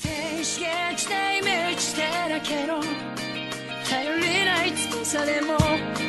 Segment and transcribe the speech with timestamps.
[0.00, 0.64] 静止で
[1.42, 2.80] 満ちてだけど
[3.90, 5.58] 頼りない翼でも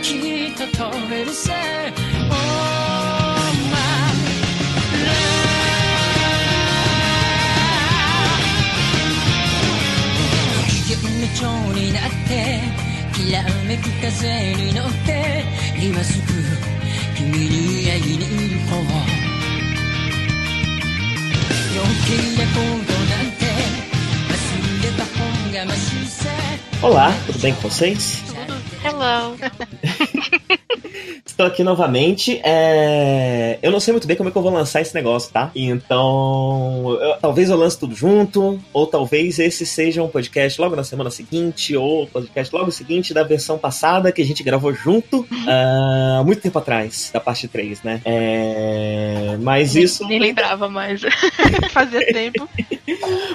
[0.02, 1.52] きっと飛べるぜ。
[2.32, 2.34] Oh
[3.70, 3.76] my
[5.04, 5.20] love
[10.70, 11.42] 機嫌の蝶
[11.74, 12.32] になって
[13.14, 15.44] きらめく風に乗って
[15.78, 16.28] 今すぐ
[17.18, 18.84] 君に会いに行こう。
[21.76, 22.93] 余計なこ
[26.82, 28.24] Olá, tudo bem com vocês?
[28.84, 29.38] Hello.
[31.34, 32.40] Estou aqui novamente.
[32.44, 33.58] É...
[33.60, 35.50] Eu não sei muito bem como é que eu vou lançar esse negócio, tá?
[35.56, 40.84] Então, eu- talvez eu lance tudo junto, ou talvez esse seja um podcast logo na
[40.84, 46.22] semana seguinte, ou podcast logo seguinte da versão passada que a gente gravou junto há
[46.24, 48.00] muito tempo atrás, da parte 3, né?
[48.06, 49.36] É...
[49.42, 50.08] Mas isso.
[50.08, 51.02] Nem lembrava mais.
[51.74, 52.48] Fazia tempo.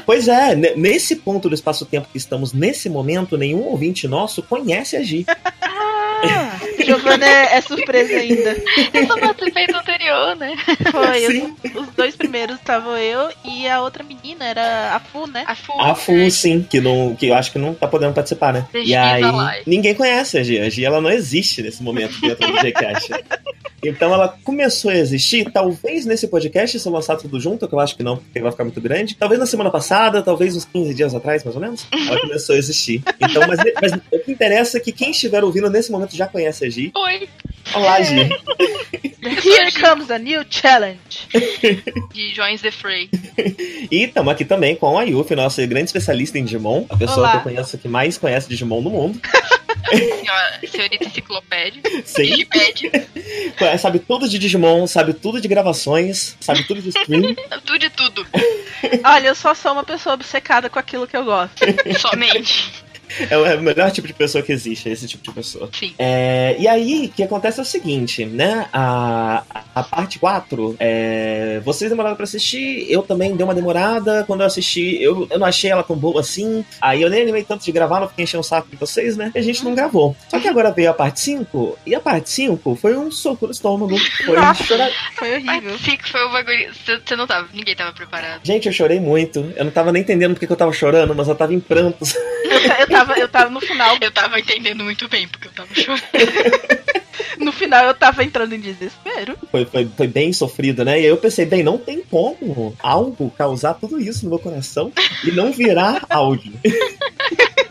[0.06, 4.96] Pois é, ne- nesse ponto do espaço-tempo que estamos nesse momento, nenhum ouvinte nosso conhece
[4.96, 5.26] a Gi.
[6.20, 8.56] Ah, Giovana é, é surpresa ainda.
[8.92, 10.56] Eu só participei do anterior, né?
[10.90, 11.26] Foi.
[11.26, 15.44] Os, os dois primeiros estavam eu e a outra menina, era a Fu, né?
[15.46, 15.72] A Fu.
[15.80, 18.66] A Fu, sim, que, não, que eu acho que não tá podendo participar, né?
[18.72, 19.22] Desde E aí,
[19.66, 20.58] ninguém conhece a Gi.
[20.60, 23.12] A Gi, ela não existe nesse momento dentro do Gcast.
[23.82, 27.78] Então ela começou a existir, talvez nesse podcast, se eu lançar tudo junto, que eu
[27.78, 29.14] acho que não, porque vai ficar muito grande.
[29.14, 31.86] Talvez na semana passada, talvez uns 15 dias atrás, mais ou menos.
[31.92, 33.02] Ela começou a existir.
[33.20, 36.64] Então, mas, mas o que interessa é que quem estiver ouvindo nesse momento já conhece
[36.64, 36.92] a Gi.
[36.94, 37.28] Oi,
[37.74, 38.28] Olá, Gi.
[39.20, 41.28] Here comes a new challenge.
[42.14, 43.10] de Joins the Fray.
[43.90, 46.86] E estamos aqui também com a Yuffie, nossa grande especialista em Digimon.
[46.88, 47.30] A pessoa Olá.
[47.32, 49.20] que eu conheço que mais conhece Digimon no mundo.
[49.90, 51.82] Senhora, senhorita enciclopédia.
[52.04, 52.22] Sim.
[52.22, 52.90] Digipédia.
[53.78, 57.34] Sabe tudo de Digimon, sabe tudo de gravações, sabe tudo de stream.
[57.64, 58.26] Tudo de tudo.
[59.04, 61.56] Olha, eu só sou uma pessoa obcecada com aquilo que eu gosto.
[61.98, 62.72] Somente.
[63.30, 65.68] É o é o melhor tipo de pessoa que existe, é esse tipo de pessoa.
[65.72, 65.94] Sim.
[65.98, 68.66] É, e aí, o que acontece é o seguinte, né?
[68.72, 69.42] A,
[69.74, 74.24] a parte 4, é, vocês demoraram pra assistir, eu também dei uma demorada.
[74.26, 76.64] Quando eu assisti, eu, eu não achei ela tão boa assim.
[76.80, 79.32] Aí eu nem animei tanto de gravar, não fiquei enchendo o saco de vocês, né?
[79.34, 80.16] E a gente não gravou.
[80.28, 83.52] Só que agora veio a parte 5, e a parte 5 foi um soco no
[83.52, 83.96] estômago.
[84.24, 84.64] Foi um Nossa.
[84.64, 84.90] chorar.
[85.14, 85.72] Foi horrível.
[85.72, 86.70] Mas fica, foi o bagulho.
[86.74, 88.40] Você não tava, ninguém tava preparado.
[88.44, 89.52] Gente, eu chorei muito.
[89.56, 92.14] Eu não tava nem entendendo porque que eu tava chorando, mas eu tava em prantos.
[92.78, 93.96] Eu tava, eu tava no final.
[94.00, 96.02] Eu tava entendendo muito bem, porque eu tava chorando.
[97.38, 99.36] No final eu tava entrando em desespero.
[99.50, 101.00] Foi, foi, foi bem sofrido, né?
[101.00, 104.92] E aí eu pensei, bem, não tem como algo causar tudo isso no meu coração
[105.24, 106.52] e não virar áudio.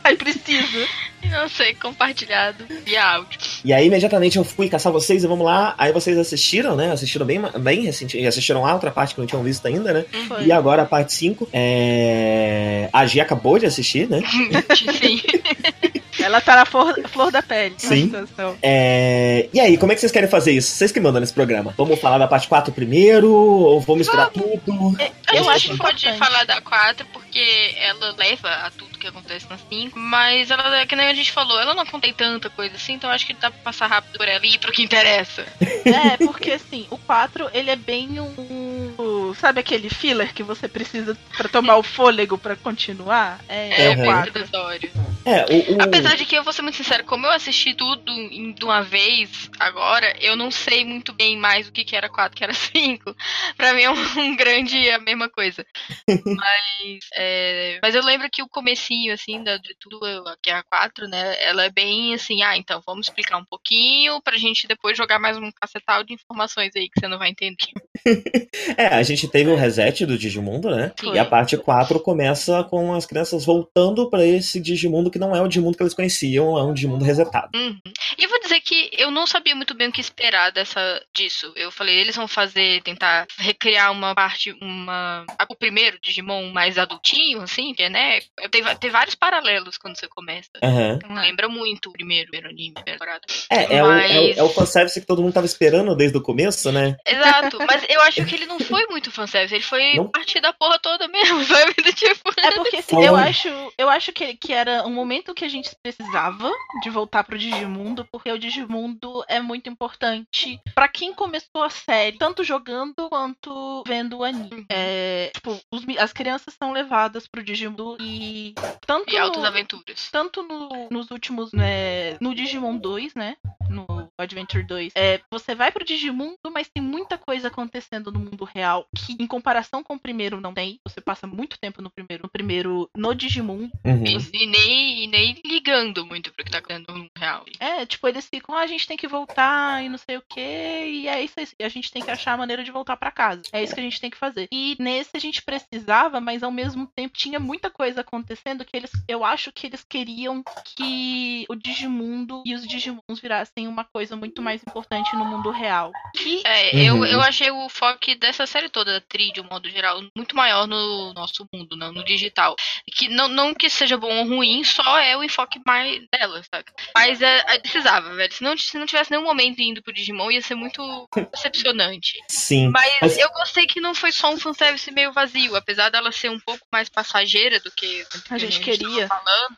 [0.07, 0.87] Aí preciso.
[1.29, 3.37] Não sei, compartilhado via áudio.
[3.65, 5.75] E aí, imediatamente, eu fui caçar vocês e vamos lá.
[5.77, 6.91] Aí vocês assistiram, né?
[6.91, 8.25] Assistiram bem, bem recente.
[8.25, 10.05] Assistiram a outra parte que não tinham visto ainda, né?
[10.29, 10.45] Foi.
[10.45, 11.49] E agora a parte 5.
[11.51, 12.89] É...
[12.93, 14.21] A Gi acabou de assistir, né?
[15.01, 15.21] Sim.
[16.27, 17.75] Ela tá na flor, flor da pele.
[17.81, 18.03] na Sim.
[18.05, 18.57] situação.
[18.61, 19.47] É...
[19.53, 20.71] E aí, como é que vocês querem fazer isso?
[20.71, 21.73] Vocês que mandam nesse programa.
[21.77, 23.31] Vamos falar da parte 4 primeiro?
[23.31, 24.95] Ou vamos misturar tudo?
[25.25, 26.17] A Eu gente acho pode importante.
[26.17, 30.95] falar da 4 porque ela leva a tudo que acontece na 5, mas ela, que
[30.95, 33.59] nem a gente falou, ela não contém tanta coisa assim, então acho que dá pra
[33.63, 35.45] passar rápido por ela e ir pro que interessa.
[35.61, 38.86] É, porque assim, o 4, ele é bem um.
[38.97, 43.39] O- Sabe aquele filler que você precisa pra tomar o fôlego pra continuar?
[43.47, 44.01] É, é Uhum.
[44.01, 44.29] o 4.
[44.29, 44.91] introdutório.
[45.25, 45.75] É, o.
[45.77, 45.81] o...
[45.81, 48.81] Apesar de que eu vou ser muito sincera, como eu assisti tudo em- de uma
[48.81, 52.53] vez agora, eu não sei muito bem mais o que, que era 4, que era
[52.55, 53.15] 5.
[53.57, 55.65] Pra mim é um, um grande a mesma coisa.
[56.07, 59.99] mas, é, mas eu lembro que o comecinho, assim, da, de tudo
[60.41, 61.35] que é a 4, né?
[61.43, 65.37] Ela é bem assim, ah, então vamos explicar um pouquinho pra gente depois jogar mais
[65.37, 67.57] um cacetal de informações aí que você não vai entender.
[68.77, 70.93] É, a gente teve o reset do Digimundo, né?
[70.99, 71.13] Sim.
[71.13, 75.41] E a parte 4 começa com as crianças voltando pra esse Digimundo que não é
[75.41, 77.49] o Digimundo que eles conheciam, é um Digimundo resetado.
[77.55, 77.79] Uhum.
[78.17, 81.51] E dizer que eu não sabia muito bem o que esperar dessa disso.
[81.55, 85.25] Eu falei, eles vão fazer, tentar recriar uma parte, uma.
[85.49, 88.19] O primeiro Digimon mais adultinho, assim, que é, né?
[88.51, 90.49] Tem, tem vários paralelos quando você começa.
[90.63, 90.93] Aham.
[90.95, 93.21] Então, lembra muito o primeiro, primeiro anime, temporada.
[93.49, 96.17] É, é, o, é, o, Mas- é o fanservice que todo mundo tava esperando desde
[96.17, 96.95] o começo, né?
[97.07, 100.09] Exato, mas eu acho que ele não foi muito fanservice, ele foi Não?
[100.09, 101.73] parte da porra toda mesmo, sabe?
[101.73, 105.43] Do Tipo, É porque assim, eu acho, eu acho que, que era um momento que
[105.43, 106.51] a gente precisava
[106.83, 112.17] de voltar pro Digimundo, porque o Digimundo é muito importante pra quem começou a série,
[112.17, 114.65] tanto jogando quanto vendo o anime.
[114.69, 118.53] É, tipo, os as crianças são levadas pro Digimundo e
[118.85, 120.09] tanto e altas no- aventuras.
[120.11, 123.35] tanto no- nos últimos, né, no Digimon 2, né,
[123.69, 123.85] no
[124.23, 124.93] Adventure 2.
[124.95, 129.27] É, você vai pro Digimundo, mas tem muita coisa acontecendo no mundo real que, em
[129.27, 130.79] comparação com o primeiro, não tem.
[130.87, 133.71] Você passa muito tempo no primeiro, no primeiro, no Digimundo.
[133.85, 134.05] Uhum.
[134.05, 137.45] E, e nem, e nem ligando muito pro que tá acontecendo no mundo real.
[137.59, 140.39] É, tipo, eles ficam, ah, a gente tem que voltar e não sei o que,
[140.39, 141.47] e é isso aí.
[141.65, 143.41] A gente tem que achar a maneira de voltar pra casa.
[143.51, 144.47] É isso que a gente tem que fazer.
[144.51, 148.91] E nesse a gente precisava, mas ao mesmo tempo tinha muita coisa acontecendo que eles,
[149.07, 150.43] eu acho que eles queriam
[150.75, 155.91] que o Digimundo e os Digimons virassem uma coisa muito mais importante no mundo real.
[156.19, 157.03] E É, Uhum.
[157.03, 160.35] eu, eu achei o foco dessa série toda, da Tri, de um modo geral, muito
[160.35, 162.55] maior no nosso mundo, não no digital.
[162.95, 166.65] Que não, não que seja bom ou ruim, só é o enfoque mais dela, sabe?
[166.95, 168.31] Mas é, é, precisava, velho.
[168.33, 172.13] Se não, se não tivesse nenhum momento indo pro Digimon, ia ser muito decepcionante.
[172.27, 172.69] Sim.
[172.69, 176.29] Mas, Mas- eu gostei que não foi só um fanservice meio vazio, apesar dela ser
[176.29, 179.07] um pouco mais passageira do que a gente tava queria.
[179.07, 179.57] falando.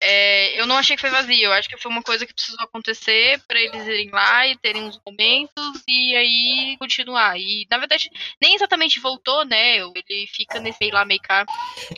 [0.00, 2.62] é, eu não achei que foi vazio, eu acho que foi uma coisa que precisou
[2.64, 7.38] acontecer pra eles irem lá e terem uns momentos e aí continuar.
[7.38, 8.10] E na verdade,
[8.40, 9.76] nem exatamente voltou, né?
[9.78, 11.44] Ele fica nesse meio lá, meio cá.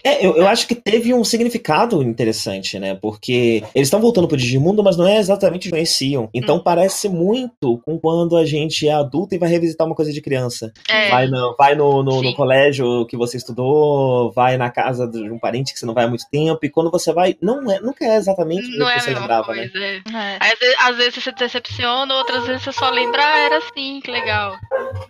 [0.04, 2.94] É, eu, eu acho que teve um significado interessante, né?
[2.94, 6.28] Porque eles estão voltando pro Digimundo, mas não é exatamente o que conheciam.
[6.34, 6.62] Então Hum.
[6.62, 10.72] parece muito com quando a gente é adulto e vai revisitar uma coisa de criança.
[10.88, 15.30] É, Vai, no, vai no, no, no colégio que você estudou, vai na casa de
[15.30, 17.80] um parente que você não vai há muito tempo, e quando você vai, não é,
[17.80, 19.68] nunca é exatamente o que é você lembrava, né?
[19.68, 19.84] coisa.
[19.84, 19.96] é.
[19.96, 20.38] É.
[20.40, 24.00] Às, vezes, às vezes você se decepciona, outras vezes você só lembra, ah, era assim,
[24.02, 24.56] que legal.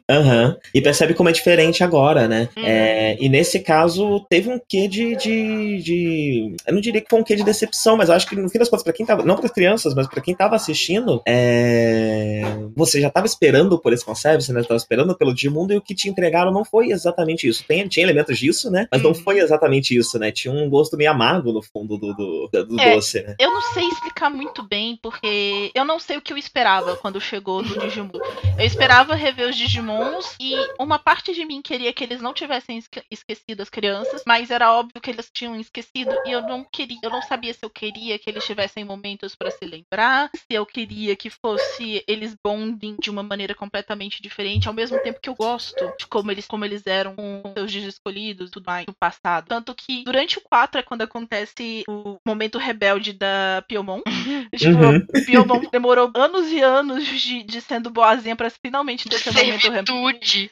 [0.08, 0.56] Aham.
[0.74, 2.48] E percebe como é diferente agora, né?
[2.56, 2.64] Uhum.
[2.64, 7.20] É, e nesse caso, teve um quê de, de, de- Eu não diria que foi
[7.20, 9.24] um quê de decepção, mas eu acho que no fim das contas, pra quem tava.
[9.24, 12.42] Não para crianças, mas pra quem tava assistindo, é,
[12.76, 14.62] você já tava esperando por esse conceito, né?
[14.62, 17.64] Tava esperando pelo Digimundo e o que te entregaram não foi exatamente isso.
[17.66, 18.86] Tem, tinha elementos disso, né?
[18.90, 19.14] Mas não Uhum.
[19.14, 20.30] foi exatamente isso, né?
[20.30, 22.94] Tinha um gosto meio amargo no fundo do, do, do É.
[22.94, 23.34] doce, né?
[23.38, 27.20] Eu não sei explicar muito bem, porque eu não sei o que eu esperava quando
[27.20, 28.20] chegou no Digimundo.
[28.58, 32.76] Eu esperava rever os Digimons e uma parte de mim queria que eles não tivessem
[32.76, 36.98] esque- esquecido as crianças, mas era óbvio que eles tinham esquecido e eu não queria,
[37.02, 40.66] eu não sabia se eu queria que eles tivessem momentos pra se lembrar, se eu
[40.66, 45.34] queria que fosse eles bonding de uma maneira completamente diferente, ao mesmo tempo que eu
[45.36, 48.94] gosto de como eles como eles eram com seus dias escolhidos e tudo mais no
[48.98, 49.46] passado.
[49.46, 54.00] Tanto que durante o 4 é quando acontece o momento rebelde da Piomon.
[54.56, 55.06] tipo, Uhum.
[55.26, 59.60] Piomon demorou anos e anos de, de sendo boazinha pra finalmente ter seu momento, re-
[59.60, 60.50] Servitude.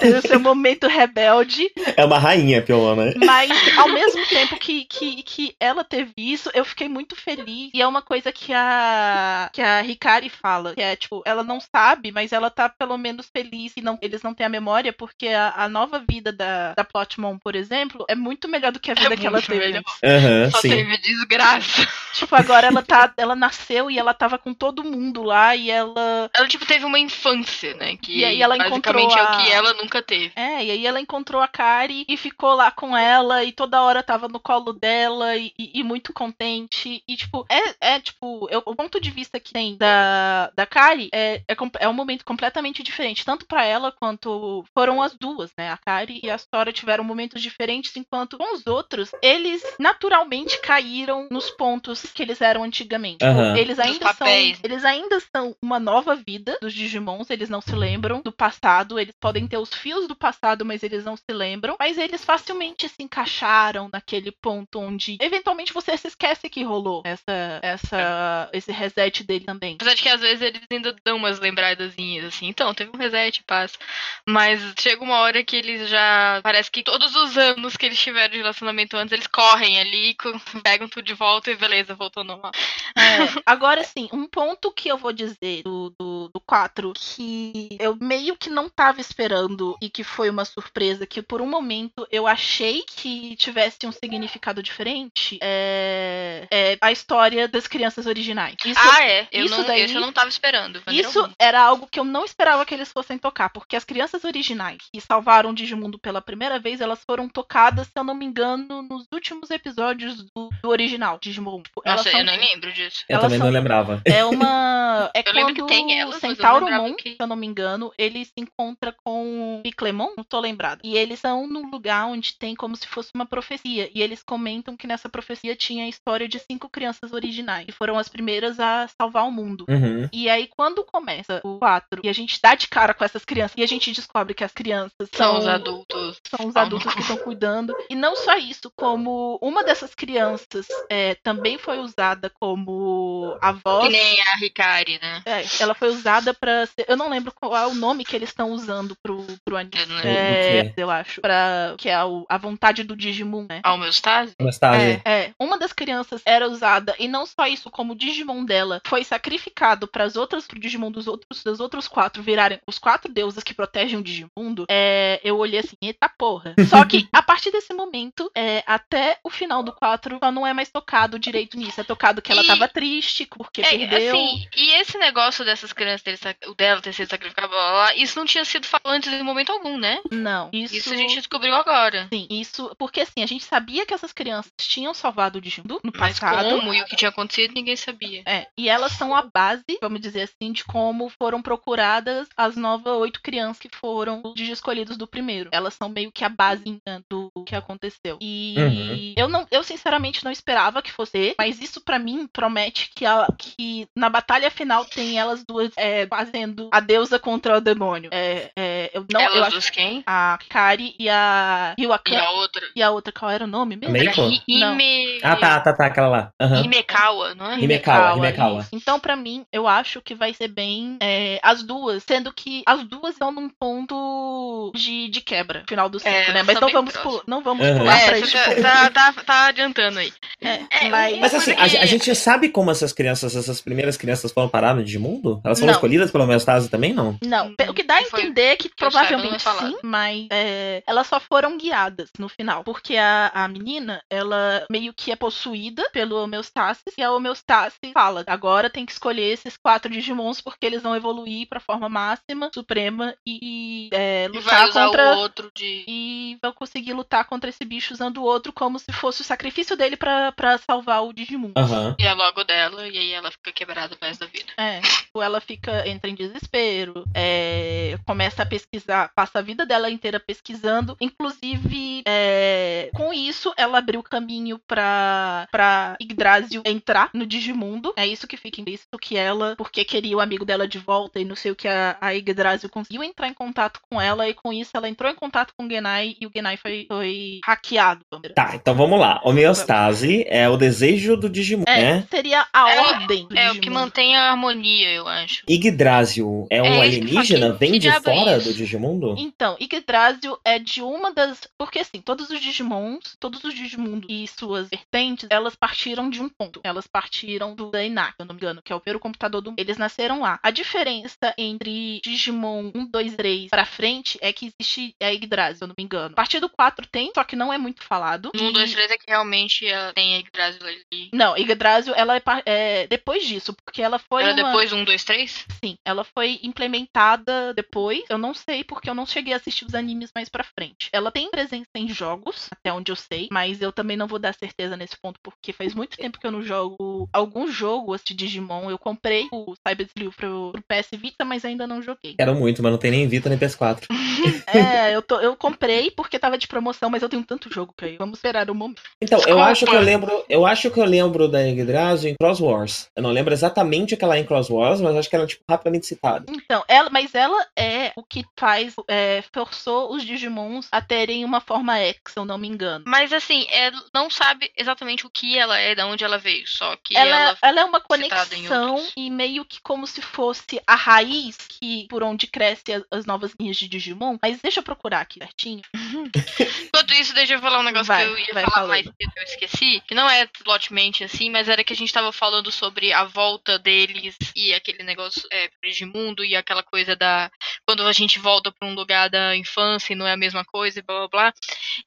[0.00, 1.70] ter o seu momento rebelde.
[1.96, 3.14] É uma rainha, Piolão, né?
[3.16, 7.70] Mas ao mesmo tempo que, que, que ela teve isso, eu fiquei muito feliz.
[7.74, 11.58] E é uma coisa que a que a Hikari fala, que é tipo, ela não
[11.60, 15.28] sabe, mas ela tá pelo menos feliz que não, eles não têm a memória, porque
[15.28, 18.94] a, a nova vida da, da Plotmon, por exemplo, é muito melhor do que a
[18.94, 19.82] vida que ela teve.
[20.04, 20.68] Aham, Só sim.
[20.70, 21.88] teve desgraça.
[22.14, 26.30] Tipo, agora ela tá, ela nasceu e ela tava com todo mundo lá e ela
[26.34, 27.96] Ela, tipo, teve uma infância, né?
[27.96, 28.78] Que E aí ela basicamente
[29.08, 30.32] encontrou é a- o que ela nunca teve.
[30.36, 34.02] É, e aí ela encontrou a Kari e ficou lá com ela e toda hora
[34.02, 37.02] tava no colo dela e, e- e muito contente.
[37.08, 41.08] E, tipo, é, é tipo, eu- o ponto de vista que tem da, da Kari
[41.12, 45.70] é, é, é um momento completamente diferente, tanto pra ela quanto foram as duas, né?
[45.70, 51.26] A Kari e a Sora tiveram momentos diferentes, enquanto com os outros, eles naturalmente caíram
[51.30, 53.18] nos pontos que eles eram antigamente.
[53.18, 53.56] Tipo, Aham.
[53.56, 53.86] Eles Dos
[54.18, 54.26] são.
[54.28, 59.14] Eles ainda são uma nova vida dos Digimons, eles não se lembram do passado, eles
[59.20, 61.76] podem ter os fios do passado, mas eles não se lembram.
[61.78, 67.60] Mas eles facilmente se encaixaram naquele ponto onde eventualmente você se esquece que rolou essa,
[67.62, 69.74] essa, esse reset dele também.
[69.74, 72.48] Apesar de que às vezes eles ainda dão umas lembradazinhas assim.
[72.48, 73.78] Então, teve um reset, passa.
[74.26, 76.40] Mas chega uma hora que eles já.
[76.42, 80.16] Parece que todos os anos que eles tiveram de relacionamento antes, eles correm ali,
[80.62, 82.52] pegam tudo de volta e beleza, voltou normal.
[82.96, 87.96] É, agora sim, um ponto que eu vou dizer do, do, do 4 que eu
[88.00, 92.26] meio que não tava esperando e que foi uma surpresa, que por um momento eu
[92.26, 98.56] achei que tivesse um significado diferente, é, é a história das crianças originais.
[98.64, 99.28] Isso, ah, é.
[99.32, 100.82] Eu isso não, daí- eu não tava esperando.
[100.88, 101.34] isso alguma.
[101.38, 105.00] era algo que eu não esperava que eles fossem tocar, porque as crianças originais que
[105.00, 109.06] salvaram o Digimundo pela primeira vez, elas foram tocadas, se eu não me engano, nos
[109.12, 111.62] últimos episódios do, do original Digimon.
[111.62, 113.04] Tipo, elas Nossa, são eu nem lembro disso.
[113.08, 113.97] Eu Elas também são- não lembrava.
[114.04, 115.10] É uma.
[115.14, 116.14] É Eu lembro quando que tem elas.
[116.14, 120.10] mas eu Centauro Moon, que- se eu não me engano, ele se encontra com Piclemon,
[120.16, 120.80] não tô lembrado.
[120.84, 123.90] E eles são num lugar onde tem como se fosse uma profecia.
[123.94, 127.98] E eles comentam que nessa profecia tinha a história de cinco crianças originais, que foram
[127.98, 129.64] as primeiras a salvar o mundo.
[129.68, 130.08] Uhum.
[130.12, 133.54] E aí, quando começa o 4 e a gente dá de cara com essas crianças
[133.56, 136.20] e a gente descobre que as crianças São são, os adultos.
[136.26, 137.74] são os adultos que estão cuidando.
[137.90, 143.52] E não só isso, como uma dessas crianças é, também foi usada como a
[143.90, 145.22] Que nem a Ricari, né?
[145.24, 146.84] É, ela foi usada pra ser.
[146.88, 149.74] Eu não lembro qual é o nome que eles estão usando pro, pro anime.
[150.04, 150.10] Eu.
[150.10, 150.72] É, quê?
[150.76, 151.20] eu acho.
[151.20, 153.60] Pra, que é o- a vontade do Digimon, né?
[153.62, 154.34] A homeostase?
[154.38, 155.02] Anastásia.
[155.04, 158.80] É, é, uma das crianças era usada e não só isso, como o Digimon dela
[158.86, 163.12] foi sacrificado para as outras, pro Digimon dos outros, dos outros quatro virarem os quatro
[163.12, 164.64] deuses que protegem o Digimundo.
[164.70, 166.54] É, eu olhei assim, eita porra.
[166.68, 170.52] Só que a partir desse momento, é, até o final do 4, só não é
[170.52, 171.80] mais tocado direito nisso.
[171.80, 174.14] É tocado que ela E- tava triste porque É, perdeu.
[174.14, 176.02] assim, e esse negócio dessas crianças,
[176.46, 179.22] o dela ter sido sacrificado, blá, blá, blá, isso não tinha sido falado antes em
[179.22, 180.00] momento algum, né?
[180.10, 180.76] Não, isso.
[180.76, 182.08] Isso a gente descobriu agora.
[182.12, 182.70] Sim, isso.
[182.78, 186.50] Porque assim, a gente sabia que essas crianças tinham salvado o Digimundo no Mas passado.
[186.50, 188.22] como e o que tinha acontecido, ninguém sabia.
[188.26, 192.94] É, e elas são a base, vamos dizer assim, de como foram procuradas as novas
[192.94, 195.50] oito crianças que foram os escolhidos do primeiro.
[195.52, 198.18] Elas são meio que a base né, do que aconteceu.
[198.20, 199.14] E Uhum.
[199.16, 203.26] eu não, eu sinceramente não esperava que fosse, mas isso pra mim promete que, a,
[203.38, 203.54] que
[203.96, 208.10] na batalha final tem elas duas é, fazendo a deusa contra o demônio.
[208.12, 210.02] É, é, eu não, Elas eu acho duas quem?
[210.06, 212.18] a Kari e a E Ryuakan.
[212.18, 212.62] a outra.
[212.76, 213.92] E a outra, qual era o nome mesmo?
[213.92, 214.22] Meiko?
[214.46, 215.20] Ime...
[215.22, 216.32] Ah, tá, tá, tá, aquela lá.
[216.40, 216.64] Aham.
[216.64, 217.58] Imekawa, não é?
[217.60, 218.60] Himekawa, Himekawa.
[218.60, 218.68] isso.
[218.72, 222.84] Então, pra mim, eu acho que vai ser bem é, as duas, sendo que as
[222.84, 226.42] duas estão num ponto de, de quebra, final do ciclo, É, né?
[226.42, 226.94] Mas não vamos,
[227.26, 227.78] não vamos Uhum.
[227.78, 230.12] pular É, pra tipo, tá, tá, tá, tá adiantando aí.
[230.42, 234.32] é, É, mas, Mas assim, a, a gente sabe como essas crianças, essas primeiras crianças
[234.32, 235.40] foram parar no Digimundo?
[235.44, 235.76] Elas foram Não.
[235.78, 237.18] escolhidas pela homeostase também, não?
[237.24, 241.18] Não, o que dá a entender é que saiba, provavelmente sim, mas é, elas só
[241.20, 242.62] foram guiadas no final.
[242.64, 248.24] Porque a, a menina, ela meio que é possuída pelo homeostasis e a homeostasis fala:
[248.26, 253.14] agora tem que escolher esses quatro Digimons porque eles vão evoluir pra forma máxima, suprema
[253.26, 255.14] e é, E lutar usar contra.
[255.14, 255.84] o outro de.
[255.86, 259.76] E vão conseguir lutar contra esse bicho usando o outro como se fosse o sacrifício
[259.76, 261.54] dele pra pra salvar o Digimundo.
[261.56, 261.94] Aham.
[261.98, 264.52] E é logo dela, e aí ela fica quebrada o resto da vida.
[264.56, 269.90] É, tipo, ela fica, entra em desespero, é, começa a pesquisar, passa a vida dela
[269.90, 277.92] inteira pesquisando, inclusive é, com isso ela abriu caminho pra, pra Yggdrasil entrar no Digimundo,
[277.96, 281.24] é isso que fica implícito que ela, porque queria o amigo dela de volta e
[281.24, 284.52] não sei o que a, a Yggdrasil conseguiu entrar em contato com ela e com
[284.52, 288.04] isso ela entrou em contato com o Genai e o Genai foi, foi hackeado.
[288.34, 289.20] Tá, então vamos lá.
[289.24, 292.06] Homeostase é o desejo do Digimon, É, né?
[292.10, 295.42] seria a ordem É o que mantém a harmonia, eu acho.
[295.48, 297.52] Yggdrasil é um É que eu alienígena?
[297.52, 298.48] que- Vem que de é fora isso?
[298.48, 299.14] do Digimundo?
[299.18, 301.48] Então, Yggdrasil é de uma das.
[301.58, 306.28] Porque assim, todos os Digimons, todos os Digimundos e suas vertentes, elas partiram de um
[306.28, 306.60] ponto.
[306.64, 309.50] Elas partiram do Dainak, se eu não me engano, que é o primeiro computador do
[309.50, 309.58] mundo.
[309.60, 310.38] Eles nasceram lá.
[310.42, 315.64] A diferença entre Digimon 1, 2, 3 pra frente é que existe a Yggdrasil, se
[315.64, 316.12] eu não me engano.
[316.12, 318.30] A partir do 4 tem, só que não é muito falado.
[318.34, 321.08] No 1, E- 2, 3 é que realmente ela tem a Yggdrasil ali.
[321.12, 324.44] Não, Yggdrasil, ela é, é depois disso, porque ela foi Era uma...
[324.44, 325.46] depois do 1, 2, 3?
[325.62, 328.02] Sim, ela foi implementada depois.
[328.08, 330.88] Eu não sei porque eu não cheguei a assistir os animes mais pra frente.
[330.92, 334.34] Ela tem presença em jogos, até onde eu sei, mas eu também não vou dar
[334.34, 338.14] certeza nesse ponto porque faz muito tempo que eu não jogo algum jogo assim, de
[338.14, 338.70] Digimon.
[338.70, 342.14] Eu comprei o Cyber Slew pro, pro PS Vita, mas ainda não joguei.
[342.16, 343.86] Quero muito, mas não tem nem Vita nem PS4.
[344.48, 347.84] É, eu, tô, eu comprei porque tava de promoção, mas eu tenho tanto jogo que
[347.84, 348.82] aí vamos esperar o momento.
[349.00, 349.50] Então, eu Desculpa.
[349.50, 350.24] acho que eu lembro.
[350.28, 352.88] Eu acho que eu lembro da Yggdrasil em Cross Wars.
[352.96, 355.24] Eu não lembro exatamente o que ela é em Cross Wars, mas acho que ela
[355.24, 356.26] é tipo, rapidamente citada.
[356.28, 361.40] Então, ela, mas ela é o que faz, é, forçou os Digimons a terem uma
[361.40, 362.84] forma X, se eu não me engano.
[362.86, 366.46] Mas assim, ela não sabe exatamente o que ela é, de onde ela veio.
[366.46, 367.38] Só que ela, ela.
[367.42, 372.26] ela é uma conexão e meio que como se fosse a raiz que por onde
[372.26, 374.16] cresce as, as novas linhas de Digimon.
[374.20, 375.62] Mas deixa eu procurar aqui certinho.
[376.66, 378.68] Enquanto isso, deixa eu falar um negócio Vai, que eu ia falar falando.
[378.68, 379.82] mais cedo que eu esqueci.
[379.86, 383.58] Que não é plotmente assim, mas era que a gente tava falando sobre a volta
[383.58, 387.30] deles e aquele negócio é, de mundo e aquela coisa da.
[387.66, 390.78] Quando a gente volta pra um lugar da infância e não é a mesma coisa
[390.78, 391.34] e blá blá blá.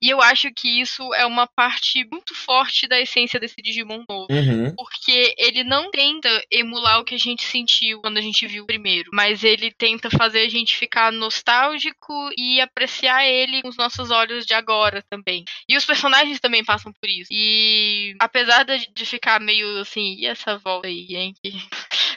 [0.01, 4.27] E eu acho que isso é uma parte muito forte da essência desse Digimon novo.
[4.29, 4.73] Uhum.
[4.75, 8.67] Porque ele não tenta emular o que a gente sentiu quando a gente viu o
[8.67, 14.11] primeiro, mas ele tenta fazer a gente ficar nostálgico e apreciar ele com os nossos
[14.11, 15.43] olhos de agora também.
[15.67, 17.27] E os personagens também passam por isso.
[17.31, 21.61] E apesar de, de ficar meio assim, e essa volta aí, Yankee.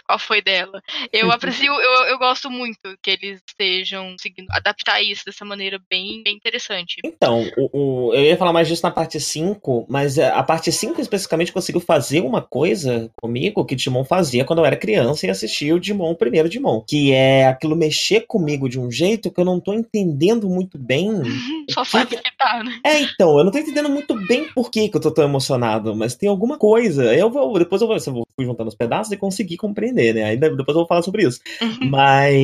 [0.06, 0.82] Qual foi dela.
[1.12, 6.22] Eu aprecio, eu, eu gosto muito que eles estejam conseguindo adaptar isso dessa maneira bem,
[6.22, 6.96] bem interessante.
[7.04, 11.00] Então, o, o- eu ia falar mais disso na parte 5, mas a parte 5
[11.00, 15.74] especificamente conseguiu fazer uma coisa comigo que Digimon fazia quando eu era criança e assistia
[15.74, 16.82] o Digimon, o primeiro Digimon.
[16.86, 21.10] Que é aquilo mexer comigo de um jeito que eu não tô entendendo muito bem.
[21.70, 22.78] Só sabe que tá, né?
[22.84, 25.96] É, então, eu não tô entendendo muito bem por que, que eu tô tão emocionado,
[25.96, 27.14] mas tem alguma coisa.
[27.14, 30.24] Eu vou, depois eu vou, eu vou fui juntando os pedaços e consegui compreender, né?
[30.24, 31.40] Aí de- depois eu vou falar sobre isso.
[31.62, 31.90] Uhum.
[31.90, 32.34] Mas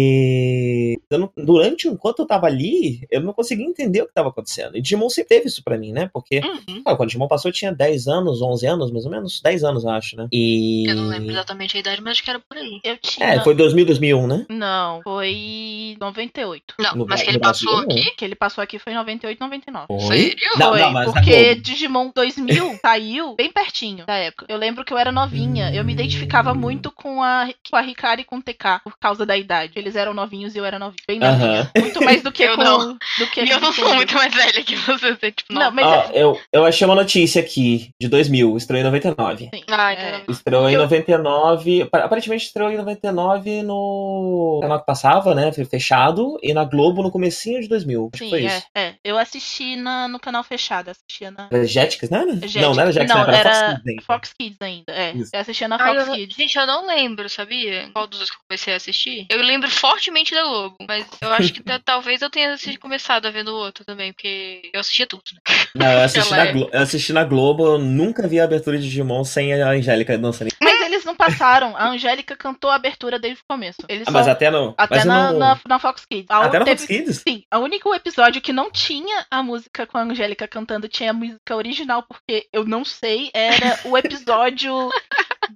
[1.11, 4.77] não- durante enquanto eu tava ali, eu não conseguia entender o que tava acontecendo.
[4.77, 6.09] E Digimon sempre teve isso pra mim, né?
[6.13, 6.83] Porque Uhum.
[6.85, 9.41] ah, quando Digimon passou, eu tinha 10 anos, 11 anos, mais ou menos.
[9.43, 10.29] 10 anos, eu acho, né?
[10.33, 10.85] E.
[10.89, 12.81] Eu não lembro exatamente a idade, mas acho que era por aí.
[12.85, 13.27] Eu tinha.
[13.35, 14.47] É, foi 2000, 2001, né?
[14.49, 16.75] Não, foi 98.
[16.79, 17.95] Não, No mas que ele Brasil, passou não.
[17.97, 18.11] aqui.
[18.17, 19.87] Que ele passou aqui foi 98, 99.
[20.07, 20.37] Sério?
[20.59, 21.55] Não, foi, não, mas porque.
[21.57, 24.47] Digimon 2000 saiu bem pertinho da época.
[24.49, 28.23] Eu lembro que eu era novinha, eu me identificava muito com a, com a Hikari
[28.23, 29.73] e com o TK por causa da idade.
[29.77, 31.61] Eles eram novinhos e eu era novinha, bem novinha.
[31.61, 31.71] Aham.
[31.79, 32.95] Muito mais do que Eu com, não.
[32.95, 35.63] do que E eu não com- sou muito mais velha que você, você, tipo, Não,
[35.63, 35.71] não.
[35.73, 39.49] mas Ó, eu, eu achei uma notícia aqui, de 2000, estreou em 99.
[39.55, 40.17] Sim, Ah, é.
[40.19, 41.83] então- Estreou em Eu- 99.
[41.83, 45.51] apa- Aparentemente estreou em 99 no canal que passava, né?
[45.53, 46.39] Fechado.
[46.43, 48.11] E na Globo no comecinho de 2000.
[48.13, 48.67] Acho que Sim, foi é, isso.
[48.77, 48.95] é.
[49.05, 51.49] Eu assisti na, no canal fechado, assistia na.
[51.51, 52.33] Era Jetix, não era?
[52.35, 52.55] Jetix.
[52.57, 54.03] Não, não era Jetix, Não, era, era Fox Kids ainda.
[54.03, 54.93] Fox Kids ainda.
[54.93, 55.31] É, Isso.
[55.33, 56.37] eu assistia na Ai, Fox eu- Kids.
[56.37, 57.89] gente, eu não lembro, sabia?
[57.93, 59.27] Qual dos dois que eu comecei a assistir?
[59.31, 63.31] Eu lembro fortemente da Globo, mas eu acho que ta- talvez eu tenha começado a
[63.31, 65.41] ver no outro também, porque eu assistia tudo, né?
[65.75, 66.47] Não, eu assisti, na.
[66.53, 70.17] Glo- eu assisti na Globo, eu nunca vi a abertura de Digimon sem a Angélica
[70.19, 70.51] dançando.
[70.63, 71.77] Mas eles não passaram.
[71.77, 73.81] A Angélica cantou a abertura desde o começo.
[73.89, 74.19] Eles Ah, só...
[74.19, 74.75] mas até no.
[74.77, 76.27] Até mas na, no- na, na Fox Kids.
[76.29, 77.23] A Até na teve- Fox Kids?
[77.27, 81.15] Sim, o único episódio que não tinha a música com a Angélica cantando tinha a
[81.15, 84.91] música original, porque eu não sei, era o episódio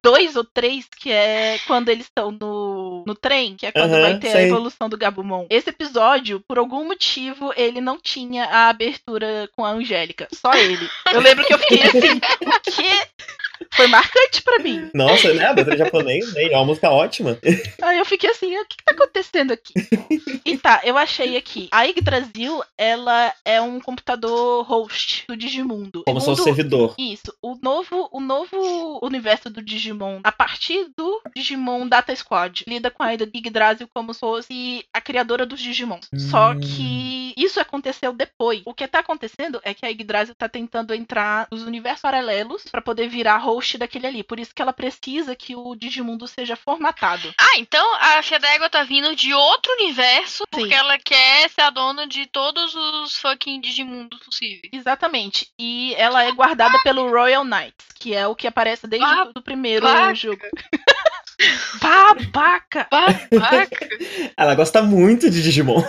[0.03, 4.03] 2 ou 3, que é quando eles estão no, no trem, que é quando Aham,
[4.03, 4.47] vai ter a sei.
[4.47, 5.47] evolução do Gabumon.
[5.51, 10.29] Esse episódio, por algum motivo, ele não tinha a abertura com a Angélica.
[10.33, 10.89] Só ele.
[11.13, 13.09] Eu lembro que eu fiquei assim, o quê?
[13.73, 14.91] Foi marcante pra mim.
[14.95, 15.45] Nossa, né?
[15.47, 16.45] A abertura japonês, né?
[16.45, 17.39] É uma música ótima.
[17.83, 19.73] Aí eu fiquei assim, o que, que tá acontecendo aqui?
[20.45, 21.69] e tá, eu achei aqui.
[21.71, 26.03] A Yggdrasil, ela é um computador host do Digimundo.
[26.07, 26.95] Como se fosse Segundo- servidor.
[26.99, 27.35] Isso.
[27.43, 33.03] O novo, o novo universo do Digimon, a partir do Digimon Data Squad, lida com
[33.03, 35.99] a Yggdrasil como se fosse a criadora dos Digimon.
[36.31, 36.61] Só Hum.
[36.61, 38.63] que isso aconteceu depois.
[38.65, 42.81] O que tá acontecendo é que a Yggdrasil tá tentando entrar nos universos paralelos pra
[42.83, 44.23] poder virar host daquele ali.
[44.25, 47.33] Por isso que ela precisa que o Digimundo seja formatado.
[47.39, 50.75] Ah, então a Fia d'Égua tá vindo de outro universo porque Sim.
[50.75, 54.71] ela quer ser a dona de todos os fucking Digimundos possíveis.
[54.73, 55.49] Exatamente.
[55.59, 59.33] E ela é guardada pelo Royal Knights, que é o que aparece desde Babaca.
[59.39, 60.15] o primeiro Babaca.
[60.15, 60.41] jogo.
[61.81, 62.87] Babaca!
[62.91, 63.89] Babaca!
[64.37, 65.83] Ela gosta muito de Digimon.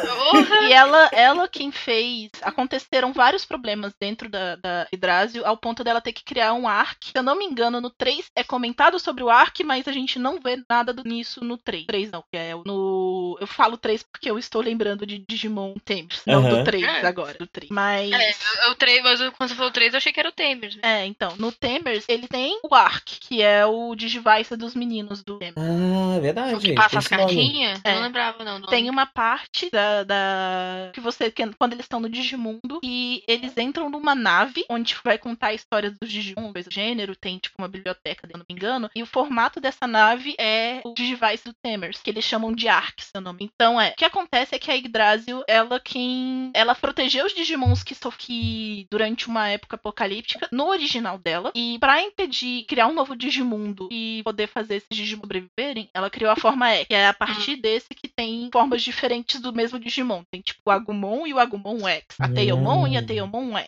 [0.67, 2.29] E ela, ela quem fez.
[2.41, 7.05] Aconteceram vários problemas dentro da, da Hidrásio, ao ponto dela ter que criar um arc.
[7.05, 10.19] Se eu não me engano, no 3 é comentado sobre o arc, mas a gente
[10.19, 11.85] não vê nada do- nisso no 3.
[11.85, 13.37] 3 não, que é o- no.
[13.39, 16.57] Eu falo 3 porque eu estou lembrando de Digimon Tempos, não Aham.
[16.59, 17.05] do 3 É.
[17.07, 17.69] agora, do 3.
[17.71, 18.11] Mas.
[18.11, 20.75] É, o 3, mas eu- quando você falou 3, eu achei que era o Tamers,
[20.75, 20.81] né?
[20.83, 25.34] É, então, no Tamers, ele tem o Arc, que é o Digivice dos meninos do
[25.57, 26.59] Ah, O verdade.
[26.59, 27.81] que passa tem as cartinhas?
[27.83, 27.95] É.
[27.95, 28.59] Não lembrava, não.
[28.61, 33.23] do Tem uma parte da, da- que você que- quando eles estão no Digimundo e
[33.27, 37.37] eles entram numa nave onde vai contar a história dos Digimon, coisa do gênero, tem
[37.37, 40.93] tipo uma biblioteca, se eu não me engano, e o formato dessa nave é o
[40.93, 43.39] Digivice do Tamers, que eles chamam de Ark, seu nome.
[43.41, 47.83] Então é, o que acontece é que a Yggdrasil, ela quem ela protegeu os Digimons
[47.83, 53.15] que que durante uma época apocalíptica no original dela e pra impedir criar um novo
[53.15, 57.13] Digimundo e poder fazer esses Digimon sobreviverem, ela criou a forma E, que é a
[57.13, 60.23] partir desse que tem formas diferentes do mesmo Digimon.
[60.31, 62.05] Tem tipo o Agumon e o Agumon X.
[62.19, 62.29] A.
[62.29, 63.67] Tailmon e a Tailmon X.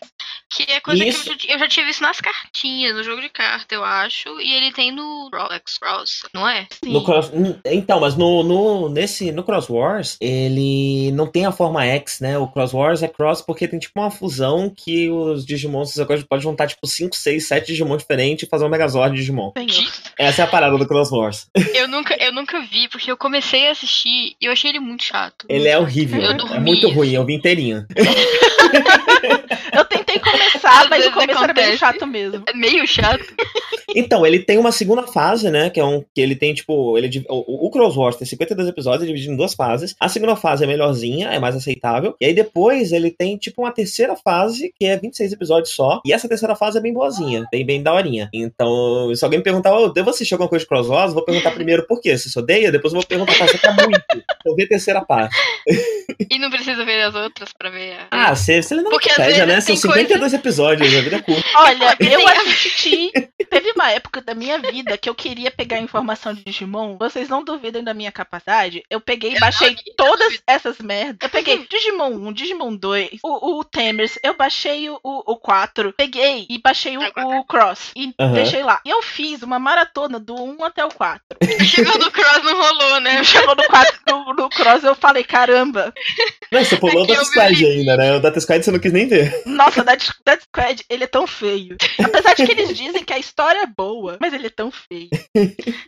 [0.49, 1.23] Que é coisa Isso.
[1.23, 4.39] que eu já, eu já tive isso nas cartinhas, no jogo de carta, eu acho.
[4.39, 6.67] E ele tem no Rolex Cross, não é?
[6.83, 6.91] Sim.
[6.91, 7.31] No cross...
[7.65, 12.37] Então, mas no, no, nesse, no Cross Wars, ele não tem a forma X, né?
[12.37, 16.43] O Cross Wars é Cross porque tem tipo uma fusão que os Digimons agora pode
[16.43, 19.51] juntar tipo 5, 6, 7 Digimon diferentes e fazer um Megazord de Digimon.
[19.57, 19.91] Senhor.
[20.17, 21.47] Essa é a parada do Cross Wars.
[21.73, 25.03] Eu nunca, eu nunca vi, porque eu comecei a assistir e eu achei ele muito
[25.03, 25.45] chato.
[25.49, 26.21] Ele é horrível.
[26.21, 27.85] É muito ruim, eu vi inteirinho.
[29.73, 32.43] Eu tentei começava e no começo era meio chato mesmo.
[32.47, 33.25] É meio chato.
[33.95, 35.69] Então, ele tem uma segunda fase, né?
[35.69, 36.03] Que é um.
[36.13, 36.97] Que ele tem, tipo.
[36.97, 39.95] Ele, o, o tem 52 episódios, é dividido em duas fases.
[39.99, 42.15] A segunda fase é melhorzinha, é mais aceitável.
[42.19, 46.01] E aí depois ele tem, tipo, uma terceira fase, que é 26 episódios só.
[46.05, 48.29] E essa terceira fase é bem boazinha, bem, bem daorinha.
[48.33, 51.51] Então, se alguém me perguntar, oh, eu devo assistir alguma coisa de Crosswatch, vou perguntar
[51.51, 52.17] primeiro por quê?
[52.17, 52.71] Você se odeia?
[52.71, 54.27] Depois eu vou perguntar, pra você tá muito.
[54.45, 55.35] Eu ver a terceira parte.
[56.29, 57.95] E não precisa ver as outras pra ver.
[58.11, 58.29] A...
[58.29, 59.61] Ah, você, ele não Porque pede, né?
[59.61, 61.43] São 52 dois episódios, a vida é curta.
[61.55, 63.11] Olha, eu assisti.
[63.49, 66.97] Teve uma época da minha vida que eu queria pegar informação de Digimon.
[66.97, 68.83] Vocês não duvidam da minha capacidade.
[68.89, 71.17] Eu peguei e baixei não, todas essas merdas.
[71.21, 74.19] Eu peguei Digimon 1, Digimon 2, o, o Tamers.
[74.21, 75.93] Eu baixei o, o 4.
[75.93, 77.91] Peguei e baixei o, o Cross.
[77.95, 78.81] E deixei lá.
[78.85, 81.21] E eu fiz uma maratona do 1 até o 4.
[81.63, 83.23] Chegou no Cross, não rolou, né?
[83.27, 85.93] Chegou no 4 no, no Cross, eu falei, caramba.
[86.51, 88.15] Não, você pulou é o Data ainda, né?
[88.15, 89.43] O Data você não quis nem ver.
[89.45, 91.75] Nossa, Data Dead Squad, ele é tão feio.
[92.03, 95.09] Apesar de que eles dizem que a história é boa, mas ele é tão feio.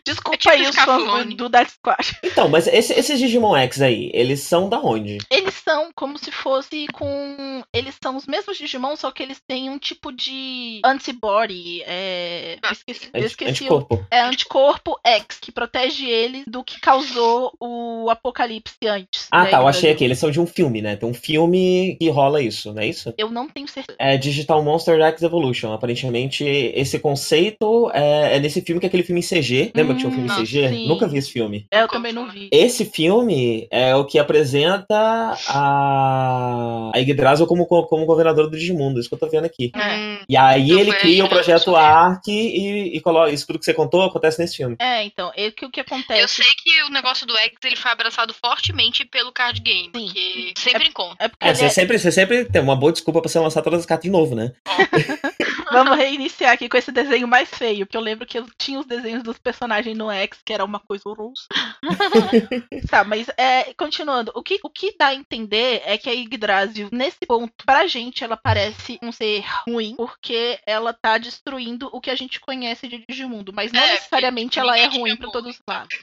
[0.04, 2.18] Desculpa É tipo aí os fãs do, do Dead Squad.
[2.24, 5.18] Então, mas esse- esses Digimon X aí, eles são da onde?
[5.30, 7.62] Eles são como se fosse com.
[7.74, 11.82] Eles são os mesmos Digimon, só que eles têm um tipo de antibody.
[11.86, 12.58] É.
[12.62, 14.06] Eu esqueci, eu esqueci o- Anticorpo.
[14.10, 19.26] É anticorpo X, que protege eles do que causou o apocalipse antes.
[19.30, 20.04] Ah, né, tá, eu achei aqui.
[20.04, 20.96] Eles são de um filme, né?
[20.96, 23.12] Tem um filme que rola isso, não é isso?
[23.18, 23.96] Eu não tenho certeza.
[24.00, 25.72] É Digital Monster X Evolution.
[25.72, 29.72] Aparentemente, esse conceito é, é nesse filme que é aquele filme em CG.
[29.74, 30.68] Lembra que tinha um filme em Hum, CG?
[30.68, 30.86] sim.
[30.88, 31.66] Nunca vi esse filme.
[31.70, 32.48] É, eu também não vi.
[32.52, 39.00] Esse filme é o que apresenta a, a Yggdrasil como, como governadora do Digimundo.
[39.00, 39.70] Isso que eu tô vendo aqui.
[39.74, 39.96] É.
[39.96, 41.74] Hum, E aí Então ele cria o que projeto.
[41.76, 43.30] Ark e, e coloca.
[43.30, 44.76] Isso tudo que você contou acontece nesse filme.
[44.78, 46.20] É, então, é que o que acontece.
[46.22, 50.08] Eu sei que o negócio do X ele foi abraçado fortemente pelo card game, Sim.
[50.12, 51.16] que sempre encontra.
[51.24, 53.38] É porque É, ele você é- sempre, você sempre tem uma boa desculpa pra você
[53.38, 54.52] lançar todas as cartas de novo, né?
[55.72, 58.86] Vamos reiniciar aqui com esse desenho mais feio, porque eu lembro que eu tinha os
[58.86, 61.46] desenhos dos personagens no X, que era uma coisa horrorosa.
[62.90, 66.88] tá, mas é, continuando, o que, o que dá a entender é que a Yggdrasil,
[66.90, 72.10] nesse ponto, pra gente, ela parece um ser ruim, porque ela tá destruindo o que
[72.10, 75.62] a gente conhece de Digimundo, mas não É, necessariamente ela é ruim bom, todos os
[75.68, 75.96] lados.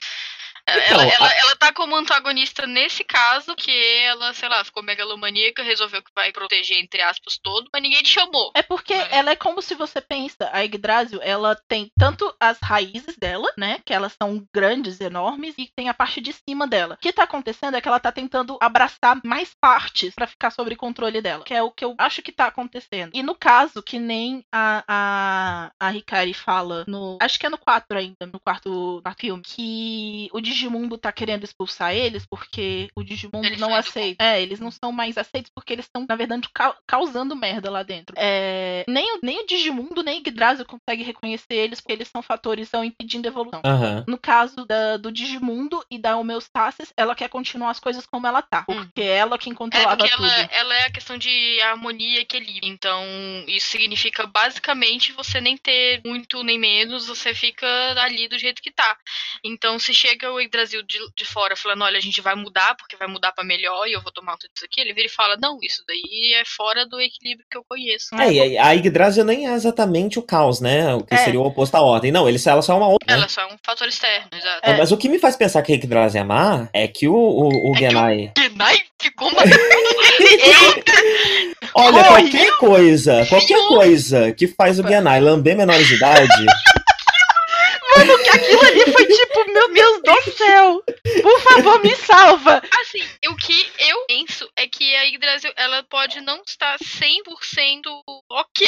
[0.70, 3.72] Então, ela, a- ela tá como antagonista nesse caso, que
[4.04, 8.10] ela, sei lá, ficou megalomaníaca, resolveu que vai proteger, entre aspas, todo, mas ninguém te
[8.10, 8.52] chamou.
[8.54, 9.08] É porque É.
[9.18, 13.80] ela é como se você pensa, a Yggdrasil, ela tem tanto as raízes dela, né,
[13.86, 16.96] que elas são grandes, enormes, e tem a parte de cima dela.
[16.96, 20.76] O que tá acontecendo é que ela tá tentando abraçar mais partes pra ficar sobre
[20.76, 23.12] controle dela, que é o que eu acho que tá acontecendo.
[23.14, 27.58] E no caso, que nem a, a, a Hikari fala no, acho que é no
[27.58, 33.04] 4 ainda, no quarto, quarto filme, que o Digimundo tá querendo expulsar eles porque o
[33.04, 34.24] Digimundo Eles não aceita.
[34.24, 37.84] É, eles não são mais aceitos porque eles estão, na verdade, cau- causando merda lá
[37.84, 38.16] dentro.
[38.18, 42.22] É, nem, o- nem o Digimundo, nem o Yggdrasil consegue reconhecer eles porque eles são
[42.22, 43.62] fatores que estão impedindo a evolução.
[43.64, 44.04] Aham.
[44.08, 48.42] No caso da- do Digimundo e da Homeostasis, ela quer continuar as coisas como ela
[48.42, 48.64] tá.
[48.64, 50.26] Porque é ela quem É controlava porque tudo.
[50.28, 52.68] ela, ela é a questão de harmonia e equilíbrio.
[52.72, 53.04] Então,
[53.48, 57.68] isso significa basicamente você nem ter muito nem menos, você fica
[58.02, 58.98] ali do jeito que tá.
[59.44, 62.96] Então, se chega o Brasil de, de fora falando, olha, a gente vai mudar, porque
[62.96, 65.38] vai mudar pra melhor e eu vou tomar tudo isso aqui, ele vira e fala,
[65.42, 68.14] não, isso daí é fora do equilíbrio que eu conheço.
[68.16, 70.94] É, e a Yggdrasil nem é exatamente o caos, né?
[70.96, 71.18] O que É.
[71.18, 72.12] seria o oposto à ordem.
[72.12, 73.12] Não, ele, ela só é uma outra.
[73.12, 73.28] Ela Né?
[73.28, 74.60] só é um fator externo, exato.
[74.64, 74.78] É.
[74.78, 77.72] Mas o que me faz pensar que a Yggdrasil é má é que o, o,
[77.72, 78.32] o É que o- Genai.
[78.38, 79.42] Genai ficou uma.
[81.74, 82.30] Olha, Corre!
[82.32, 86.28] qualquer coisa, qualquer coisa que faz o Genai lamber menores de idade.
[87.98, 88.67] Aquilo ali foi
[89.46, 90.84] tipo, meu Deus do céu!
[91.22, 92.62] Por favor, me salva!
[92.82, 97.82] Assim, o que eu penso é que a Yggdrasil, ela pode não estar 100%
[98.30, 98.68] ok,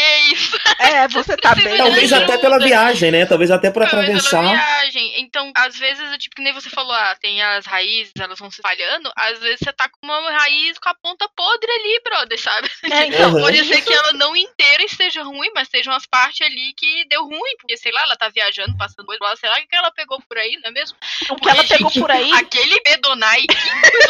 [0.80, 1.78] É, você tá bem.
[1.78, 2.34] Talvez ajuda.
[2.34, 3.26] até pela viagem, né?
[3.26, 4.42] Talvez até por Talvez atravessar.
[4.44, 5.22] viagem.
[5.22, 8.50] Então, às vezes, é tipo que nem você falou, ah, tem as raízes, elas vão
[8.52, 9.12] se falhando.
[9.16, 12.70] Às vezes você tá com uma raiz com a ponta podre ali, brother, sabe?
[12.92, 13.42] É, então, Uhum.
[13.42, 17.24] Pode ser que ela não inteira esteja ruim, mas estejam as partes ali que deu
[17.26, 17.56] ruim.
[17.60, 20.20] Porque, sei lá, ela tá viajando, passando coisa lá, sei lá o que ela pegou
[20.28, 20.98] por aí, não é mesmo?
[21.30, 22.32] o que ela pegou gente, por aí.
[22.34, 23.56] Aquele Bedonai, que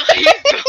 [0.01, 0.63] horrível.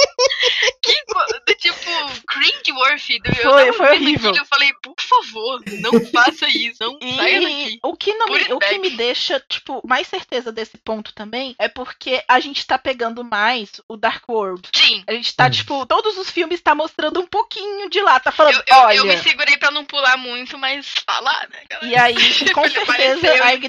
[0.83, 3.21] que coisa, tipo, cringe-worthy.
[3.25, 4.31] Eu Foi- foi horrível.
[4.31, 7.79] aquilo, Eu falei, por favor, não faça isso, não saia E daqui.
[7.83, 11.69] o que, não me, o que me deixa, tipo, mais certeza desse ponto também é
[11.69, 14.69] porque a gente tá pegando mais o Dark World.
[14.75, 15.05] Sim.
[15.07, 15.51] A gente tá, Hum.
[15.51, 18.97] tipo, todos os filmes tá mostrando um pouquinho de lá, tá falando, Eu, eu, olha.
[18.97, 21.89] eu me segurei pra não pular muito, mas falar, né, galera?
[21.89, 23.61] E aí, com certeza, a aí.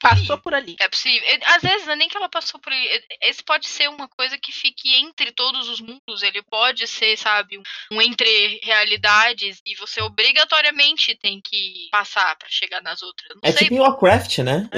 [0.00, 0.76] Passou por ali.
[0.80, 1.15] É possível.
[1.44, 3.04] Às vezes, é nem que ela passou por ele.
[3.22, 6.22] Esse pode ser uma coisa que fique entre todos os mundos.
[6.22, 12.48] Ele pode ser, sabe, um, um entre realidades e você obrigatoriamente tem que passar pra
[12.48, 13.28] chegar nas outras.
[13.34, 13.68] Não É sei.
[13.68, 14.68] tipo Warcraft, né?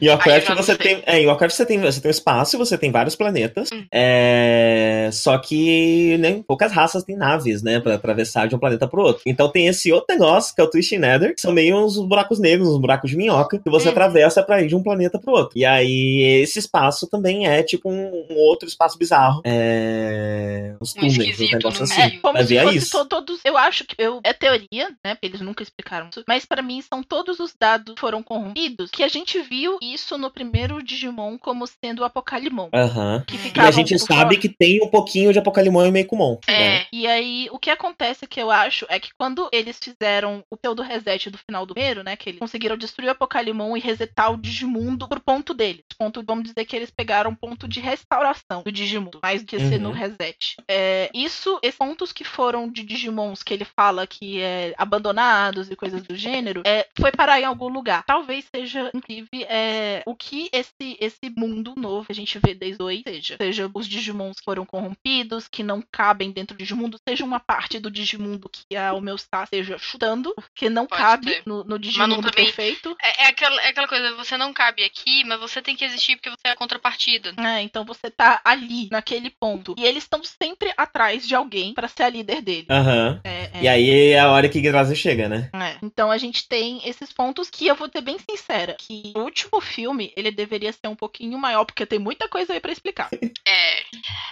[0.00, 0.76] Em Warcraft você sei.
[0.76, 1.02] tem.
[1.06, 3.70] É, em Warcraft você tem, você tem um espaço, você tem vários planetas.
[3.72, 3.84] Hum.
[3.92, 7.80] É, só que né, poucas raças têm naves, né?
[7.80, 9.22] Pra atravessar de um planeta pro outro.
[9.26, 12.38] Então tem esse outro negócio, que é o Twisted Nether, que são meio uns buracos
[12.38, 13.92] negros, uns buracos de minhoca, que você Hum.
[13.92, 15.58] atravessa pra ir de um planeta pro outro.
[15.58, 19.40] E aí, esse espaço também é tipo um, um outro espaço bizarro.
[19.44, 20.74] É.
[20.80, 22.06] Os Um túneis, negócios no assim.
[22.08, 22.20] meio.
[22.20, 22.90] Como se ver, é fosse isso.
[22.90, 23.40] to- todos.
[23.44, 25.14] Eu acho que eu, é teoria, né?
[25.14, 26.22] Porque eles nunca explicaram isso.
[26.26, 28.90] Mas pra mim são todos os dados que foram corrompidos.
[28.90, 32.68] Que a gente viu isso no primeiro Digimon como sendo o Apocalimon.
[32.74, 33.24] Aham.
[33.26, 36.38] Que E a gente sabe que tem um pouquinho de Apocalimon e Meikumon.
[36.48, 36.76] né?
[36.78, 36.86] É.
[36.92, 40.82] E aí, o que acontece que eu acho é que quando eles fizeram o pseudo
[40.82, 42.16] reset do final do primeiro, né?
[42.16, 45.82] Que eles conseguiram destruir o Apocalimon e resetar o Digimundo pro ponto deles.
[45.98, 49.74] Ponto, vamos dizer que eles pegaram ponto de restauração do Digimundo, mais do que ser
[49.76, 49.80] Uhum.
[49.88, 50.56] no reset.
[50.68, 55.76] É, isso, esses pontos que foram de Digimons que ele fala que é abandonados e
[55.76, 58.02] coisas do gênero, é, foi parar em algum lugar.
[58.04, 59.67] Talvez seja, inclusive, é,
[60.06, 63.36] o que esse, esse mundo novo que a gente vê desde hoje seja.
[63.36, 67.78] Seja os Digimons que foram corrompidos, que não cabem dentro do Digimundo, seja uma parte
[67.78, 71.42] do Digimundo que a Homeostar esteja chutando, que não Pode cabe ser.
[71.46, 72.96] no, no Digimundo também- perfeito.
[73.02, 76.16] É, é aquela, é aquela coisa, você não cabe aqui, mas você tem que existir
[76.16, 77.34] porque você é a contrapartida.
[77.38, 79.74] É, então você tá ali, naquele ponto.
[79.78, 82.66] E eles estão sempre atrás de alguém pra ser a líder dele.
[82.70, 83.20] Aham.
[83.24, 83.62] É, é.
[83.62, 85.50] E aí é a hora que Yggdrasil chega, né?
[85.54, 85.76] É.
[85.82, 89.47] Então a gente tem esses pontos que eu vou ser bem sincera, que o último
[89.60, 93.08] filme ele deveria ser um pouquinho maior porque tem muita coisa aí pra explicar.
[93.50, 93.82] É.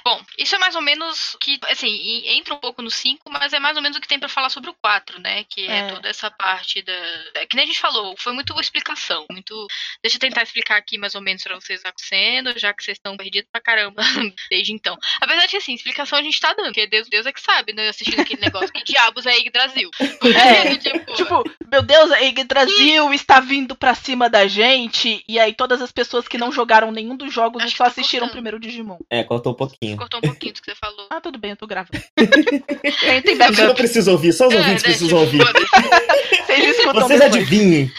[0.05, 1.89] Bom, isso é mais ou menos o que, assim,
[2.29, 4.51] entra um pouco no 5, mas é mais ou menos o que tem pra falar
[4.51, 5.45] sobre o 4, né?
[5.45, 5.89] Que é, É.
[5.93, 6.93] toda essa parte da.
[7.35, 9.25] é, que nem a gente falou, foi muito explicação.
[9.31, 9.67] Muito.
[10.03, 13.17] Deixa eu tentar explicar aqui mais ou menos pra vocês acontecendo, já que vocês estão
[13.17, 14.03] perdidos pra caramba
[14.51, 14.99] desde então.
[15.21, 17.73] Apesar de que, assim, explicação a gente tá dando, porque Deus, Deus é que sabe,
[17.73, 17.89] né?
[17.89, 18.71] Assistindo aquele negócio.
[18.73, 19.91] Que diabos é Yggdrasil?
[20.37, 25.06] É, tipo, Tipo, meu Deus, a Yggdrasil está vindo pra cima da gente.
[25.29, 27.85] E aí todas as pessoas que não jogaram nenhum dos jogos Acho e que só
[27.85, 28.99] tá assistiram o primeiro Digimon.
[29.11, 29.97] É, cortou um pouquinho.
[29.97, 31.07] cortou um pouquinho do que você falou.
[31.11, 32.03] Ah, tudo bem, eu tô gravando.
[32.16, 35.38] tem, tem Você não precisa ouvir, só os É, ouvintes né, precisam tipo, ouvir.
[36.47, 37.42] Vocês escutam Vocês depois.
[37.42, 37.92] adivinhem.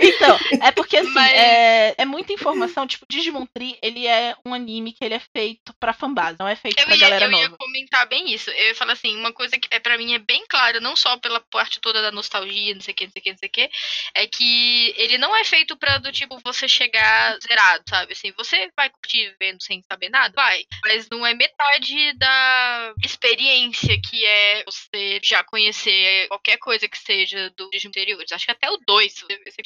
[0.00, 2.86] Então, é porque assim, Mas- é, é muita informação.
[2.86, 6.56] Tipo, Digimon Tree, ele é um anime que ele é feito pra fanbase, não é
[6.56, 7.56] feito Eu pra ia, galera eu ia nova.
[7.58, 8.50] comentar bem isso.
[8.50, 11.16] Eu ia falar assim, uma coisa que é para mim é bem clara, não só
[11.18, 13.48] pela parte toda da nostalgia, não sei o que, não sei o que, não sei
[13.48, 13.70] o que,
[14.14, 18.12] é que ele não é feito pra do tipo você chegar zerado, sabe?
[18.12, 20.32] Assim, você vai curtir vendo sem saber nada?
[20.34, 20.64] Vai.
[20.84, 27.50] Mas não é metade da experiência que é você já conhecer qualquer coisa que seja
[27.56, 28.32] do Digimon anteriores.
[28.32, 29.62] Acho que até o 2, se você-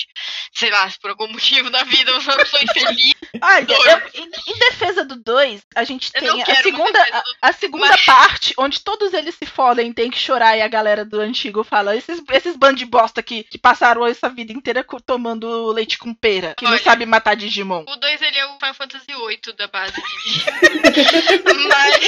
[0.52, 3.14] sei lá, se por algum motivo da vida você uma pessoa infeliz.
[3.42, 7.48] Olha, eu- em, em defesa do 2, a gente Eu tem não a segunda, a,
[7.48, 11.04] a segunda mas- parte, onde todos eles se fodem, tem que chorar, e a galera
[11.04, 15.70] do antigo fala: esses, esses bandos de bosta que, que passaram essa vida inteira tomando
[15.72, 16.82] leite com pera, que não Olha.
[16.82, 17.84] sabe matar Digimon.
[17.86, 20.00] O 2 ele é o Final Fantasy VIII da base de
[21.68, 21.98] Mas.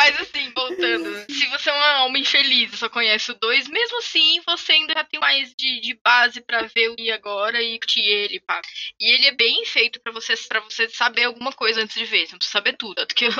[0.00, 1.26] Mas assim, voltando.
[1.30, 4.94] Se você é uma alma infeliz e só conhece o 2, mesmo assim você ainda
[4.94, 8.62] já tem mais de, de base pra ver o que agora e curtir ele, pá.
[8.98, 12.26] E ele é bem feito pra você, pra você saber alguma coisa antes de ver.
[12.26, 12.94] Você não precisa saber tudo.
[12.94, 13.32] Tanto que eu,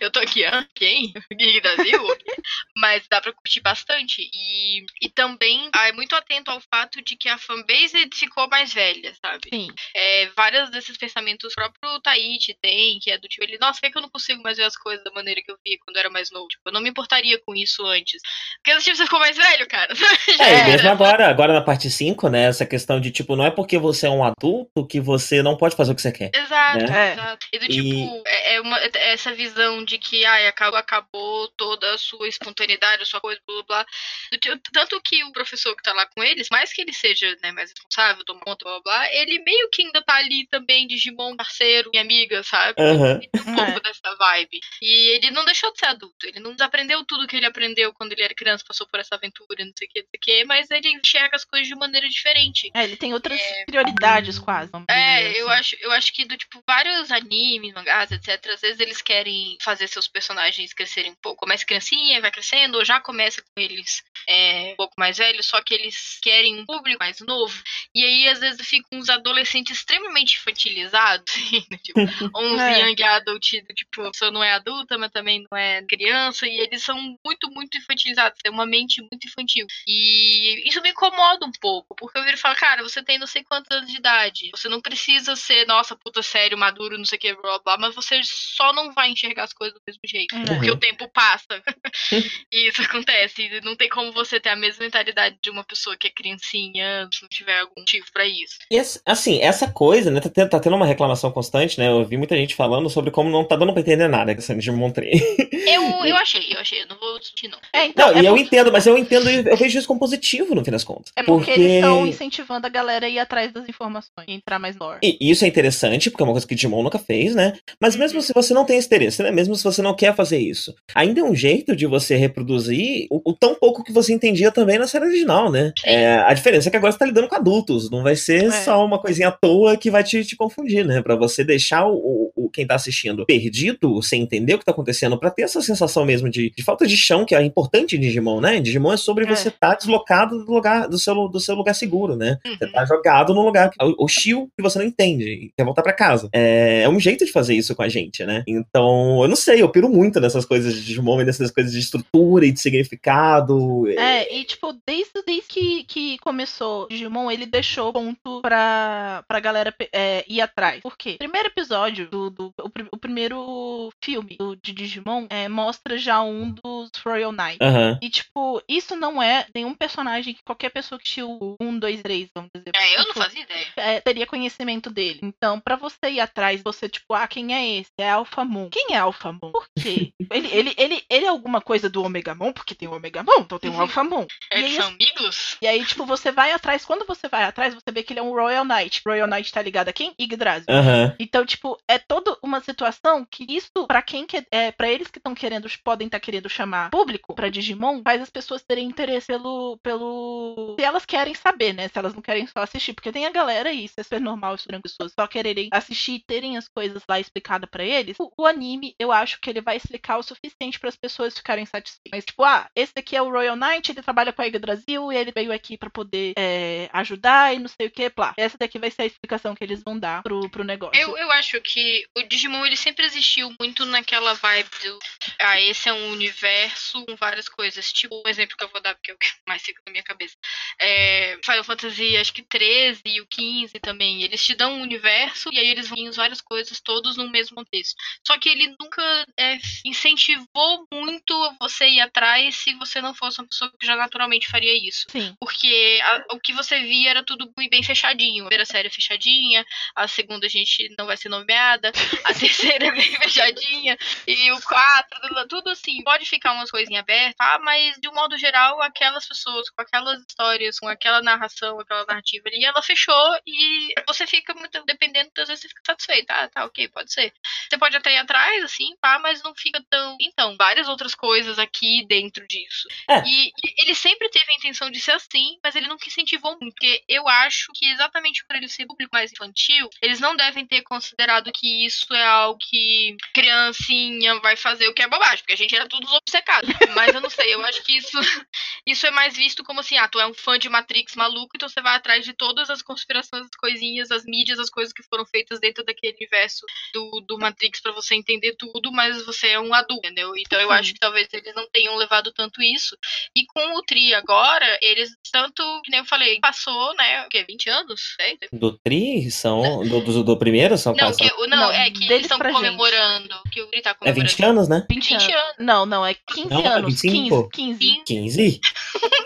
[0.00, 1.12] eu tô aqui, ah, quem?
[1.32, 2.02] Gui Brasil?
[2.76, 4.28] Mas dá pra curtir bastante.
[4.34, 8.72] E, e também ah, é muito atento ao fato de que a fanbase ficou mais
[8.72, 9.48] velha, sabe?
[9.48, 9.68] Sim.
[9.94, 13.86] É, vários desses pensamentos o próprio Taichi tem, que é do tipo, ele, nossa, por
[13.86, 15.96] que que eu não consigo mais ver as coisas da maneira que eu via quando
[15.96, 16.48] eu era mais novo?
[16.48, 18.20] Tipo, eu não me importaria com isso antes.
[18.62, 19.92] Porque tipo, você ficou mais velho, cara.
[20.40, 22.44] É, e mesmo agora, agora na parte 5, né?
[22.44, 25.76] Essa questão de, tipo, não é porque você é um adulto que você não pode
[25.76, 26.30] fazer o que você quer.
[26.34, 27.12] Exato, né?
[27.12, 27.46] exato.
[27.52, 31.48] E do E- tipo, é, é uma, é essa visão de que ai, acabou, acabou
[31.56, 33.86] toda a sua espontaneidade, a sua coisa, blá blá blá.
[34.32, 37.52] Do tanto que o professor que tá lá com eles, mais que ele seja né,
[37.52, 41.90] mais responsável, toma conta, blá blá ele meio que ainda tá ali também, Digimon, parceiro
[41.92, 42.74] e amiga, sabe?
[42.78, 44.60] Ele tem um pouco dessa vibe.
[44.82, 46.26] E ele não deixou de ser adulto.
[46.26, 49.64] Ele não desaprendeu tudo que ele aprendeu quando ele era criança, passou por essa aventura,
[49.64, 52.08] não sei o que, não sei o que, mas ele enxerga as coisas de maneira
[52.08, 52.70] diferente.
[52.74, 54.70] É, ele tem outras prioridades quase.
[54.88, 55.38] É, assim.
[55.38, 59.56] eu acho, eu acho que do tipo, vários animes, mangás, etc., às vezes eles querem
[59.60, 64.02] fazer seus personagens crescerem um pouco mais criancinha, vai crescendo, ou já começa com eles
[64.28, 67.60] é, um pouco mais velhos, só que eles querem um público mais novo.
[67.94, 71.98] E aí, às vezes, ficam uns adolescentes extremamente infantilizados, assim, né, tipo,
[72.36, 72.80] uns É.
[72.80, 73.42] young adult,
[73.74, 77.50] tipo, a pessoa não é adulta, mas também não é criança, e eles são muito,
[77.50, 79.66] muito infantilizados, têm uma mente muito infantil.
[79.86, 83.26] E isso me incomoda um pouco, porque eu viro e falo, cara, você tem não
[83.26, 84.50] sei quantos anos de idade.
[84.52, 87.94] Você não precisa ser, nossa, puta sério, maduro, não sei o que, blá blá, mas
[87.94, 90.34] você só não vai enxergar as coisas do mesmo jeito.
[90.34, 90.44] Uhum.
[90.44, 91.46] Porque o tempo passa.
[92.52, 93.60] e isso acontece.
[93.62, 97.22] Não tem como você ter a mesma mentalidade de uma pessoa que é criancinha, se
[97.22, 98.58] não tiver algum motivo pra isso.
[98.70, 101.88] E esse- assim, essa coisa, né, tá tendo, tá tendo uma reclamação constante, né?
[101.88, 104.90] Eu vi muita gente falando sobre como não tá dando pra entender nada essa Digimon
[104.90, 105.20] 3.
[105.38, 107.58] Eu, eu achei, eu achei, eu não vou discutir, não.
[107.72, 110.00] É, então, Não, é e eu entendo, mas eu entendo e eu vejo isso como
[110.00, 111.12] positivo no fim das contas.
[111.16, 114.76] É porque, eles estão incentivando a galera a ir atrás das informações e entrar mais
[114.76, 114.98] lore.
[115.02, 117.54] E isso é interessante, porque é uma coisa que Digimon nunca fez, né?
[117.80, 119.30] Mas mesmo se você não tem esse interesse, né?
[119.30, 123.30] Mesmo se você não quer fazer isso, ainda é um jeito de você reproduzir o,
[123.30, 125.72] o tão pouco que você entendia também na série original, né?
[125.84, 128.50] É, a diferença é que agora você tá lidando com adultos, não vai ser É.
[128.50, 131.02] só uma coisinha à toa que vai te, te confundir, né?
[131.02, 134.72] Pra você deixar o, o- o- quem tá assistindo perdido, sem entender o que tá
[134.72, 138.00] acontecendo, pra ter essa sensação mesmo de, de falta de chão, que é importante em
[138.00, 138.56] Digimon, né?
[138.56, 139.28] Em Digimon é sobre É.
[139.28, 142.38] você estar deslocado do lugar do seu, do seu lugar seguro, né?
[142.46, 142.72] Você Uhum.
[142.72, 146.28] tá jogado num lugar hostil que você não entende e quer voltar pra casa.
[146.32, 148.42] É, é um jeito de fazer isso com a gente, né?
[148.46, 151.78] Então, eu não sei, eu piro muito nessas coisas de Digimon, e nessas coisas de
[151.78, 153.86] estrutura e de significado.
[153.88, 159.74] É, e tipo, desde, desde que, que começou Digimon, ele deixou ponto pra, pra galera
[159.92, 160.80] é, ir atrás.
[160.80, 161.16] Por quê?
[161.18, 162.30] Primeiro episódio do.
[162.30, 167.58] do o, o primeiro filme do, de Digimon é, mostra já um dos Royal Knights.
[167.60, 167.98] Aham.
[168.02, 172.28] E, tipo, isso não é nenhum personagem que qualquer pessoa que assistiu um, dois, três,
[172.34, 172.70] vamos dizer.
[172.74, 173.66] É, eu não Tipo, fazia ideia.
[173.76, 175.20] é, teria conhecimento dele.
[175.22, 177.90] Então, pra você ir atrás, você, tipo, ah, quem é esse?
[177.98, 178.68] É Alpha Moon.
[178.70, 179.50] Quem é Alpha Moon?
[179.52, 180.12] Por quê?
[180.30, 183.40] ele, ele, ele, ele é alguma coisa do Omega Moon, porque tem o Omega Moon,
[183.40, 184.26] então tem um Alpha Moon.
[184.52, 185.56] E Eles aí, são amigos?
[185.62, 186.84] e aí, tipo, você vai atrás.
[186.84, 189.00] Quando você vai atrás, você vê que ele é um Royal Knight.
[189.06, 190.14] Royal Knight tá ligado a quem?
[190.20, 190.66] Yggdrasil.
[190.68, 191.14] Aham.
[191.18, 195.18] Então, tipo, é toda uma situação que isso, pra quem quer, é, para eles que
[195.18, 199.78] estão querendo, podem estar querendo chamar público pra Digimon, faz as pessoas terem interesse pelo,
[199.78, 200.76] pelo.
[200.78, 201.88] Se elas querem saber, né?
[201.88, 202.92] Se elas não querem só assistir.
[202.92, 206.12] Porque tem a galera, e isso é super normal, isso as pessoas só quererem assistir
[206.12, 208.16] e terem as coisas lá explicadas pra eles.
[208.18, 211.64] O, o anime, eu acho que ele vai explicar o suficiente para as pessoas ficarem
[211.66, 212.10] satisfeitas.
[212.12, 215.16] Mas, tipo, ah, esse daqui é o Royal Knight, ele trabalha com a Yggdrasil e
[215.16, 218.34] ele veio aqui pra poder é, ajudar e não sei o que, plá.
[218.36, 221.00] Essa daqui vai ser a explicação que eles vão dar pro, pro negócio.
[221.00, 224.98] Eu, eu acho que o Digimon ele sempre existiu muito naquela vibe do.
[225.40, 227.92] Ah, esse é um universo com várias coisas.
[227.92, 230.02] Tipo, um exemplo que eu vou dar, porque é o que mais fica na minha
[230.04, 230.34] cabeça.
[230.80, 234.22] É, Final Fantasy, acho que 13 e o 15 também.
[234.22, 237.54] Eles te dão um universo e aí eles vão em várias coisas, todos no mesmo
[237.56, 237.94] contexto.
[238.26, 239.02] Só que ele nunca
[239.38, 244.48] é, incentivou muito você ir atrás se você não fosse uma pessoa que já naturalmente
[244.48, 245.06] faria isso.
[245.10, 245.34] Sim.
[245.40, 248.44] Porque a- o que você via era tudo muito bem fechadinho.
[248.44, 251.92] A primeira série é fechadinha, a segunda a gente não vai ser nomeada,
[252.24, 252.32] a
[252.78, 253.96] terceira é bem fechadinha,
[254.26, 256.02] e o quatro, tudo- tudo assim.
[256.02, 257.58] Pode ficar umas coisinhas abertas, tá?
[257.58, 262.44] mas de um modo geral, aquelas pessoas com aquelas histórias, com aquela narração, aquela narrativa
[262.48, 266.30] ali, ela fechou e você fica muito, dependendo, às vezes você fica satisfeito.
[266.30, 267.32] Ah, tá, ok, pode ser.
[267.68, 270.16] Você pode até ir atrás, assim, pá, mas não fica tão.
[270.20, 272.88] Então, várias outras coisas aqui dentro disso.
[273.08, 273.22] É.
[273.26, 276.68] E, e ele sempre teve a intenção de ser assim, mas ele nunca incentivou muito.
[276.78, 280.82] Porque eu acho que exatamente por ele ser público mais infantil, eles não devem ter
[280.82, 285.56] considerado que isso é algo que criancinha vai fazer o que é bobagem, porque a
[285.56, 286.70] gente era todos obcecados.
[286.94, 288.10] Mas eu não sei, eu acho que isso,
[288.86, 291.68] isso é mais visto como assim, ah, tu é um fã de Matrix maluco, então
[291.68, 295.24] você vai atrás de todas as conspirações, as coisinhas, as mídias, as coisas que foram
[295.26, 299.72] feitas dentro daquele universo do, do Matrix pra você entender tudo, mas você é um
[299.74, 300.32] adulto, entendeu?
[300.36, 300.74] Então eu Sim.
[300.74, 302.96] acho que talvez eles não tenham levado tanto isso.
[303.34, 307.44] E com o Tri agora, eles tanto, que nem eu falei, passou, né, o quê,
[307.48, 308.16] 20 anos?
[308.20, 309.82] É, Do Tri são.
[309.86, 313.34] Do, do, do primeiro são não, que, não, Não, é que eles estão comemorando.
[313.52, 314.28] Que o Tri tá É comemorando.
[314.28, 314.84] 20 anos, anos, né?
[314.90, 315.28] 20 anos.
[315.58, 317.00] Não, não, é 15 não, é anos.
[317.02, 317.48] 25?
[317.50, 317.78] 15.
[318.04, 318.04] 15?
[318.06, 318.60] 15?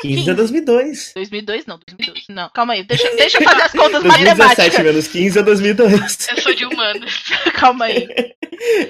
[0.01, 1.12] 15 é 2002.
[1.14, 2.25] 2002 não, 2002.
[2.29, 2.83] Não, calma aí.
[2.85, 4.75] Deixa, deixa eu fazer as contas 2017 matemáticas.
[4.77, 6.29] 2017 menos 15 é 2002.
[6.29, 7.23] Eu sou de humanos.
[7.55, 8.09] calma aí.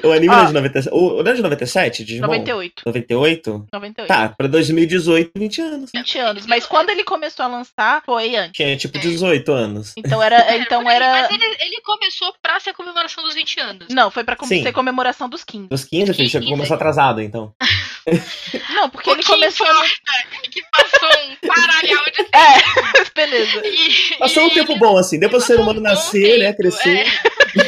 [0.04, 0.46] O anime não é ah.
[0.46, 0.94] de 97.
[0.94, 2.04] O, não é de 97?
[2.04, 2.26] Digimon?
[2.26, 2.82] 98.
[2.84, 3.66] 98?
[3.72, 4.08] 98.
[4.08, 5.90] Tá, pra 2018, 20 anos.
[5.94, 6.46] 20 anos.
[6.46, 8.52] Mas quando ele começou a lançar, foi antes.
[8.52, 9.54] Que é tipo 18 é.
[9.54, 9.92] anos.
[9.96, 10.36] Então era.
[10.52, 11.22] É, então era...
[11.22, 13.86] Mas ele, ele, começou pra ser a comemoração dos 20 anos.
[13.90, 15.68] Não, foi pra ser comemoração dos 15.
[15.68, 17.54] Dos 15, 15 bicho começou atrasado, então.
[18.74, 19.66] Não, porque o ele começou.
[19.66, 22.98] É que passou um paralhão de é, tempo.
[22.98, 23.62] É, beleza.
[23.64, 24.46] E, passou e...
[24.46, 25.18] um tempo bom, assim.
[25.18, 26.70] depois o ser humano nascer, né, tempo, né?
[26.70, 26.98] Crescer.
[26.98, 27.61] É.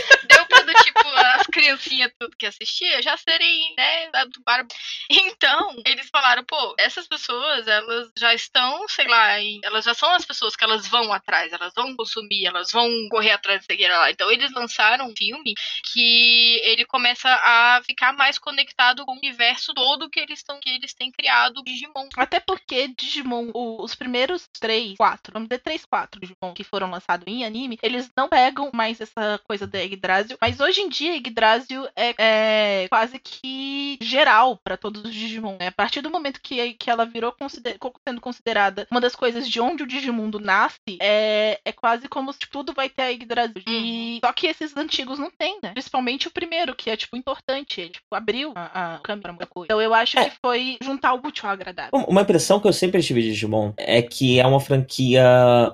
[1.64, 4.66] Criancinhas tudo que assistia já serem, né, do bar.
[5.34, 10.24] Então, eles falaram, pô, essas pessoas, elas já estão, sei lá, elas já são as
[10.24, 14.10] pessoas que elas vão atrás, elas vão consumir, elas vão correr atrás da lá.
[14.10, 15.54] Então, eles lançaram um filme
[15.92, 20.70] que ele começa a ficar mais conectado com o universo todo que eles estão que
[20.70, 22.08] eles têm criado Digimon.
[22.16, 26.90] Até porque Digimon, o, os primeiros três, quatro, vamos dizer três, quatro Digimon que foram
[26.90, 31.16] lançados em anime, eles não pegam mais essa coisa da Yggdrasil, mas hoje em dia
[31.16, 31.53] Yggdrasil
[31.96, 35.56] é, é quase que geral para todos os Digimon.
[35.58, 35.68] Né?
[35.68, 39.60] A partir do momento que, que ela virou consider, sendo considerada uma das coisas de
[39.60, 43.62] onde o Digimundo nasce, é, é quase como se tudo vai ter a Yggdrasil.
[43.66, 45.72] E, só que esses antigos não tem, né?
[45.72, 47.80] Principalmente o primeiro, que é, tipo, importante.
[47.80, 49.66] Ele, tipo, abriu a, a câmera muita coisa.
[49.66, 50.30] Então eu acho é.
[50.30, 51.90] que foi juntar o útil ao agradável.
[52.08, 55.24] Uma impressão que eu sempre tive de Digimon é que é uma franquia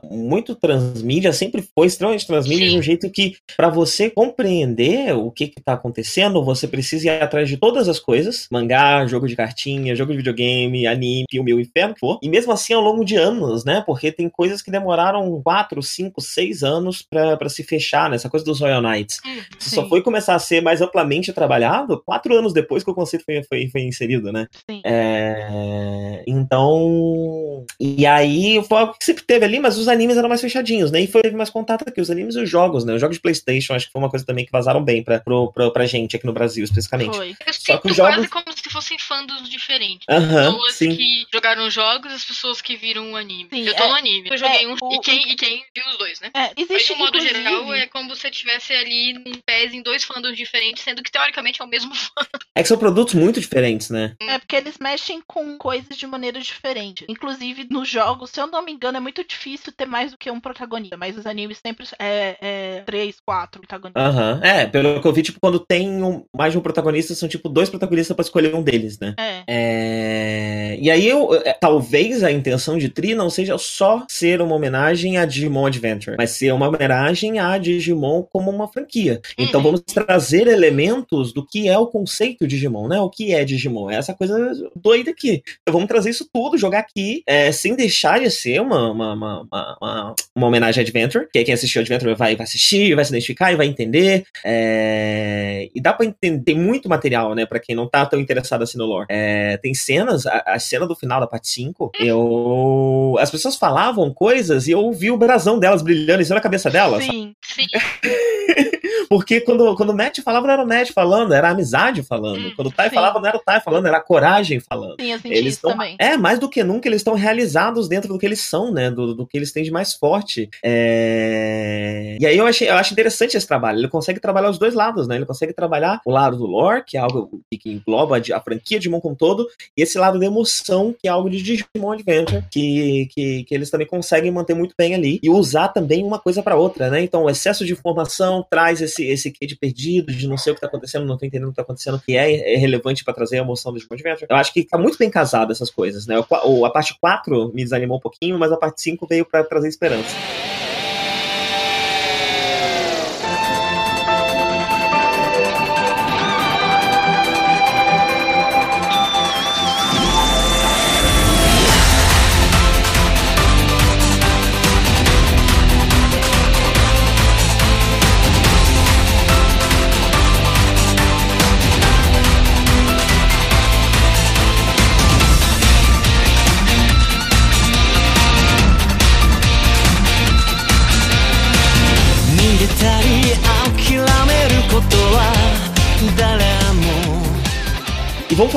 [0.04, 5.48] muito transmídia, sempre foi extremamente transmídia de um jeito que, para você compreender o que
[5.48, 8.46] que tá acontecendo, você precisa ir atrás de todas as coisas.
[8.50, 12.18] Mangá, jogo de cartinha, jogo de videogame, anime, filme, o inferno que for.
[12.22, 13.82] E mesmo assim ao longo de anos, né?
[13.84, 18.16] Porque tem coisas que demoraram 4, 5, 6 anos para se fechar, né?
[18.16, 19.18] Essa coisa dos Royal Knights.
[19.24, 23.24] Hum, só foi começar a ser mais amplamente trabalhado quatro anos depois que o conceito
[23.24, 24.46] foi, foi, foi inserido, né?
[24.68, 24.80] Sim.
[24.84, 27.64] É, então.
[27.78, 31.00] E aí foi algo que sempre teve ali, mas os animes eram mais fechadinhos, né?
[31.00, 32.94] E foi mais contato aqui, os animes e os jogos, né?
[32.94, 35.52] Os jogos de Playstation, acho que foi uma coisa também que vazaram bem pra, pro,
[35.60, 37.16] pro, pra gente aqui no Brasil, especificamente.
[37.16, 37.36] Foi.
[37.46, 38.14] Eu Só que os jogos...
[38.14, 40.06] quase como se fossem fandoms diferentes.
[40.08, 40.96] Aham, pessoas sim.
[40.96, 43.48] que jogaram jogos as pessoas que viram o anime.
[43.52, 44.28] Sim, eu tô é, no anime.
[44.30, 44.76] Eu joguei é, um.
[44.80, 46.30] O, e, quem, e quem viu os dois, né?
[46.34, 47.42] É, existe, Mas, de um modo inclusive...
[47.42, 51.10] geral, é como se você tivesse ali um pés em dois fandoms diferentes, sendo que
[51.10, 52.28] teoricamente é o mesmo fandom.
[52.54, 54.14] É que são produtos muito diferentes, né?
[54.20, 57.04] É porque eles mexem com coisas de maneira diferente.
[57.08, 60.30] Inclusive, nos jogos, se eu não me engano, é muito difícil ter mais do que
[60.30, 60.96] um protagonista.
[60.96, 64.02] Mas os animes sempre é, é três, quatro protagonistas.
[64.02, 64.40] Aham.
[64.42, 67.48] É, pelo que eu vi, tipo, quando tem um, mais de um protagonista, são tipo
[67.48, 69.14] dois protagonistas para escolher um deles, né?
[69.18, 69.42] É.
[69.48, 70.78] é...
[70.80, 75.18] E aí, eu, é, talvez a intenção de Tri não seja só ser uma homenagem
[75.18, 79.20] a Digimon Adventure, mas ser uma homenagem a Digimon como uma franquia.
[79.36, 79.64] Então, uhum.
[79.64, 83.00] vamos trazer elementos do que é o conceito Digimon, né?
[83.00, 83.90] O que é Digimon?
[83.90, 85.42] É essa coisa doida aqui.
[85.62, 89.46] Então, vamos trazer isso tudo, jogar aqui, é, sem deixar de ser uma, uma, uma,
[89.82, 93.52] uma, uma homenagem a Adventure, que quem assistiu Adventure vai, vai assistir, vai se identificar
[93.52, 94.24] e vai entender.
[94.44, 95.39] É...
[95.74, 98.78] E dá pra entender, tem muito material, né, pra quem não tá tão interessado assim
[98.78, 99.06] no lore.
[99.08, 99.56] É...
[99.58, 103.16] Tem cenas, a, a, cena do final da parte 5, eu.
[103.18, 106.70] As pessoas falavam coisas e eu ouvi o brasão delas brilhando em cima da cabeça
[106.70, 107.04] delas.
[107.04, 107.66] Sim, sim.
[109.10, 112.46] Porque quando, quando o Matt falava, não era o Matt falando, era a amizade falando.
[112.46, 112.94] Hum, quando o Tai sim.
[112.94, 114.94] falava, não era o Tai falando, era a coragem falando.
[115.00, 115.96] Sim, eu senti eles isso tão, também.
[115.98, 118.88] É, mais do que nunca, eles estão realizados dentro do que eles são, né?
[118.88, 120.48] Do, do que eles têm de mais forte.
[120.64, 122.18] É...
[122.20, 123.80] E aí eu, achei, eu acho interessante esse trabalho.
[123.80, 125.16] Ele consegue trabalhar os dois lados, né?
[125.16, 128.90] Ele consegue trabalhar o lado do lore, que é algo que engloba a franquia de
[128.90, 132.44] Digimon como um todo, e esse lado da emoção, que é algo de Digimon Adventure,
[132.50, 135.18] que, que, que eles também conseguem manter muito bem ali.
[135.22, 137.02] E usar também uma coisa para outra, né?
[137.02, 140.54] Então, o excesso de informação traz esse, esse quê de perdido, de não sei o
[140.54, 143.14] que tá acontecendo, não tô entendendo o que tá acontecendo, que é, é relevante para
[143.14, 144.26] trazer a emoção do Digimon Adventure.
[144.28, 146.16] Eu acho que tá muito bem casado essas coisas, né?
[146.44, 149.68] O, a parte 4 me desanimou um pouquinho, mas a parte 5 veio para trazer
[149.68, 150.14] esperança.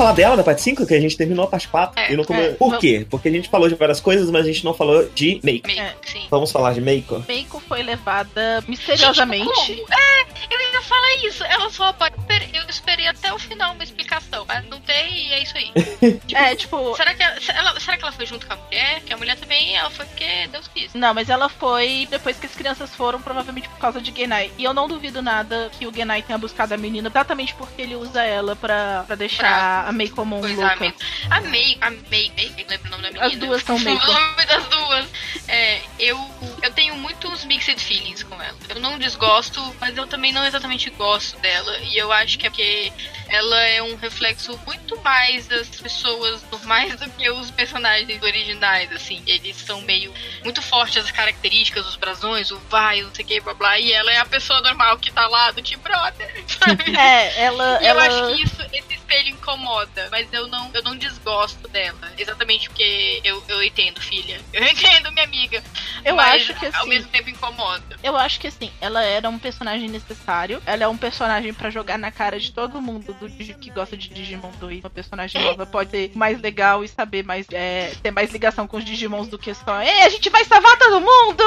[0.04, 1.98] Falar dela, da parte 5, que a gente terminou a parte 4.
[2.00, 2.40] É, e não come...
[2.40, 3.06] é, Por quê?
[3.08, 5.70] Porque a gente falou de várias coisas, mas a gente não falou de Meiko.
[5.70, 5.94] É.
[6.30, 7.24] Vamos falar de Meiko?
[7.26, 9.48] Meiko foi levada misteriosamente.
[9.66, 11.44] Gente, é, eu ia falar isso.
[11.44, 12.14] Ela só pode.
[12.52, 15.72] Eu esperei até o final uma explicação, mas não tem e é isso aí.
[16.26, 16.96] tipo, é, tipo.
[16.96, 19.00] Será que, ela, será que ela foi junto com a mulher?
[19.02, 20.94] Que a mulher também ela foi porque Deus quis.
[20.94, 24.52] Não, mas ela foi depois que as crianças foram, provavelmente por causa de Genai.
[24.58, 27.96] E eu não duvido nada que o Genai tenha buscado a menina, exatamente porque ele
[27.96, 30.94] usa ela pra, pra deixar pra a May como um pois louca.
[31.30, 33.26] A May, a May, May, lembro o nome da menina.
[33.26, 33.94] As duas são May.
[34.04, 35.06] O nome das duas.
[35.48, 36.18] É, eu,
[36.62, 38.56] eu tenho muitos mixed feelings com ela.
[38.68, 41.78] Eu não desgosto, mas eu também não exatamente gosto dela.
[41.78, 42.92] E eu acho que é porque
[43.28, 49.22] ela é um reflexo muito mais das pessoas normais do que os personagens originais, assim.
[49.26, 50.12] Eles são meio
[50.42, 53.78] muito fortes as características, os brasões, o vai, não sei o que, blá blá.
[53.78, 56.96] E ela é a pessoa normal que tá lá do tipo, brother, sabe?
[56.96, 57.78] É, ela.
[57.82, 58.06] E ela...
[58.06, 62.12] eu acho que isso, esse espelho incomoda, mas eu não, eu não desgosto dela.
[62.16, 64.40] Exatamente porque eu, eu entendo, filha.
[64.52, 65.62] Eu entendo, minha amiga.
[66.04, 66.88] Eu acho que Ao assim.
[66.88, 67.96] mesmo tempo incomoda.
[68.02, 70.62] Eu acho que assim, ela era um personagem necessário.
[70.66, 74.08] Ela é um personagem pra jogar na cara de todo mundo do que gosta de
[74.08, 74.80] Digimon 2.
[74.80, 77.46] Uma personagem nova pode ser mais legal e saber mais.
[77.52, 79.80] é, ter mais ligação com os Digimons do que só.
[79.82, 81.42] Ei, a gente vai salvar todo mundo!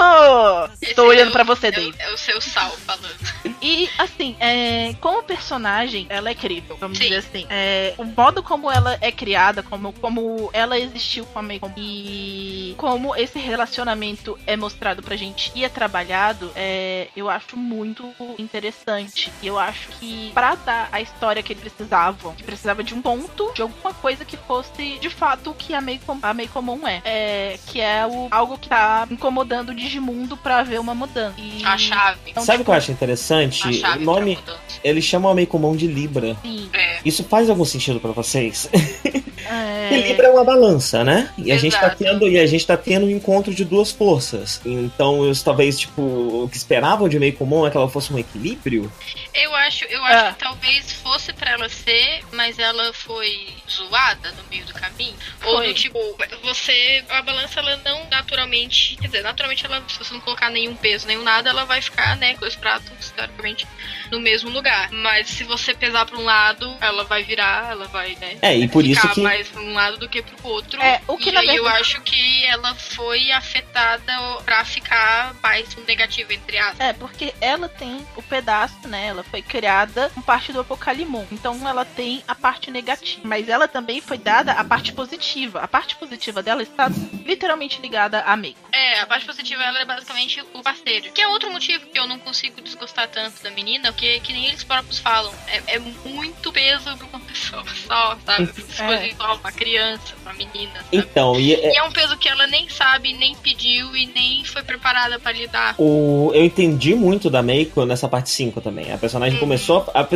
[0.81, 1.95] Estou Esse olhando é o- pra você, é Dave.
[1.99, 3.17] É o seu sal falando.
[3.59, 7.05] E assim, é, como personagem, ela é incrível, vamos Sim.
[7.05, 7.47] dizer assim.
[7.49, 12.75] É, o modo como ela é criada, como, como ela existiu com a Meiko e
[12.77, 18.96] como esse relacionamento é mostrado pra gente e é trabalhado, é, eu acho muito interessante.
[19.41, 23.01] E eu acho que pra dar a história que eles precisavam, que precisava de um
[23.01, 27.01] ponto, de alguma coisa que fosse de fato o que a Meiko, a Meikomon é,
[27.05, 27.59] é.
[27.67, 31.35] Que é o, algo que tá incomodando o Digimundo pra ver uma mudança.
[31.37, 32.19] E, A chave.
[32.27, 33.85] Então, Sabe o tipo, que eu acho interessante?
[33.85, 34.37] A O nome,
[34.83, 36.35] eles chamam a Meikomon de Libra.
[36.41, 36.69] Sim.
[36.73, 36.99] É.
[37.05, 38.69] Isso faz algum sentido pra vocês?
[39.49, 39.87] É...
[39.87, 41.29] Porque Libra é uma balança, né?
[41.37, 42.03] E a gente tá Exato.
[42.03, 44.59] tendo e a gente tá tendo um encontro de duas forças.
[44.65, 48.86] Então, eles talvez tipo o que esperavam de Meikomon é que ela fosse um equilíbrio.
[49.33, 50.33] Eu acho, eu acho Ah.
[50.33, 55.15] que talvez fosse pra ela ser, mas ela foi zoada no meio do caminho.
[55.43, 55.67] Ou Foi.
[55.67, 55.99] do tipo,
[56.41, 57.03] você.
[57.09, 58.95] A balança ela não naturalmente.
[58.97, 62.15] Quer dizer, naturalmente ela, se você não colocar nenhum peso, nenhum nada, ela vai ficar,
[62.17, 63.67] né, com os pratos, teoricamente,
[64.11, 64.89] no mesmo lugar.
[64.91, 68.37] Mas se você pesar pra um lado, ela vai virar, ela vai, né?
[68.41, 70.81] É, e por isso ficar que mais pra um lado do que pro outro.
[70.81, 74.13] É, o que e aí eu verdade- acho que ela foi afetada
[74.45, 76.79] pra ficar mais negativa, entre aspas.
[76.79, 79.07] É, porque ela tem o pedaço, né?
[79.07, 81.25] Ela foi criada com parte do Apocalimon.
[81.31, 83.21] Então ela tem a parte negativa.
[83.23, 85.59] Mas ela também foi dada a parte positiva.
[85.61, 86.89] A parte positiva dela está
[87.25, 88.59] literalmente ligada a Meiko.
[88.71, 91.11] É, a parte positiva ela é basicamente o parceiro.
[91.11, 94.45] Que é outro motivo que eu não consigo desgostar tanto da menina, porque que nem
[94.45, 98.45] eles próprios falam, é, é muito peso pra uma pessoa só, sabe?
[98.53, 98.85] Se É.
[98.85, 100.87] fosse igual uma criança, uma menina, sabe?
[100.97, 104.43] então, e é- E é um peso que ela nem sabe, nem pediu e nem
[104.45, 105.73] foi preparada pra lidar.
[105.79, 108.91] O, eu entendi muito da Meiko nessa parte 5 também.
[108.93, 109.39] A personagem Uhum.
[109.39, 109.89] começou.
[109.95, 110.07] A,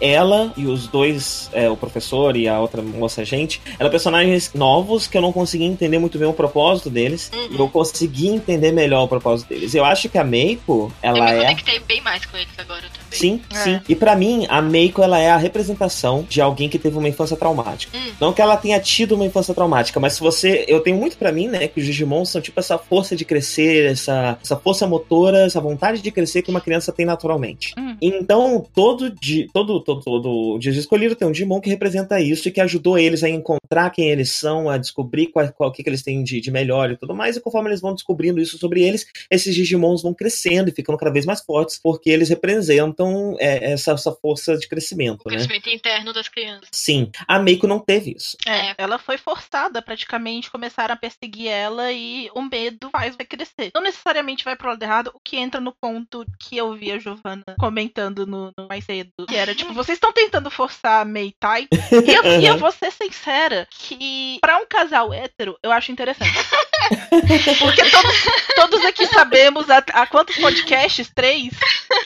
[0.00, 5.06] ela e os dois, é, o professor e a outra moça gente, eram personagens novos
[5.06, 7.30] que eu não conseguia entender muito bem o propósito deles.
[7.34, 7.48] Uhum.
[7.52, 9.74] E eu consegui entender melhor o propósito deles.
[9.74, 11.36] Eu acho que a Meiko, eu ela me é.
[11.42, 13.18] conectei bem mais com eles agora também.
[13.18, 13.56] Sim, É.
[13.56, 13.80] sim.
[13.88, 17.36] E pra mim, a Meiko ela é a representação de alguém que teve uma infância
[17.36, 17.96] traumática.
[17.96, 18.12] Hum.
[18.20, 20.64] Não que ela tenha tido uma infância traumática, mas se você.
[20.68, 23.92] Eu tenho muito pra mim, né, que os Digimon são tipo essa força de crescer,
[23.92, 27.74] essa, essa força motora, essa vontade de crescer que uma criança tem naturalmente.
[27.78, 27.96] Hum.
[28.00, 32.52] Então, todo, di, todo, todo, todo Digimon escolhido tem um Digimon que representa isso e
[32.52, 35.88] que ajudou eles a encontrar quem eles são, a descobrir qual, qual, o que, que
[35.88, 37.36] eles têm de, de melhor e tudo mais.
[37.36, 41.12] E conforme eles vão descobrindo isso sobre eles, esses Digimons vão crescendo e ficando cada
[41.12, 45.36] vez mais fortes, porque eles representam é, essa, essa força de crescimento, O né?
[45.36, 46.68] crescimento interno das crianças.
[46.72, 47.10] Sim.
[47.26, 48.36] A Meiko não teve isso.
[48.46, 48.74] É.
[48.78, 53.70] Ela foi forçada praticamente, começaram a perseguir ela e o medo faz vai crescer.
[53.74, 56.98] Não necessariamente vai pro lado errado, o que entra no ponto que eu vi a
[56.98, 59.10] Giovanna comentando no, no mais cedo.
[59.28, 61.66] Que era tipo, vocês estão tentando forçar a Mei Tai.
[61.72, 66.32] E eu, e eu vou ser sincera que pra um casal hétero, eu acho interessante.
[67.58, 71.10] Porque todos, todos aqui sabemos há, há quantos podcasts?
[71.14, 71.52] Três?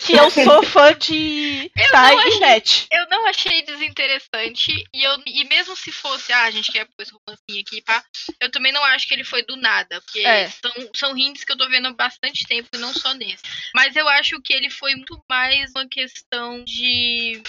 [0.01, 2.87] Que eu sou fã de Eu e achei- Net.
[2.93, 7.03] Eu não achei desinteressante e eu e mesmo se fosse, ah, a gente quer pôr
[7.03, 8.05] esse romancinho aqui, pá,
[8.41, 10.49] eu também não acho que ele foi do nada, porque É.
[10.51, 13.43] são, são hints que eu tô vendo há bastante tempo e não só nesse.
[13.75, 17.43] Mas eu acho que ele foi muito mais uma questão de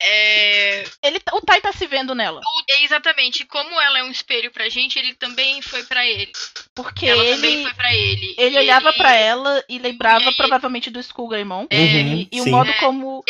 [0.00, 2.40] é, Ele, o Tai tá se vendo nela.
[2.40, 6.30] o- é exatamente como ela é um espelho pra gente, ele também foi pra ele.
[6.74, 7.62] Porque ela também ele.
[7.64, 8.34] foi pra ele.
[8.38, 11.66] Ele E olhava pra ela e lembrava e aí- provavelmente do Skullgreymon.
[11.70, 12.74] É, Uhum, E o modo É.
[12.74, 13.24] como.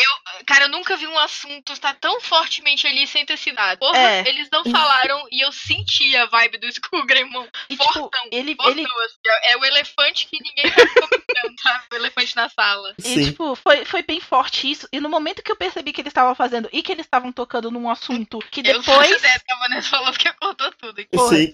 [0.45, 3.77] Cara, eu nunca vi um assunto estar tão fortemente ali sem ter sido dado.
[3.79, 4.27] Porra, É.
[4.27, 7.47] eles não falaram e eu senti a vibe do Skullgreymon.
[7.69, 10.83] E, tipo, Fortão, ele, Fortão, ele, assim, é é o elefante que ninguém tá
[11.61, 11.83] sabe?
[11.91, 12.93] O elefante na sala.
[12.99, 13.23] e, Sim.
[13.25, 14.87] tipo, foi, foi bem forte isso.
[14.91, 17.71] E no momento que eu percebi que eles estavam fazendo e que eles estavam tocando
[17.71, 19.19] num assunto que Eu não faço depois.
[19.19, 21.09] ideia que a Vanessa falou porque cortou tudo aqui.
[21.11, 21.35] Porra.
[21.37, 21.53] Sim.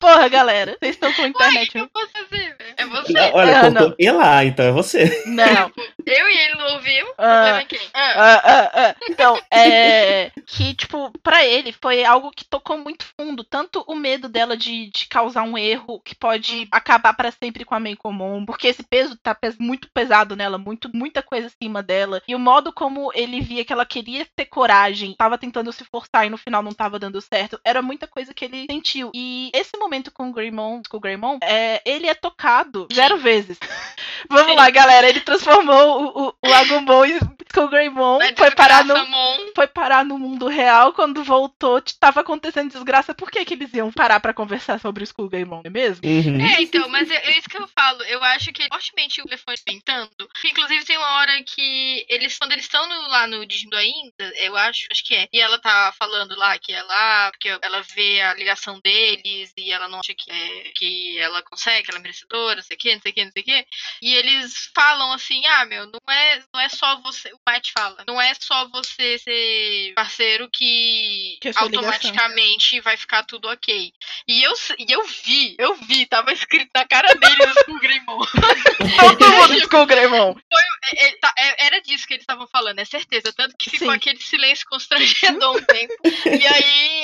[0.00, 1.70] Porra, galera, vocês estão com a Ué, o internet.
[1.70, 2.74] que eu posso fazer, velho?
[2.76, 3.30] É você você.
[3.34, 3.80] Olha, Ana.
[3.80, 5.22] cortou bem lá, então é você.
[5.26, 5.72] Não.
[6.06, 7.10] Eu e ele não ouvimos.
[7.10, 7.58] O Ah.
[7.60, 7.80] é quem?
[7.92, 8.96] Ah, Ah, ah, ah.
[9.10, 10.30] Então, é.
[10.46, 13.42] Que, tipo, pra ele foi algo que tocou muito fundo.
[13.42, 17.74] Tanto o medo dela de, de causar um erro que pode acabar pra sempre com
[17.74, 18.46] a Mei comum.
[18.46, 22.22] Porque esse peso tá pes- muito pesado nela, muito, muita coisa acima dela.
[22.26, 26.26] E o modo como ele via que ela queria ter coragem, tava tentando se forçar
[26.26, 27.60] e no final não tava dando certo.
[27.62, 29.10] Era muita coisa que ele sentiu.
[29.14, 33.58] E esse momento com o Greymon, com o Greymon, é, ele é tocado zero vezes.
[34.30, 35.08] Vamos lá, galera.
[35.08, 37.18] Ele transformou o, o, o Agumon em
[37.56, 39.36] Skullgreymon, vai foi parar no Mon.
[39.54, 43.90] foi parar no mundo real, quando voltou, tava acontecendo desgraça, por que, que eles iam
[43.90, 46.06] parar pra conversar sobre o Skullgreymon, não é mesmo?
[46.06, 46.40] Uhum.
[46.40, 48.02] É, então, mas é, é isso que eu falo.
[48.02, 50.10] Eu acho que fortemente o elefante tentando.
[50.40, 54.32] Que, inclusive tem uma hora que eles, quando eles estão no- lá no Digimon ainda,
[54.36, 55.28] eu acho, acho que é.
[55.32, 59.88] E ela tá falando lá que ela, porque ela vê a ligação deles e ela
[59.88, 62.94] não acha que, é, que ela consegue, que ela é merecedora, não sei o que,
[62.94, 63.66] não sei o que, não sei o que.
[64.02, 67.32] E eles falam assim, ah, meu, não é, não é só você.
[67.32, 73.24] O Might fala, não é só você ser parceiro que, Que é automaticamente vai ficar
[73.24, 73.92] tudo ok.
[74.28, 78.20] E eu, e eu vi, eu vi, tava escrito na cara deles com o Greymon.
[78.98, 80.34] Todo mundo Skullgreymon!
[80.92, 83.32] É, é, tá, é, Era disso que eles estavam falando, é certeza.
[83.32, 83.96] Tanto que ficou Sim.
[83.96, 85.94] aquele silêncio constrangedor um tempo.
[86.04, 86.95] E aí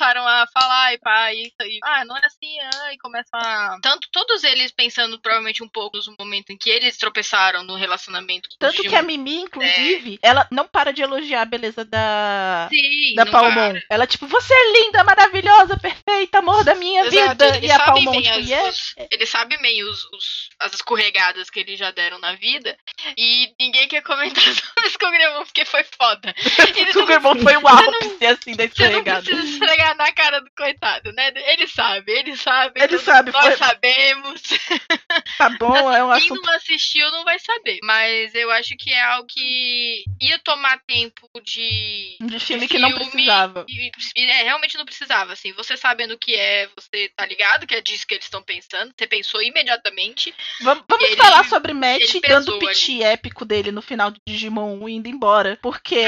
[0.00, 1.78] começaram a falar, e pá, isso aí.
[1.84, 3.78] Ah, não é assim, ah, e começam a.
[3.82, 8.48] Tanto todos eles pensando provavelmente um pouco no momento em que eles tropeçaram no relacionamento.
[8.50, 12.68] o Tanto que a Mimi, inclusive, ela não para de elogiar a beleza da.
[12.72, 13.54] Sim, Da Palmon.
[13.74, 13.82] para.
[13.90, 17.56] Ela, tipo, você é linda, maravilhosa, perfeita, amor da minha Exato, vida.
[17.58, 18.68] ele E a Palmon, tipo, as- yeah.
[18.70, 22.76] os- ele sabe bem os, os- as escorregadas que eles já deram na vida.
[23.18, 26.34] E ninguém quer comentar sobre o Gremon, porque foi foda.
[26.80, 29.22] E Skullgreymon foi um ápice, assim, da Você não escorregada.
[29.22, 29.58] precisa
[29.90, 31.32] esfregar na cara do coitado, né?
[31.46, 32.80] Ele sabe, ele sabe.
[32.80, 34.42] Ele sabe, Nós foi- sabemos.
[35.36, 36.42] Tá bom, é um Quem assunto.
[36.42, 37.78] não assistiu não vai saber.
[37.82, 42.16] Mas eu acho que é algo que ia tomar tempo de.
[42.20, 43.64] De filme que não precisava.
[43.68, 45.52] E, e, é, realmente não precisava, assim.
[45.54, 48.92] Você sabendo o que é, você tá ligado que é disso que eles estão pensando.
[48.96, 50.34] Você pensou imediatamente.
[50.62, 54.20] Vamos, vamos Ele- falar sobre Matt ele dando o piti épico dele no final do
[54.28, 55.58] Digimon 1 indo embora.
[55.62, 56.04] Porque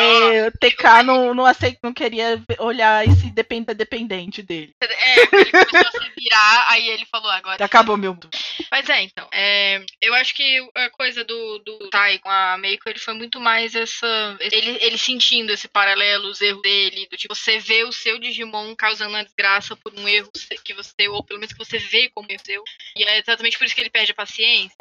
[0.46, 3.30] o TK não, não, aceita, não queria olhar esse
[3.74, 4.74] dependa dependente dele.
[4.80, 7.64] É, ele começou a se virar, aí ele falou agora.
[7.64, 8.28] Acabou meu mundo.
[8.70, 9.28] Mas é, então.
[9.32, 13.40] é, eu acho que a coisa do, do Tai com a Meiko, ele foi muito
[13.40, 14.36] mais essa.
[14.40, 18.74] Ele, ele sentindo esse paralelo, os erros dele, do tipo, você vê o seu Digimon
[18.74, 20.30] causando uma desgraça por um erro
[20.64, 22.62] que você, ou pelo menos que você vê como erro seu.
[22.96, 24.76] E é exatamente por isso que ele perde a paciência.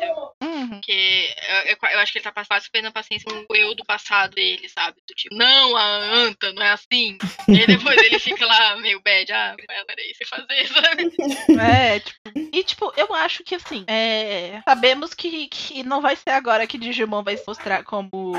[0.61, 0.69] Uhum.
[0.69, 3.73] Porque eu, eu- eu acho que ele tá quase perdendo a paciência com o eu
[3.75, 4.97] do passado dele, sabe?
[5.07, 7.17] Do tipo, não, a Anta, não é assim.
[7.47, 11.11] E aí depois ele fica lá meio bad, ah, ela era isso e fazer, sabe?
[11.61, 12.19] É, tipo.
[12.53, 16.77] E, tipo, eu acho que assim, é, sabemos que, que não vai ser agora que
[16.77, 18.33] Digimon vai se mostrar como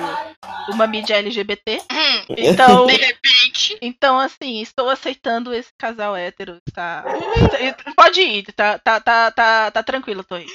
[0.69, 1.79] uma mídia LGBT.
[1.91, 2.87] Hum, Então.
[2.87, 3.77] de repente.
[3.81, 6.59] Então, assim, estou aceitando esse casal hétero.
[6.75, 7.05] Tá.
[7.97, 10.47] Pode ir, tá, tá, tá, tá, tá tranquilo, tô aí.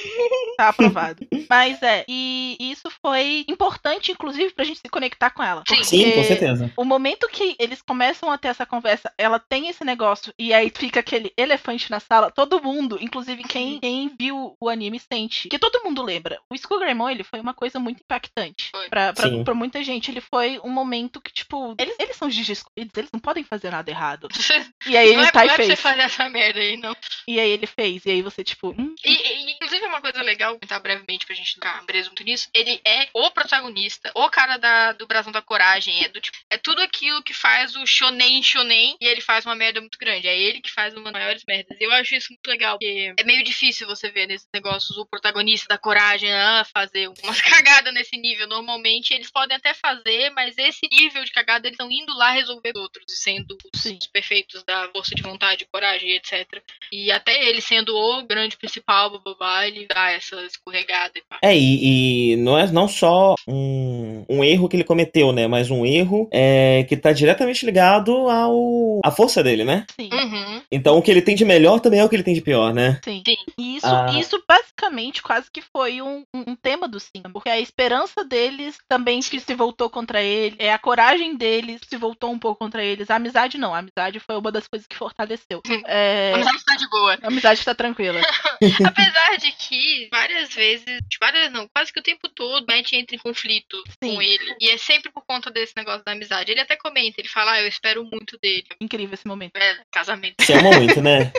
[0.57, 1.25] Tá aprovado.
[1.49, 5.63] Mas é, e isso foi importante, inclusive, pra gente se conectar com ela.
[5.67, 5.83] Sim.
[5.83, 6.71] Sim, com certeza.
[6.77, 10.71] O momento que eles começam a ter essa conversa, ela tem esse negócio, e aí
[10.75, 15.49] fica aquele elefante na sala, todo mundo, inclusive quem, quem viu o anime, sente.
[15.49, 16.39] Que todo mundo lembra.
[16.51, 20.11] O Skullgreymon, ele foi uma coisa muito impactante pra, pra, pra muita gente.
[20.11, 23.71] Ele foi um momento que, tipo, eles, eles são gigi excluídos, eles não podem fazer
[23.71, 24.27] nada errado.
[24.87, 25.81] E aí não ele é, tá não e é pra você fez.
[25.81, 26.95] fazer essa merda aí, não.
[27.27, 28.05] E aí ele fez.
[28.05, 31.46] E aí você, tipo, hum, E, e, inclusive, uma coisa legal, comentar brevemente pra gente
[31.51, 32.49] ficar preso muito nisso.
[32.53, 36.03] Ele é o protagonista, o cara da, do Brasão da Coragem.
[36.03, 39.55] É, do, tipo, é tudo aquilo que faz o shonen shonen e ele faz uma
[39.55, 40.27] merda muito grande.
[40.27, 41.77] É ele que faz uma das maiores merdas.
[41.79, 45.05] E eu acho isso muito legal, porque é meio difícil você ver nesses negócios o
[45.05, 48.47] protagonista da coragem ah, fazer umas cagadas nesse nível.
[48.47, 52.73] Normalmente eles podem até fazer, mas esse nível de cagada eles estão indo lá resolver
[52.75, 56.61] outros, sendo os, os perfeitos da força de vontade, coragem, etc.
[56.91, 61.36] E até ele sendo o grande principal, bababá, ele dá essa escorregada e pá.
[61.41, 65.47] É, e, e não é não só um, um erro que ele cometeu, né?
[65.47, 69.85] Mas um erro é, que tá diretamente ligado ao à força dele, né?
[69.99, 70.09] sim.
[70.11, 70.61] Uhum.
[70.71, 72.73] Então o que ele tem de melhor também é o que ele tem de pior,
[72.73, 72.99] né?
[73.03, 73.21] Sim.
[73.25, 73.35] Sim.
[73.57, 74.11] E isso, Ah.
[74.19, 77.31] isso basicamente quase que foi um, um- tema do cinema.
[77.31, 81.95] Porque a esperança deles também que se voltou contra ele, é a coragem deles se
[81.97, 83.09] voltou um pouco contra eles.
[83.09, 85.61] A amizade não, a amizade foi uma das coisas que fortaleceu.
[85.85, 87.17] É, A amizade tá de boa.
[87.21, 88.19] a amizade tá tranquila.
[88.85, 90.85] Apesar de que várias vezes,
[91.31, 94.15] várias não, quase que o tempo todo, o Matt entra em conflito Sim.
[94.15, 94.55] com ele.
[94.59, 96.51] E é sempre por conta desse negócio da amizade.
[96.51, 98.65] Ele até comenta, ele fala, ah, eu espero muito dele.
[98.79, 99.55] Incrível esse momento.
[99.55, 100.35] É, casamento.
[100.41, 101.31] Se ama muito, né?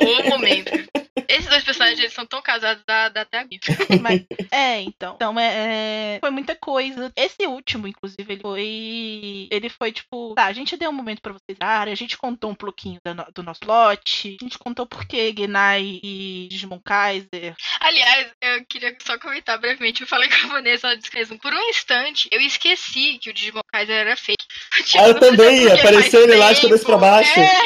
[0.00, 0.70] o momento.
[1.28, 3.62] Esses dois personagens, eles são tão casados, dá, dá até amigo.
[4.00, 5.14] Mas- é, então.
[5.16, 7.12] Então, é, é, foi muita coisa.
[7.16, 9.48] Esse último, inclusive, ele foi.
[9.50, 10.34] Ele foi tipo.
[10.34, 11.56] Tá, a gente deu um momento pra vocês.
[11.60, 14.36] Ah, a gente contou um pouquinho da no- do nosso lote.
[14.40, 17.54] A gente contou por que Genai e Digimon Kaiser.
[17.80, 20.02] Aliás, eu queria só comentar brevemente.
[20.02, 21.36] Eu falei com a Vanessa na descrição.
[21.38, 24.44] Por um instante, eu esqueci que o Digimon Kaiser era fake.
[24.84, 27.38] Tipo, Ah, eu também, apareceu ele lá de cabeça pra baixo.
[27.38, 27.58] É,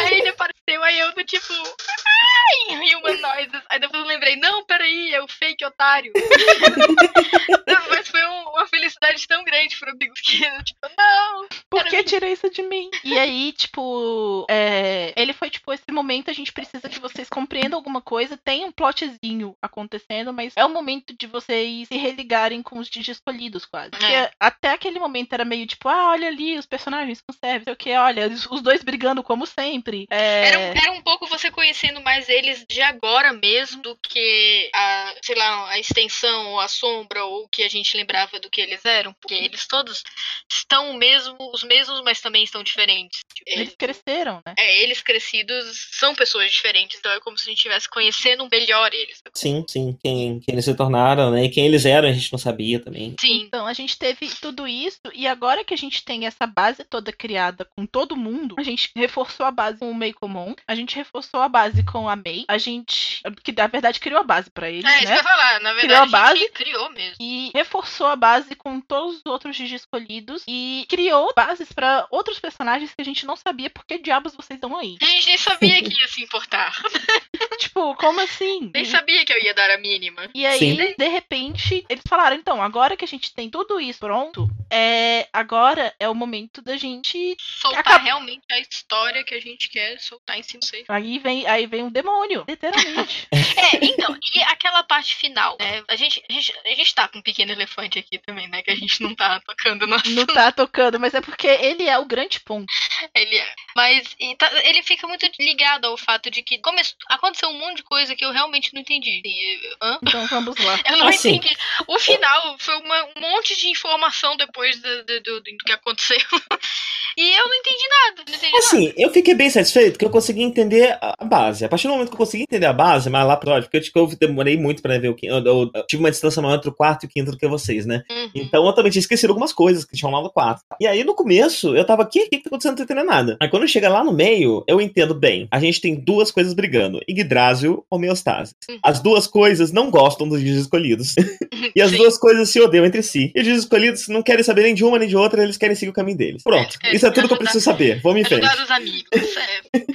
[0.00, 1.52] aí ele apareceu, aí eu do tipo.
[2.70, 3.60] Ai, humanoides.
[3.70, 6.12] Aí depois eu lembrei, não, peraí, é o fake otário.
[7.90, 11.46] Mas foi um- uma felicidade tão grande pro amigos que eu, tipo, não.
[11.70, 12.90] Por que tirei isso de mim?
[13.02, 17.78] E aí, tipo, é, ele foi tipo, esse momento a gente precisa que vocês compreendam
[17.78, 22.78] alguma coisa, tem um plotzinho acontecendo, mas é o momento de vocês se religarem com
[22.78, 23.90] os Digi escolhidos, quase.
[23.90, 24.30] Porque É.
[24.38, 27.76] até aquele momento era meio tipo, ah, olha ali, os personagens com serve, sei o
[27.76, 30.06] que, olha, os os dois brigando como sempre.
[30.10, 34.70] É, Era, um- era um pouco você conhecendo mais eles de agora mesmo do que
[34.74, 38.50] a, sei lá, a extensão ou a sombra ou o que a gente lembrava do
[38.50, 39.12] que eles eram.
[39.14, 40.02] Porque eles todos
[40.50, 43.20] estão mesmo, os mesmos, mas também estão diferentes.
[43.46, 44.54] Eles Eles, cresceram, né?
[44.58, 48.92] é, eles crescidos são pessoas diferentes, então é como se a gente estivesse conhecendo melhor
[48.92, 49.22] eles.
[49.34, 49.96] Sim, sim.
[50.02, 51.44] Quem, quem eles se tornaram, né?
[51.44, 53.14] E quem eles eram, a gente não sabia também.
[53.20, 56.84] Sim, Então, a gente teve tudo isso, e agora que a gente tem essa base
[56.84, 60.96] toda criada com todo mundo, a gente reforçou a base com o Meikomon, a gente
[60.96, 64.70] reforçou a base com a Mei, a gente, que na verdade criou a base pra
[64.70, 65.16] eles, é isso que eu né?
[65.16, 65.60] ia falar.
[65.60, 66.38] Na verdade, Criou a a, base.
[66.40, 67.16] gente criou mesmo.
[67.20, 72.38] E reforçou a base com todos os outros Gigi escolhidos e criou bases pra outros
[72.40, 74.96] personagens que a gente não sabia por que diabos vocês estão aí.
[75.00, 76.72] A gente nem sabia que ia se importar.
[77.58, 78.70] tipo, como assim?
[78.72, 80.28] Nem sabia que eu ia dar a mínima.
[80.34, 80.94] E aí, Sim.
[80.96, 85.94] de repente, eles falaram, então, agora que a gente tem tudo isso pronto, é agora
[85.98, 87.36] é o momento da gente.
[87.38, 90.84] Soltar realmente a história que a gente quer soltar em cima safe.
[90.88, 92.13] Aí vem, aí vem um demônio,
[92.48, 93.28] literalmente.
[93.56, 95.82] É, então, e aquela parte final, né?
[95.88, 98.62] A gente, a gente, a gente tá com um pequeno elefante aqui também, né?
[98.62, 101.96] Que a gente não tá tocando no não tá tocando, mas é porque ele é
[101.98, 102.66] o grande ponto.
[103.14, 103.54] Ele é.
[103.76, 107.76] Mas e tá- ele fica muito ligado ao fato de que come- aconteceu um monte
[107.78, 109.20] de coisa que eu realmente não entendi.
[109.24, 109.98] E, hã?
[110.02, 110.80] Então vamos lá.
[110.86, 111.36] Eu não Assim.
[111.36, 111.56] entendi.
[111.86, 116.16] O final foi uma- um monte de informação depois do, do- do- do que aconteceu.
[117.16, 118.24] e eu não entendi nada.
[118.28, 118.58] Não entendi nada.
[118.58, 121.64] Assim, eu fiquei bem satisfeito que eu consegui entender a base.
[121.64, 123.80] A partir do momento que eu consegui entender a base, mas lá pro porque eu,
[123.80, 125.32] tipo, eu demorei muito pra ver o quinto.
[125.34, 127.46] Eu, eu- eu tive uma distância maior entre o quarto e o quinto do que
[127.46, 128.02] vocês, né?
[128.10, 128.30] Uhum.
[128.34, 130.62] Então eu também tinha esquecido algumas coisas que tinham lá no quarto.
[130.80, 132.72] E aí no começo eu tava, o que, o que tá acontecendo?
[132.72, 133.36] Não tô entendendo nada.
[133.40, 135.46] Aí quando chega lá no meio, eu entendo bem.
[135.50, 138.54] A gente tem duas coisas brigando: Yggdrasil, homeostase.
[138.82, 141.14] As duas coisas não gostam dos dias escolhidos.
[141.74, 141.96] e as Sim.
[141.98, 143.32] duas coisas se odeiam entre si.
[143.34, 145.74] E os dias escolhidos não querem saber nem de uma nem de outra, eles querem
[145.76, 146.42] seguir o caminho deles.
[146.42, 146.62] Pronto.
[146.64, 148.00] Eles querem Isso é tudo que eu ajudar- preciso saber.
[148.02, 148.44] Vamos em frente.
[148.44, 149.04] Ajudar os amigos.
[149.12, 149.84] É.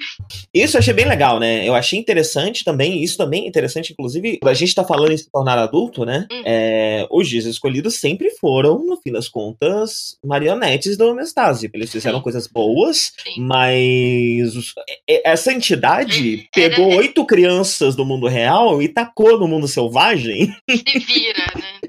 [0.54, 1.68] Isso eu achei bem legal, né?
[1.68, 5.30] Eu achei interessante também, isso também é interessante, inclusive, a gente tá falando em se
[5.32, 6.28] tornar adulto, né?
[6.32, 6.42] Hum.
[6.46, 11.70] É, os dias escolhidos sempre foram, no fim das contas, marionetes da homeostase.
[11.74, 12.24] Eles fizeram Sim.
[12.24, 13.42] coisas boas, Sim.
[13.42, 14.74] mas os-
[15.08, 20.54] é- essa entidade Era- pegou oito crianças do mundo real e tacou no mundo selvagem.
[20.70, 21.80] Se vira, né?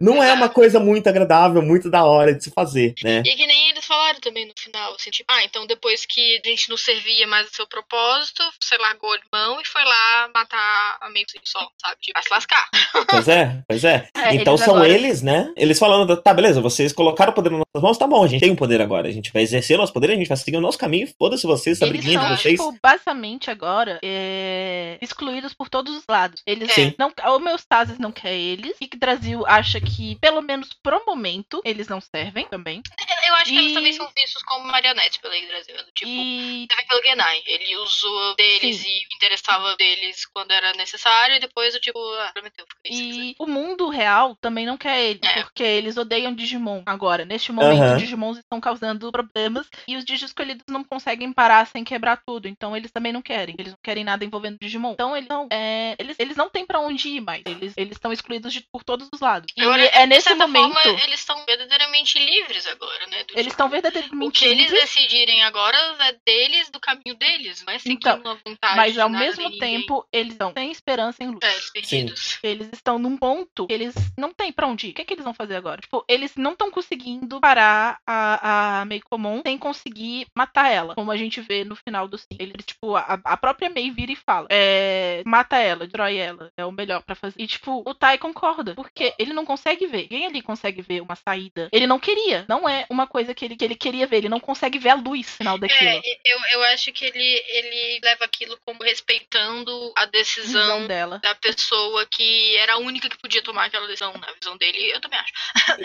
[0.00, 3.22] Não é uma coisa muito agradável, muito da hora de se fazer, né?
[3.26, 6.48] E que nem eles falaram também no final, assim, tipo, ah, então depois que a
[6.48, 10.98] gente não servia mais o seu propósito, você largou de mão e foi lá matar
[11.00, 11.96] a meio só, sabe?
[12.00, 12.68] Tipo, vai se lascar.
[13.10, 14.08] Pois é, pois é.
[14.16, 15.52] É, então eles são agora- eles, né?
[15.56, 18.40] Eles falando, tá, beleza, vocês colocaram o poder nas nossas mãos, tá bom, a gente
[18.40, 19.08] tem um poder agora.
[19.08, 21.46] A gente vai exercer o nosso poder, a gente vai seguir o nosso caminho, foda-se
[21.46, 22.58] vocês, Eles briguinha de são, vocês.
[22.60, 26.42] tipo, basicamente agora é, excluídos por todos os lados.
[26.46, 26.94] Eles Sim.
[26.98, 27.10] não.
[27.22, 28.76] A homeostasis não quer eles.
[28.80, 32.82] E que Brasil acha que, pelo menos pro momento, eles não servem também.
[33.28, 35.74] Eu acho que eles E- também são vistos como marionetes pela Brasil.
[35.94, 37.42] Tipo, E Teve pelo Genai.
[37.46, 38.88] Ele usou deles Sim.
[38.88, 42.64] e interessava deles quando era necessário, e depois eu, tipo, ah, prometeu.
[42.84, 45.42] E o mundo real também não quer ele, É.
[45.42, 47.24] porque eles odeiam Digimon agora.
[47.24, 51.84] Neste momento, os Digimons estão causando problemas e os Digi escolhidos não conseguem parar sem
[51.84, 52.48] quebrar tudo.
[52.48, 53.54] Então eles também não querem.
[53.58, 54.92] Eles não querem nada envolvendo Digimon.
[54.92, 57.42] Então eles não, é, eles, eles não têm pra onde ir mais.
[57.46, 59.52] Eles eles estão excluídos de- por todos os lados.
[59.56, 60.72] E Agora, é de nesse certa momento.
[60.74, 63.17] Forma, eles estão verdadeiramente livres agora, né?
[63.24, 67.64] Do Eles tipo, estão O verdadeiramente que eles decidirem agora é deles, do caminho deles.
[67.66, 71.22] Não é seguindo Então, a vontade mas ao nada mesmo tempo eles estão sem esperança
[71.22, 71.40] em luz.
[71.42, 72.38] É, eles perdidos.
[72.42, 74.90] Eles estão num ponto que eles não têm pra onde ir.
[74.90, 75.80] O que, é que eles vão fazer agora?
[75.80, 80.94] Tipo, eles não estão conseguindo parar a, a Mei Comum sem conseguir matar ela.
[80.94, 82.26] Como a gente vê no final do sim.
[82.38, 86.50] Ele, tipo, a, a própria Mei vira e fala: é, mata ela, destrói ela.
[86.56, 87.40] É o melhor pra fazer.
[87.40, 88.74] E, tipo, o Tai concorda.
[88.74, 90.02] Porque ele não consegue ver.
[90.02, 91.68] Ninguém ali consegue ver uma saída.
[91.72, 92.44] Ele não queria.
[92.48, 94.18] Não é uma coisa que ele, que ele queria ver.
[94.18, 95.90] Ele não consegue ver a luz final daquilo.
[95.90, 101.18] É, eu, eu acho que ele, ele leva aquilo como respeitando a decisão Visão dela.
[101.22, 104.12] da pessoa que era a única que podia tomar aquela decisão.
[104.18, 105.32] Na visão dele, eu também acho.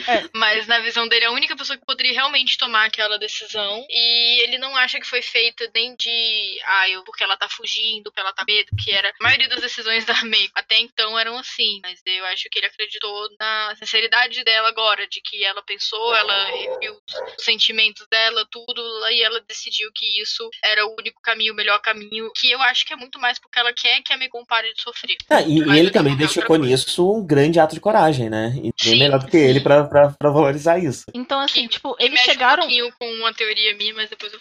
[0.09, 0.29] É.
[0.33, 3.85] Mas na visão dele, a única pessoa que poderia realmente tomar aquela decisão.
[3.89, 6.59] E ele não acha que foi feita nem de.
[6.65, 9.09] Ah, eu, porque ela tá fugindo, porque ela tá medo, que era.
[9.09, 11.79] A maioria das decisões da May até então eram assim.
[11.83, 16.45] Mas eu acho que ele acreditou na sinceridade dela agora, de que ela pensou, ela
[16.79, 16.99] viu
[17.37, 21.79] os sentimentos dela, tudo, e ela decidiu que isso era o único caminho, o melhor
[21.79, 22.31] caminho.
[22.35, 24.81] Que eu acho que é muito mais porque ela quer que a Megan pare de
[24.81, 25.15] sofrer.
[25.29, 26.65] Ah, e, e ele também outra coisa.
[26.65, 28.53] nisso um grande ato de coragem, né?
[28.57, 29.43] E bem Sim, melhor do que sim.
[29.43, 31.05] ele pra, pra, pra valorizar isso.
[31.13, 32.63] Então, assim, tipo, Que eles mexe chegaram.
[32.63, 34.39] um pouquinho com uma teoria minha, mas depois eu.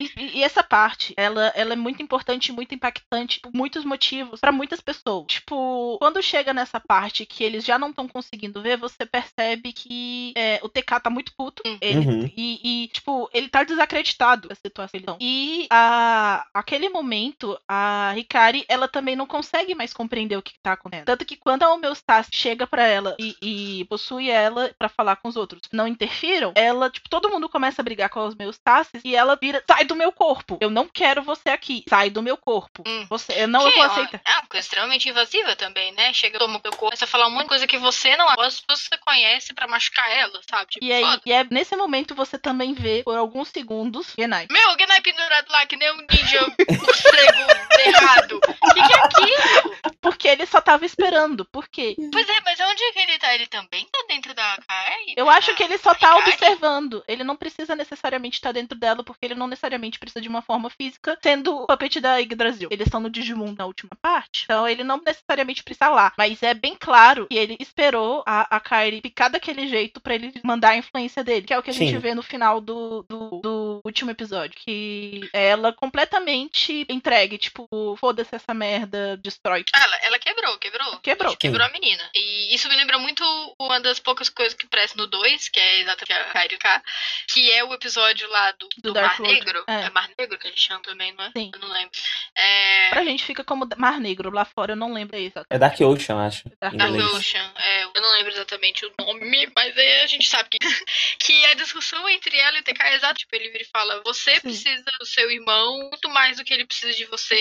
[0.00, 4.40] E, e essa parte, ela, ela é muito importante e muito impactante por muitos motivos
[4.40, 5.26] pra muitas pessoas.
[5.28, 10.32] Tipo, quando chega nessa parte que eles já não estão conseguindo ver, você percebe que
[10.36, 11.62] é, o TK tá muito puto.
[11.66, 11.78] Hum.
[11.80, 12.30] Ele, Uhum.
[12.36, 15.16] e, e, tipo, ele tá desacreditado da situação.
[15.20, 20.72] E a, aquele momento, a Hikari, ela também não consegue mais compreender o que tá
[20.72, 21.06] acontecendo.
[21.06, 25.28] Tanto que quando a homeostase chega pra ela e, e possui ela pra falar com
[25.28, 29.14] os outros, não interfiram, ela, tipo, todo mundo começa a brigar com as homeostases e
[29.16, 30.58] ela vira, sai do meu corpo.
[30.60, 31.84] Eu não quero você aqui.
[31.88, 32.82] Sai do meu corpo.
[32.86, 33.06] Hum.
[33.08, 34.20] Você, eu não Que eu vou é uma- aceitar.
[34.24, 36.12] É uma coisa extremamente invasiva também, né?
[36.12, 38.26] Chega, toma o teu corpo, começa a falar um monte de coisa que você não
[38.34, 40.66] gosta, que você conhece pra machucar ela, sabe?
[40.70, 41.22] Tipo, E aí, foda.
[41.26, 44.46] e é nesse momento você também vê, por alguns segundos, Genai.
[44.50, 47.46] Meu, Genai pendurado lá que nem um ninja morcego
[47.86, 48.36] errado.
[48.36, 49.92] O que, que é aquilo?
[50.00, 51.44] Porque ele só tava esperando.
[51.44, 51.96] Por quê?
[52.12, 53.34] Pois é, mas onde é que ele tá?
[53.34, 55.14] Ele também tá dentro da Kai?
[55.16, 56.30] Eu acho que ele só tá Hikari?
[56.32, 57.04] observando.
[57.08, 60.70] Ele não precisa necessariamente estar dentro dela, porque ele não necessariamente precisa de uma forma
[60.70, 62.68] física, sendo o puppet da Yggdrasil.
[62.70, 66.12] Eles estão no Digimon na última parte, então ele não necessariamente precisa lá.
[66.16, 70.32] Mas é bem claro que ele esperou a, a Kairi ficar daquele jeito pra ele
[70.44, 71.98] mandar a influência dele, que é o que a gente Sim.
[71.98, 74.56] vê no final do, do, do último episódio.
[74.56, 77.68] Que é ela completamente entregue, tipo,
[77.98, 79.64] foda-se essa merda, destrói.
[79.74, 80.98] Ela, ela quebrou, quebrou.
[81.00, 81.36] Quebrou.
[81.36, 82.02] Quebrou a menina.
[82.14, 83.22] E isso me lembra muito
[83.58, 86.82] uma das poucas coisas que presta no 2, que é exatamente a Kairi K,
[87.28, 89.20] que é o episódio lá do, Do do Mar.
[89.20, 89.64] Negro.
[89.66, 89.82] É.
[89.82, 89.90] É.
[89.90, 91.30] Mar Negro que a gente chama também, não é?
[91.36, 91.50] Sim.
[91.54, 91.90] Eu não lembro.
[92.36, 92.90] É.
[92.90, 94.30] Pra gente fica como Mar Negro.
[94.30, 95.40] Lá fora eu não lembro isso.
[95.50, 96.44] É Dark Ocean, acho.
[96.60, 96.92] Dark Dark.
[97.14, 100.58] Ocean, é, eu não lembro exatamente o nome, mas aí a gente sabe que,
[101.18, 103.14] que a discussão entre ela e o TK é exato.
[103.20, 104.40] Tipo, ele vira e fala: Você Sim.
[104.42, 107.34] precisa do seu irmão muito mais do que ele precisa de você,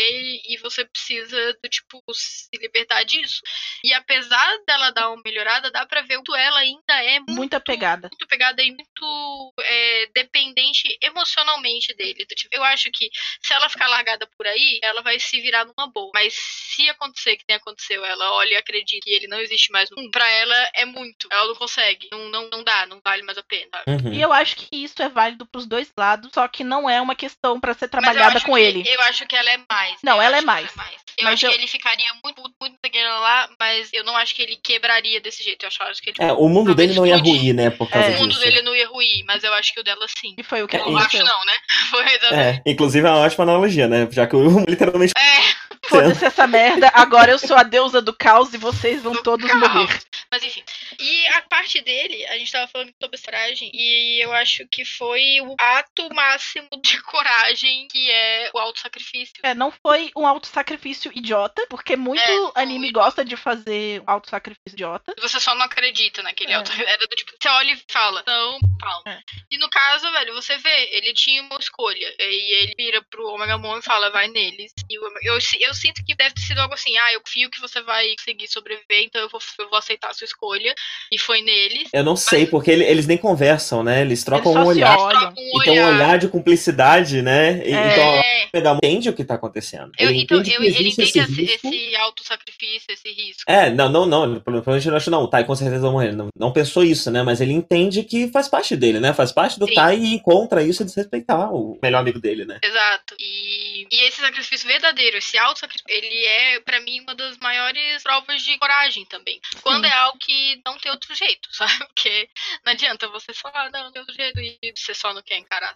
[0.48, 3.42] e você precisa do tipo se libertar disso.
[3.84, 7.32] E apesar dela dar uma melhorada, dá pra ver o quanto ela ainda é muito,
[7.34, 8.08] Muita pegada.
[8.12, 12.26] muito pegada e muito é, dependente emocionalmente dele.
[12.26, 13.10] Do tipo, eu acho que
[13.42, 16.12] se ela ficar largada por aí, ela vai se virar numa boa.
[16.14, 19.90] Mas se acontecer que nem aconteceu, ela olha e acredita que ele não existe mais
[19.90, 21.28] no mundo, pra ela é muito.
[21.32, 22.08] Ela não consegue.
[22.12, 23.72] Não, não, não dá, não vale mais a pena.
[23.88, 24.11] sabe?
[24.12, 24.18] Uhum.
[24.18, 27.16] E eu acho que isso é válido pros dois lados, só que não é uma
[27.16, 28.84] questão pra ser trabalhada com que- ele.
[28.88, 29.96] Eu acho que ela é mais.
[30.04, 30.72] Não, Eu ela é acho que mais.
[31.18, 34.16] Eu Mas acho eu- que ele ficaria muito, muito, muito daquela lá, mas eu não
[34.18, 35.64] acho que ele quebraria desse jeito.
[35.64, 36.18] Eu acho, acho que ele.
[36.20, 38.16] É, o mundo dele não ia ruir, né, por causa É.
[38.16, 38.42] O mundo disso.
[38.42, 40.34] dele não ia ruir, mas eu acho que o dela sim.
[40.38, 41.54] E foi o que É, Eu acho não, né?
[41.92, 42.62] Foi exatamente.
[42.66, 44.08] É, inclusive é uma ótima analogia, né?
[44.12, 48.54] Já que o literalmente É, Foda-se essa merda, agora eu sou a deusa do caos
[48.54, 49.60] e vocês vão Do todos caos.
[49.60, 50.00] morrer.
[50.32, 50.64] Mas enfim.
[51.00, 55.40] E a parte dele, a gente tava falando sobre coragem, e eu acho que foi
[55.42, 59.36] o ato máximo de coragem que é o auto-sacrifício.
[59.44, 62.22] É, não foi um auto-sacrifício idiota, porque muito
[62.56, 62.94] É, anime foi.
[63.04, 65.14] gosta de fazer auto-sacrifício idiota.
[65.20, 66.56] Você só não acredita naquele É.
[66.56, 66.72] auto.
[66.82, 69.04] Era do tipo, você olha e fala, não, pau.
[69.08, 69.20] É.
[69.52, 72.14] E no caso, velho, você vê, ele tinha uma escolha.
[72.20, 74.72] E ele vira pro Omegamon e fala, vai neles.
[74.90, 77.50] E o Omega- eu, eu sinto que deve ter sido algo assim, ah, eu confio
[77.50, 80.74] que você vai conseguir sobreviver, então eu vou, eu vou aceitar a sua escolha.
[81.12, 81.90] E foi neles.
[81.94, 84.02] Eu não sei, porque ele- eles nem conversam, né?
[84.02, 84.98] Eles trocam Eles um olhar.
[84.98, 85.20] olham.
[85.22, 87.62] Troca um E tem um olhar de cumplicidade, né?
[87.66, 87.92] E- É.
[87.92, 88.22] Então,
[88.54, 89.92] Megamon entende o que tá acontecendo.
[89.98, 91.68] Eu, ele então, entende eu, ele entende esse esse, risco.
[91.68, 93.44] esse auto-sacrifício, esse risco.
[93.48, 94.40] É, não, não, não.
[94.40, 95.24] Provavelmente eu acho não.
[95.24, 96.12] O Tai com certeza vai morrer.
[96.14, 97.24] Não, não pensou isso, né?
[97.24, 99.14] Mas ele entende que faz parte dele, né?
[99.14, 99.74] Faz parte do Sim.
[99.74, 102.60] Tai e contra isso desrespeitar o melhor amigo dele, né?
[102.64, 103.16] Exato.
[103.20, 105.38] E, e esse sacrifício verdadeiro, esse
[105.88, 109.40] ele é, pra mim, uma das maiores provas de coragem também.
[109.62, 111.78] Quando é algo que não tem outro jeito, sabe?
[111.88, 112.30] Porque
[112.66, 115.74] não adianta você falar, não, tem outro jeito e você só não quer encarar.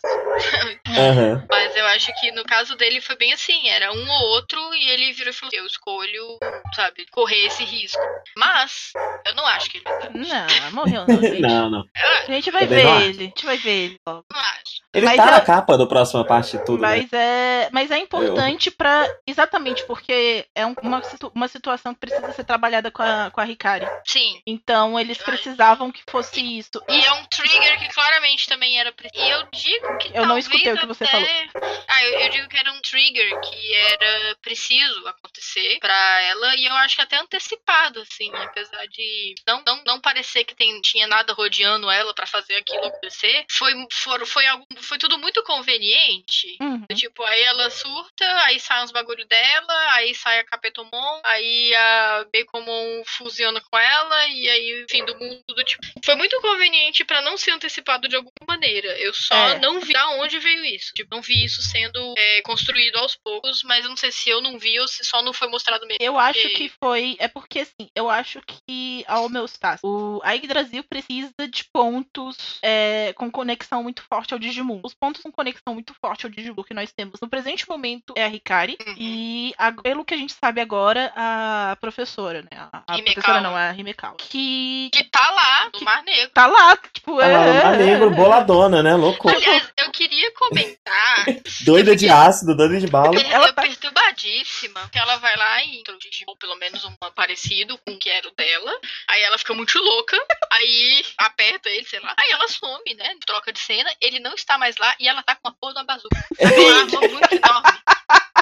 [0.88, 1.46] Aham.
[1.50, 4.90] Mas eu acho que no caso dele foi bem assim, era um ou outro e
[4.90, 6.38] ele virou e falou, eu escolho,
[6.76, 8.02] sabe, correr esse risco.
[8.38, 8.92] Mas,
[9.26, 9.86] eu não acho que ele.
[10.28, 11.42] Não, morreu não, gente.
[11.42, 11.86] Não, não.
[11.96, 13.20] Eu A gente vai Também ver não ele.
[13.24, 14.26] A gente vai ver ele logo.
[14.32, 14.86] não acho.
[14.94, 16.88] Ele Mas tá eu- na capa do próxima parte de tudo, né?
[16.88, 19.06] Mas é, mas é importante pra.
[19.28, 21.02] Exatamente, porque é um- uma,
[21.34, 23.86] uma situação que precisa ser trabalhada com a, com a Ricari.
[24.06, 24.42] Sim.
[24.46, 26.82] Então eles precisavam que fosse isso.
[26.90, 29.24] E é um trigger que claramente também era preciso.
[29.24, 31.84] E eu digo que Eu não escutei o que você até- falou.
[31.88, 36.56] Ah, eu, eu digo que era um trigger que era preciso acontecer pra ela.
[36.56, 38.32] E eu acho que até antecipado, assim.
[38.36, 42.86] Apesar de não, não, não parecer que tem, tinha nada rodeando ela pra fazer aquilo
[42.86, 43.46] acontecer.
[43.50, 46.58] Foi, for, foi, algo, foi tudo muito conveniente.
[46.62, 46.86] Uhum.
[46.96, 52.26] Tipo, aí ela surta, aí sai uns bagulho dela, aí sai a Capetomon, aí a
[52.34, 55.82] Baconmon fusiona com ela, e aí o fim do mundo, do tipo.
[56.04, 58.88] Foi muito conveniente pra não ser antecipado de alguma maneira.
[59.00, 59.60] Eu só É.
[59.60, 60.92] não vi da onde veio isso.
[60.94, 64.42] Tipo, não vi isso sendo é, construído aos poucos, mas eu não sei se eu
[64.42, 65.98] não vi ou se só não foi mostrado mesmo.
[66.02, 67.16] Eu acho porque- que foi.
[67.20, 69.82] É porque assim, eu acho que a homeostase.
[69.84, 74.82] O, a Yggdrasil precisa de pontos é, com conexão muito forte ao Digimon.
[74.84, 78.24] Os pontos com conexão muito forte ao Digimon que nós temos no presente momento é
[78.26, 78.78] a Ricari.
[78.86, 78.96] Uhum.
[78.98, 79.54] E
[79.84, 82.50] pelo que a gente sabe agora, a professora, né?
[82.72, 84.16] A, a professora não, a Himekawa.
[84.18, 86.30] Que Que tá lá, no Mar Negro.
[86.34, 88.96] tá lá, tipo, Ela é, tá negro, boladona, né?
[88.96, 89.30] Louco.
[89.30, 91.26] Aliás, eu queria comentar
[91.66, 93.20] Doida de ácido, doida de bala.
[93.22, 94.90] Ela, é tá- perturbadíssima.
[94.92, 98.28] Que ela vai lá e introduz, ou pelo menos um parecido com o que era
[98.28, 98.72] o dela.
[99.10, 100.18] Aí ela fica muito louca.
[100.52, 102.14] Aí aperta ele, sei lá.
[102.18, 103.16] Aí ela some, né?
[103.26, 103.90] Troca de cena.
[104.02, 106.26] Ele não está mais lá e ela tá com a porra de uma bazuca.
[106.56, 107.80] Uma arma muito enorme.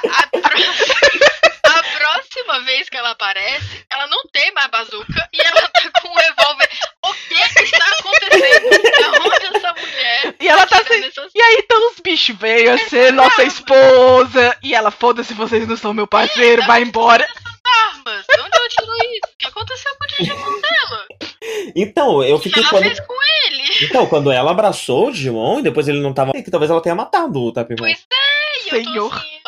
[0.03, 5.69] A, pró- a próxima vez que ela aparece, ela não tem mais bazuca e ela
[5.69, 6.69] tá com um revólver.
[7.05, 8.69] O que que está acontecendo?
[8.69, 10.35] Da onde essa mulher?
[10.39, 11.63] E ela tá tirando sem- essas E aí
[12.31, 14.55] bichos veio a ser nossa esposa.
[14.63, 17.27] E ela, foda-se, vocês não são meu parceiro, vai embora.
[17.89, 18.25] armas?
[18.33, 19.33] De onde ela tirou isso?
[19.33, 21.05] O que aconteceu com o Digimon dela?
[21.75, 22.83] Então, eu O que fiquei ela quando.
[22.83, 23.13] fez com
[23.47, 23.63] ele?
[23.85, 26.31] Então, quando ela abraçou o Digimon e depois ele não tava.
[26.33, 27.77] Que talvez ela tenha matado o Tapimon.
[27.79, 29.09] Pois é, eu Senhor.
[29.09, 29.39] tô assim,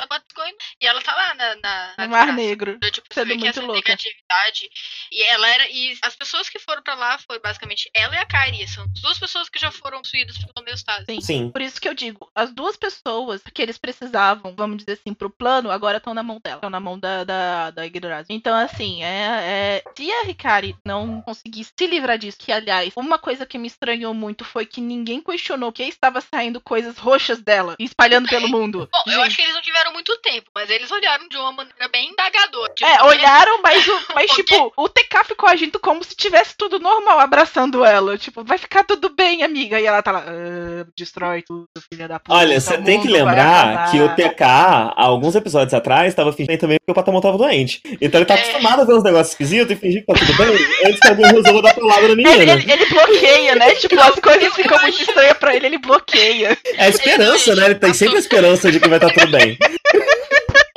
[0.81, 2.33] E ela tá lá na, na, na No Mar.
[2.33, 2.77] Negro.
[2.79, 3.75] Tipo, Sendo muito essa louca.
[3.75, 4.69] negatividade.
[5.11, 5.69] E ela era.
[5.69, 8.67] E as pessoas que foram pra lá foi basicamente ela e a Kairi.
[8.67, 11.05] São as duas pessoas que já foram possuídas pelo homeostase.
[11.05, 11.21] Sim.
[11.21, 11.51] Sim.
[11.51, 15.29] Por isso que eu digo, as duas pessoas que eles precisavam, vamos dizer assim, pro
[15.29, 16.57] plano, agora estão na mão dela.
[16.57, 18.35] Estão na mão da, da, da Yggdrasil.
[18.35, 23.17] Então, assim, é, é, se a Hikari não conseguisse se livrar disso, que, aliás, uma
[23.17, 27.75] coisa que me estranhou muito foi que ninguém questionou que estava saindo coisas roxas dela
[27.79, 28.89] e espalhando pelo mundo.
[28.91, 31.87] Bom, eu acho que eles não tiveram muito tempo, mas eles olharam de uma maneira
[31.91, 32.73] bem indagadora.
[32.73, 36.79] Tipo, É, olharam, mas, o, mas tipo, o TK ficou agindo como se tivesse tudo
[36.79, 38.17] normal, abraçando ela.
[38.17, 39.79] Tipo, vai ficar tudo bem, amiga.
[39.79, 42.33] E ela tá lá, "Ah, destrói tudo, filha da puta.
[42.37, 43.33] Olha, o você tem que lembrar
[43.71, 47.37] acabar." que o TK, há alguns episódios atrás, tava fingindo também porque o Patamon tava
[47.37, 47.81] doente.
[48.01, 48.39] Então ele tá É.
[48.41, 50.47] acostumado a ver uns negócios esquisitos e fingir que tá tudo bem
[50.85, 52.35] antes que alguém resolva dar palavra na menina.
[52.35, 53.75] Ele, ele- ele bloqueia, né?
[53.75, 56.57] Tipo, as coisas ficam muito estranhas pra ele, ele bloqueia.
[56.75, 57.65] É a esperança, né?
[57.65, 59.57] Ele tem sempre a esperança de que vai estar tudo bem.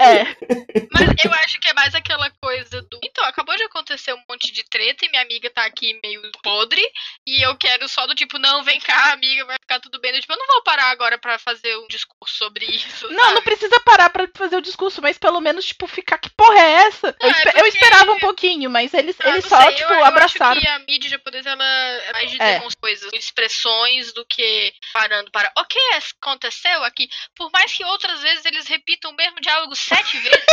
[0.00, 0.24] É,
[0.92, 2.98] Mas eu acho que é mais aquela coisa do.
[3.04, 6.82] Então, acabou de acontecer um monte de treta e minha amiga tá aqui meio podre.
[7.26, 10.14] E eu quero só do tipo, não, vem cá, amiga, vai ficar tudo bem.
[10.14, 13.08] Eu, tipo, eu não vou parar agora pra fazer um discurso sobre isso.
[13.08, 13.42] não, não sabe?
[13.42, 17.08] precisa parar pra fazer o discurso, mas pelo menos, tipo, ficar que porra é essa?
[17.20, 19.62] Eu, Não, é espe- eu porque- esperava um pouquinho, mas eles, Ah, eles não só,
[19.62, 20.52] sei, tipo, eu, eu abraçaram.
[20.52, 22.60] Acho que a mídia japonesa ela é mais de É.
[22.80, 25.78] coisas, expressões do que parando para o que
[26.20, 27.08] aconteceu aqui.
[27.34, 30.44] Por mais que outras vezes eles repitam o mesmo diálogo sete vezes.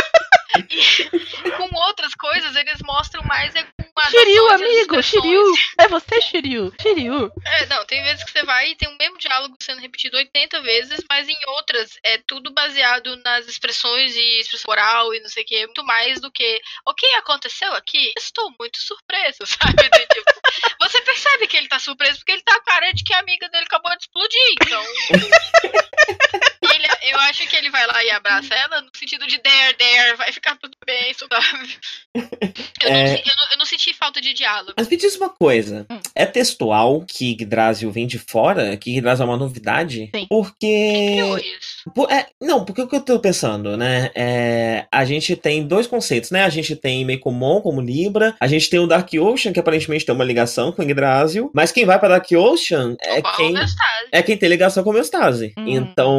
[1.45, 5.03] e com outras coisas eles mostram mais é com as Shiryu, amigo.
[5.03, 5.53] Shiryu.
[5.79, 6.73] É você, Shiryu.
[6.81, 7.31] Shiryu.
[7.45, 10.61] É, não, tem vezes que você vai e tem o mesmo diálogo sendo repetido 80
[10.61, 15.43] vezes, mas em outras é tudo baseado nas expressões e expressão oral e não sei
[15.43, 18.13] o que, muito mais do que o que aconteceu aqui?
[18.17, 19.89] Estou muito surpreso, sabe?
[19.89, 20.31] Do tipo,
[20.81, 23.19] você percebe que ele tá surpreso porque ele tá com a cara de que a
[23.19, 24.83] amiga dele acabou de explodir, então.
[26.87, 30.15] Ele- eu acho que ele vai lá e abraça ela no sentido de there, there,
[30.17, 31.35] vai ficar tudo bem, sabe?
[32.15, 33.13] Eu, não, É.
[33.15, 34.73] eu não- eu não senti falta de diálogo.
[34.77, 35.99] Mas me diz uma coisa: Hum.
[36.15, 38.75] é textual que Yggdrasil vem de fora?
[38.77, 40.09] Que Yggdrasil é uma novidade?
[40.15, 40.25] Sim.
[40.29, 41.13] Porque.
[41.15, 41.76] Criou isso.
[41.93, 44.09] Por- é, não, porque o que eu tô pensando, né?
[44.15, 46.43] É, a gente tem dois conceitos, né?
[46.43, 50.13] A gente tem Mekomon como Libra, a gente tem o Dark Ocean, que aparentemente tem
[50.13, 53.53] uma ligação com Yggdrasil, mas quem vai pra Dark Ocean é quem.
[54.11, 55.53] É quem tem ligação com a homeostase.
[55.57, 55.65] Hum.
[55.67, 56.17] Então.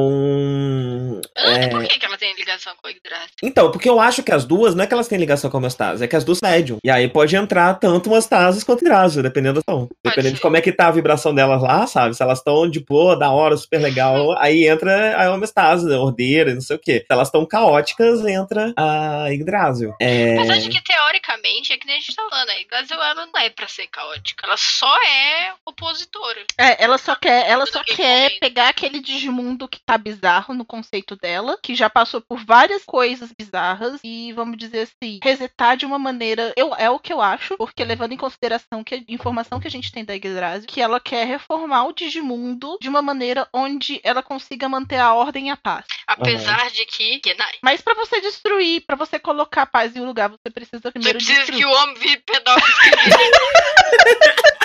[1.36, 1.68] É...
[1.68, 3.28] Por que, que ela tem ligação com a Yggdrasil?
[3.42, 5.58] Então, porque eu acho que as duas, não é que elas têm ligação com a
[5.58, 6.78] homeostase, é que as duas médium.
[6.84, 9.88] E aí pode entrar tanto homeostase quanto Yggdrasil, dependendo da.
[10.04, 10.42] Dependendo de ser.
[10.42, 12.14] como é que tá a vibração delas lá, sabe?
[12.14, 16.54] Se elas estão de boa, da hora, super legal, aí entra a homeostase, a ordeira,
[16.54, 17.00] não sei o quê.
[17.00, 19.94] Se elas estão caóticas, entra a Yggdrasil.
[20.00, 20.36] É...
[20.36, 23.40] Apesar de que, teoricamente, é que nem a gente tá falando, a Yggdrasil ela não
[23.40, 24.46] é pra ser caótica.
[24.46, 26.44] Ela só é opositora.
[26.58, 30.54] É, ela só quer, ela Tudo só que quer pegar aquele Digimundo que tá bizarro
[30.54, 35.76] no conceito dela, que já passou por várias coisas bizarras e vamos dizer assim, resetar
[35.76, 39.00] de uma maneira, eu é o que eu acho, porque levando em consideração que a
[39.08, 43.02] informação que a gente tem da Yggdrasil, que ela quer reformar o Digimundo de uma
[43.02, 45.84] maneira onde ela consiga manter a ordem e a paz.
[46.06, 47.20] Apesar de que.
[47.62, 50.92] Mas pra você destruir, pra você colocar a paz em um lugar, você precisa Você
[50.92, 51.58] primeiro precisa destruir.
[51.58, 52.68] que o homem vire pedófilo.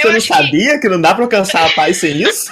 [0.00, 0.88] Você não sabia que...
[0.88, 2.50] não dá pra alcançar a paz sem isso?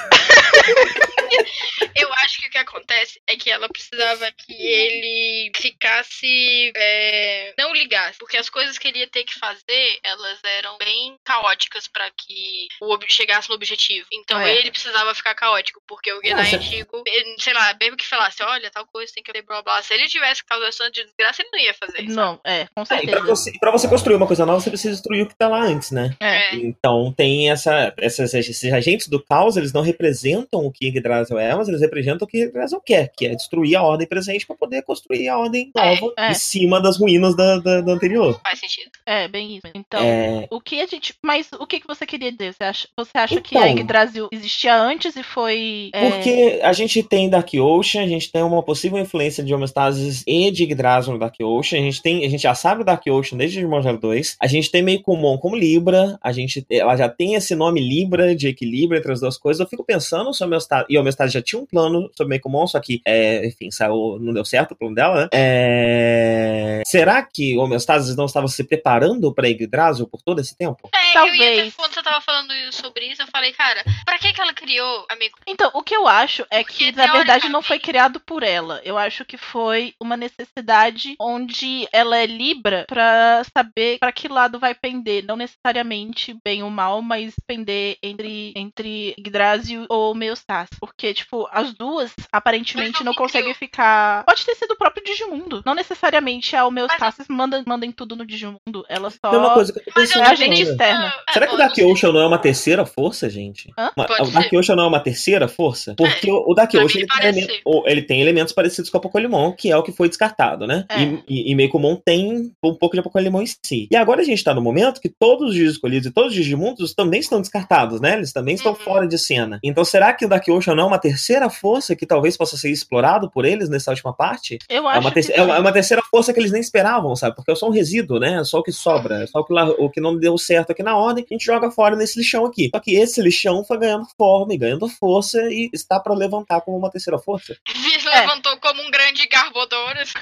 [2.28, 6.72] Eu acho que o que acontece é que ela precisava que ele ficasse.
[6.76, 8.18] é, não ligasse.
[8.18, 12.68] Porque as coisas que ele ia ter que fazer, elas eram bem caóticas pra que
[12.80, 14.06] o chegasse no objetivo.
[14.12, 14.54] Então É.
[14.56, 15.80] ele precisava ficar caótico.
[15.86, 16.56] Porque o Genai Nossa.
[16.56, 19.82] antigo, ele, sei lá, mesmo que falasse, olha, tal coisa tem que ter blá blá.
[19.82, 22.14] Se ele tivesse causado de desgraça, ele não ia fazer isso.
[22.16, 23.26] Não, é, com É, e pra certeza.
[23.26, 25.90] você, pra você construir uma coisa nova, você precisa destruir o que tá lá antes,
[25.90, 26.14] né?
[26.20, 26.38] É.
[26.38, 26.54] É.
[26.54, 31.54] Então tem essa, essas, esses agentes do caos, eles não representam o que Yggdrasil é,
[31.54, 34.82] mas eles representam o que Yggdrasil quer, que é destruir a ordem presente para poder
[34.82, 36.30] construir a ordem nova É, é.
[36.30, 38.40] em cima das ruínas da, da, da anterior.
[38.42, 38.90] Faz sentido.
[39.06, 39.66] É, bem isso.
[39.74, 41.14] Então, É, O que a gente.
[41.22, 42.54] Mas o que, que você queria dizer?
[42.54, 43.62] Você acha, você acha que Então.
[43.62, 45.90] a Yggdrasil existia antes e foi.
[45.92, 50.24] é, porque a gente tem Dark Ocean, a gente tem uma possível influência de homeostasis
[50.26, 53.02] e de Yggdrasil no Dark Ocean, a gente, tem, a gente já sabe o Dark
[53.06, 57.08] Ocean desde Digimon 2, a gente tem meio comum como Libra, a gente, ela já
[57.08, 60.46] tem esse nome Libra, de equilíbrio entre as duas coisas, eu fico pensando se a
[60.46, 63.70] homeostase, e a homeostase já tinha um plano sobre meio comum, só que, é, enfim,
[63.70, 65.28] saiu, não deu certo o plano dela, né?
[65.32, 70.88] É, será que o homeostasis não estava se preparando para Yggdrasil por todo esse tempo?
[70.94, 71.64] É, eu ia Talvez.
[71.64, 75.06] ter, quando você tava falando sobre isso, eu falei, cara, pra que que ela criou
[75.10, 75.38] amigo?
[75.46, 78.80] Então, o que eu acho é Porque, que, na verdade, não foi criado por ela.
[78.84, 84.58] Eu acho que foi uma necessidade onde ela é Libra pra saber pra que lado
[84.58, 85.24] vai pender.
[85.24, 90.68] Não necessariamente bem ou mal, mas pender entre, entre Yggdrasil ou Meostas.
[90.80, 93.58] Porque, tipo, as duas aparentemente não conseguem criou.
[93.58, 94.24] ficar.
[94.24, 95.62] Pode ter sido o próprio Digimundo.
[95.64, 98.84] Não necessariamente a Homeostasis manda, manda em tudo no Digimundo.
[98.88, 99.30] Ela só.
[99.30, 101.12] Tem uma coisa que eu tô pensando é externa.
[101.28, 103.72] Ah, Será que o Dark não Ocean não é uma terceira força, gente?
[103.78, 103.90] Hã?
[103.96, 104.56] Uma- o Dark ser.
[104.56, 105.94] Ocean não é uma terceira força?
[105.96, 106.32] Porque É.
[106.32, 107.62] o, o Dark Ocean ele tem, parece elemen- ser.
[107.64, 110.84] o- ele tem elementos parecidos com o Apocolimon, que é o que foi descartado, né?
[110.88, 111.02] É.
[111.02, 113.88] E, e, e Meicoumon tem um pouco de Apocolimon em si.
[113.90, 116.94] E agora a gente tá no momento que todos os escolhidos e todos os Digimundos
[116.94, 118.14] também estão descartados, né?
[118.14, 118.78] Eles também estão Uhum.
[118.78, 119.58] fora de cena.
[119.62, 122.70] Então será que o Dark Ocean não é uma terceira força que talvez possa ser
[122.70, 124.58] explorado por eles nessa última parte?
[124.68, 126.60] Eu É acho uma, que terceira, é uma- é uma terceira força que eles nem
[126.60, 127.36] esperavam, sabe?
[127.36, 128.40] Porque é só um resíduo, né?
[128.40, 129.22] É só o que sobra.
[129.22, 131.44] É só o que, lá- o que não deu certo aqui na ordem, a gente
[131.44, 132.70] joga fora nesse lixão aqui.
[132.74, 136.76] Só que esse lixão foi ganhando forma e ganhando força e está pra levantar como
[136.78, 137.54] uma terceira força.
[137.68, 138.20] Vi- É.
[138.20, 140.14] levantou como um grande Garbodorus.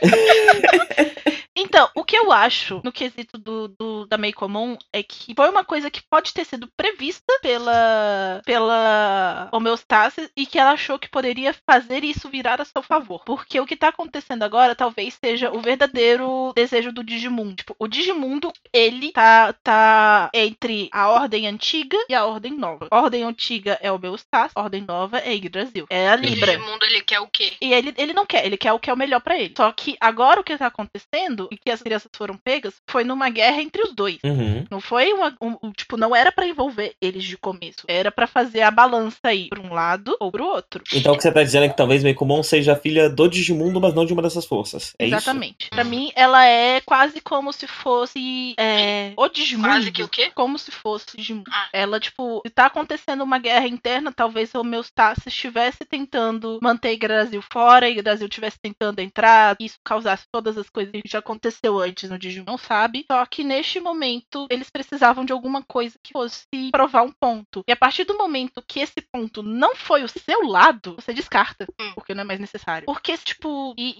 [1.68, 5.50] Então, o que eu acho no quesito do, do- da Mei Comum é que foi
[5.50, 11.10] uma coisa que pode ter sido prevista pela, pela homeostase e que ela achou que
[11.10, 13.22] poderia fazer isso virar a seu favor.
[13.24, 17.56] Porque o que tá acontecendo agora talvez seja o verdadeiro desejo do Digimundo.
[17.56, 22.88] Tipo, o Digimundo, ele tá, tá entre a ordem antiga e a ordem nova.
[22.90, 25.86] A ordem antiga é o homeostase, a ordem nova é Yggdrasil.
[25.90, 26.56] É a O Libra.
[26.56, 27.52] Digimundo, ele quer o quê?
[27.60, 29.52] E ele, ele não quer, ele quer o que é o melhor pra ele.
[29.56, 33.60] Só que agora o que tá acontecendo, que as crianças foram pegas, foi numa guerra
[33.62, 34.18] entre os dois.
[34.24, 34.64] Uhum.
[34.70, 35.34] Não foi uma.
[35.40, 37.84] Um, um- tipo, não era pra envolver eles de começo.
[37.86, 40.82] Era pra fazer a balança aí pra um lado ou pro outro.
[40.92, 43.94] Então o que você tá dizendo é que talvez Meicoumon seja filha do Digimundo, mas
[43.94, 44.94] não de uma dessas forças.
[44.98, 45.68] É Exatamente.
[45.70, 48.54] Pra mim, ela é quase como se fosse.
[48.58, 49.68] É, o Digimundo.
[49.68, 50.30] Quase que o quê?
[50.34, 51.50] Como se fosse Digimundo.
[51.52, 51.68] Ah.
[51.72, 56.98] Ela, tipo, se tá acontecendo uma guerra interna, talvez o Homeostasis estivesse tentando manter o
[56.98, 61.02] Brasil fora e o Brasil estivesse tentando entrar, e isso causasse todas as coisas que
[61.08, 63.04] já aconteceu antes no Digimon, não sabe.
[63.10, 67.62] Só que neste momento, eles precisavam de alguma coisa que fosse provar um ponto.
[67.66, 71.66] E a partir do momento que esse ponto não foi o seu lado, você descarta,
[71.80, 71.92] Hum.
[71.94, 72.86] porque não é mais necessário.
[72.86, 73.94] Porque, tipo, e,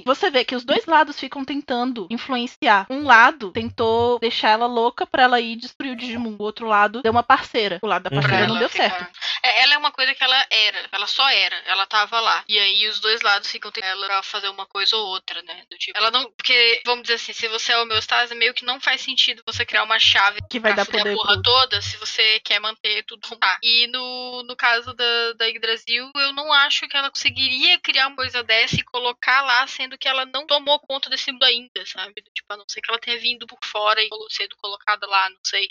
[0.00, 2.86] e você vê que os dois lados ficam tentando influenciar.
[2.88, 6.36] Um lado tentou deixar ela louca pra ela ir destruir o Digimon.
[6.38, 7.78] O outro lado deu uma parceira.
[7.82, 8.20] O lado da Uhum.
[8.22, 9.18] parceira não deu ficar- certo.
[9.42, 10.88] É, ela é uma coisa que ela era.
[10.92, 11.56] Ela só era.
[11.66, 12.44] Ela tava lá.
[12.48, 15.64] E aí os dois lados ficam tentando ela fazer uma coisa ou outra, né?
[15.70, 15.96] Do tipo.
[15.98, 16.30] Ela não.
[16.32, 16.52] Porque,
[16.84, 19.98] vamos dizer assim, se você é homeostase, meio que não faz sentido você criar uma
[19.98, 21.42] chave Que vai dar poder a porra pro...
[21.42, 23.58] toda se você quer manter tudo como tá.
[23.62, 28.16] E no, no caso da, da Yggdrasil, eu não acho que ela conseguiria criar uma
[28.16, 32.22] coisa dessa e colocar lá, sendo que ela não tomou conta desse mundo ainda, sabe?
[32.34, 35.40] Tipo, a não ser que ela tenha vindo por fora e sido colocada lá, não
[35.44, 35.66] sei.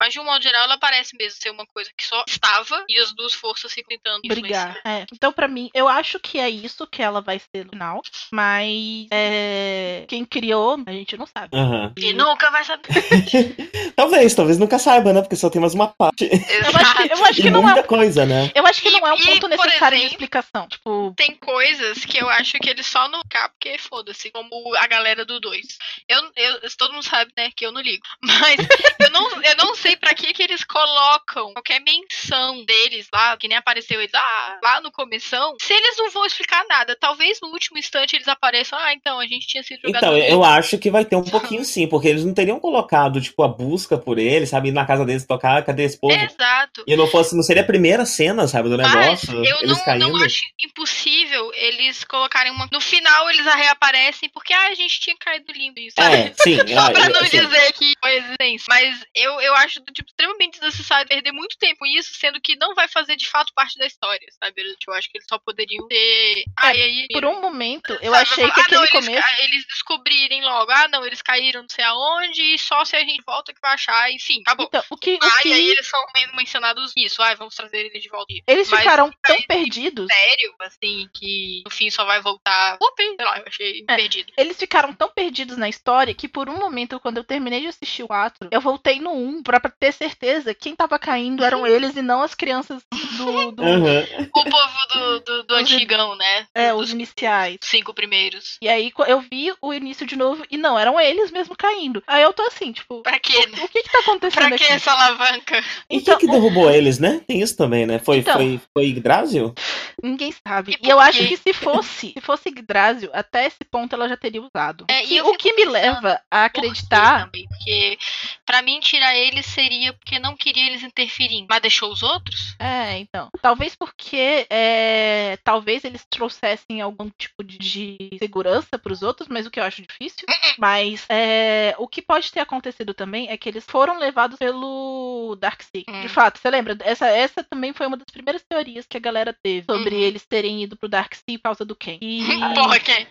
[0.00, 2.98] Mas de um modo geral, ela parece mesmo ser uma coisa que só estava e
[2.98, 4.80] as duas forças se tentando brigar.
[4.84, 5.06] É.
[5.12, 8.02] Então, pra mim, eu acho que é isso que ela vai ser no final.
[8.32, 11.48] Mas é, quem criou, a gente não sabe.
[11.56, 11.92] Aham.
[11.96, 12.82] E nunca vai saber.
[13.94, 15.20] Talvez, talvez nunca saiba, né?
[15.20, 16.24] Porque só tem mais uma parte.
[16.24, 17.62] Eu acho que, eu acho E que não é.
[17.64, 18.50] muita coisa, né?
[18.54, 20.66] Eu acho que não é um E- ponto e, por necessário de exemplo- explicação.
[20.68, 24.86] Tipo, Tem coisas que eu acho que eles só não cá porque foda-se, como a
[24.86, 25.60] galera do 2.
[26.08, 28.02] Eu, eu, todo mundo sabe, né, que eu não ligo.
[28.22, 28.56] Mas
[29.00, 33.46] eu não, eu não sei pra que que eles colocam qualquer menção deles lá, que
[33.48, 36.96] nem apareceu eles ah, lá no começão, se eles não vão explicar nada.
[36.98, 40.02] Talvez no último instante eles apareçam, ah, então a gente tinha sido jogado.
[40.04, 43.42] Então, eu acho que vai ter um pouquinho sim, porque eles não teriam colocado, tipo,
[43.42, 44.68] a busca por ele, sabe?
[44.68, 46.14] Ir na casa deles tocar, cadê esse povo?
[46.14, 46.84] Exato.
[46.86, 49.32] E não fosse, não seria a primeira cena, sabe, do Mas negócio?
[49.44, 50.08] eu eles não, caindo.
[50.08, 52.68] não acho impossível eles colocarem uma.
[52.72, 55.78] No final eles reaparecem porque ah, a gente tinha caído do limbo.
[55.78, 56.12] Isso, sabe?
[56.22, 56.56] É, sim.
[56.74, 58.66] Só pra eu- não dizer que foi existência.
[58.68, 62.74] Mas eu, eu acho do tipo extremamente desnecessário perder muito tempo nisso, sendo que não
[62.74, 64.54] vai fazer de fato parte da história, sabe?
[64.86, 66.44] Eu acho que eles só poderiam ter.
[66.58, 67.06] Ah, e aí.
[67.12, 69.24] por um momento, eu sabe, achei que ah, aquele não, eles, começo.
[69.26, 69.64] ah, eles
[70.02, 73.52] descobrirem logo, ah, não, eles caíram não sei aonde, e só se a gente volta
[73.52, 74.66] que vai achar, enfim, acabou.
[74.66, 77.54] Então, o que, o Ah, que e aí eles são mesmo mencionados isso, ah, vamos
[77.54, 78.32] trazer eles de volta.
[78.46, 80.06] eles Mas ficaram tão aí- perdidos.
[80.12, 82.76] Sério, assim, que no fim só vai voltar.
[82.80, 83.96] Upi, sei lá, eu achei É.
[83.96, 84.32] perdido.
[84.36, 88.02] Eles ficaram tão perdidos na história que por um momento, quando eu terminei de assistir
[88.02, 91.96] o 4, eu voltei no 1 pra, ter certeza que quem tava caindo eram eles
[91.96, 92.82] e não as crianças
[93.16, 93.50] do.
[93.52, 94.28] do- aham.
[94.34, 96.46] O povo do, do, do Os- antigão, né?
[96.54, 97.58] É, Dos os iniciais.
[97.62, 98.56] cinco primeiros.
[98.62, 102.02] E aí eu vi o início de novo e não, eram eles mesmo caindo.
[102.06, 103.58] Aí eu tô assim, tipo, Pra quê, né?
[103.62, 104.72] o que que tá acontecendo Pra que aqui?
[104.72, 105.58] essa alavanca?
[105.90, 107.20] E Então, quem que derrubou eles, né?
[107.26, 107.98] Tem isso também, né?
[107.98, 108.34] Foi, Então.
[108.34, 109.54] foi, foi Yggdrasil?
[110.02, 110.72] Ninguém sabe.
[110.72, 114.08] E E, por eu acho que se fosse, se fosse Yggdrasil, até esse ponto ela
[114.08, 114.84] já teria usado.
[114.88, 117.24] É, O e o que me leva a Por acreditar.
[117.26, 117.46] também?
[117.48, 117.98] Porque
[118.46, 121.46] pra mim tirar eles seria porque não queria eles interferindo.
[121.48, 122.54] Mas deixou os outros?
[122.58, 123.28] É, então.
[123.40, 129.50] Talvez porque é, talvez eles trouxessem algum tipo de, de segurança pros outros, mas o
[129.50, 130.26] que eu acho difícil.
[130.58, 135.84] Mas é, o que pode ter acontecido também é que eles foram levados pelo Darkseid.
[135.88, 136.00] Hum.
[136.02, 136.76] De fato, você lembra?
[136.80, 140.00] Essa, essa também foi uma das primeiras teorias que a galera teve sobre Uhum.
[140.00, 141.98] eles terem ido pro Darkseid por causa do Ken.
[142.00, 142.22] E,
[142.54, 143.06] Porra, quem?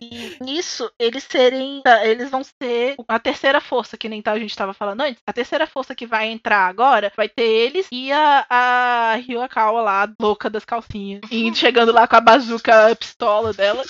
[0.00, 1.80] e nisso, eles serem.
[1.82, 5.22] tá, Eles vão ser a terceira força, que nem tá, a gente tava falando antes.
[5.26, 10.08] A terceira força que vai entrar agora vai ter eles e a, a Ryuakawa lá,
[10.20, 11.20] louca das calcinhas.
[11.30, 13.82] E chegando lá com a bazuca a pistola dela.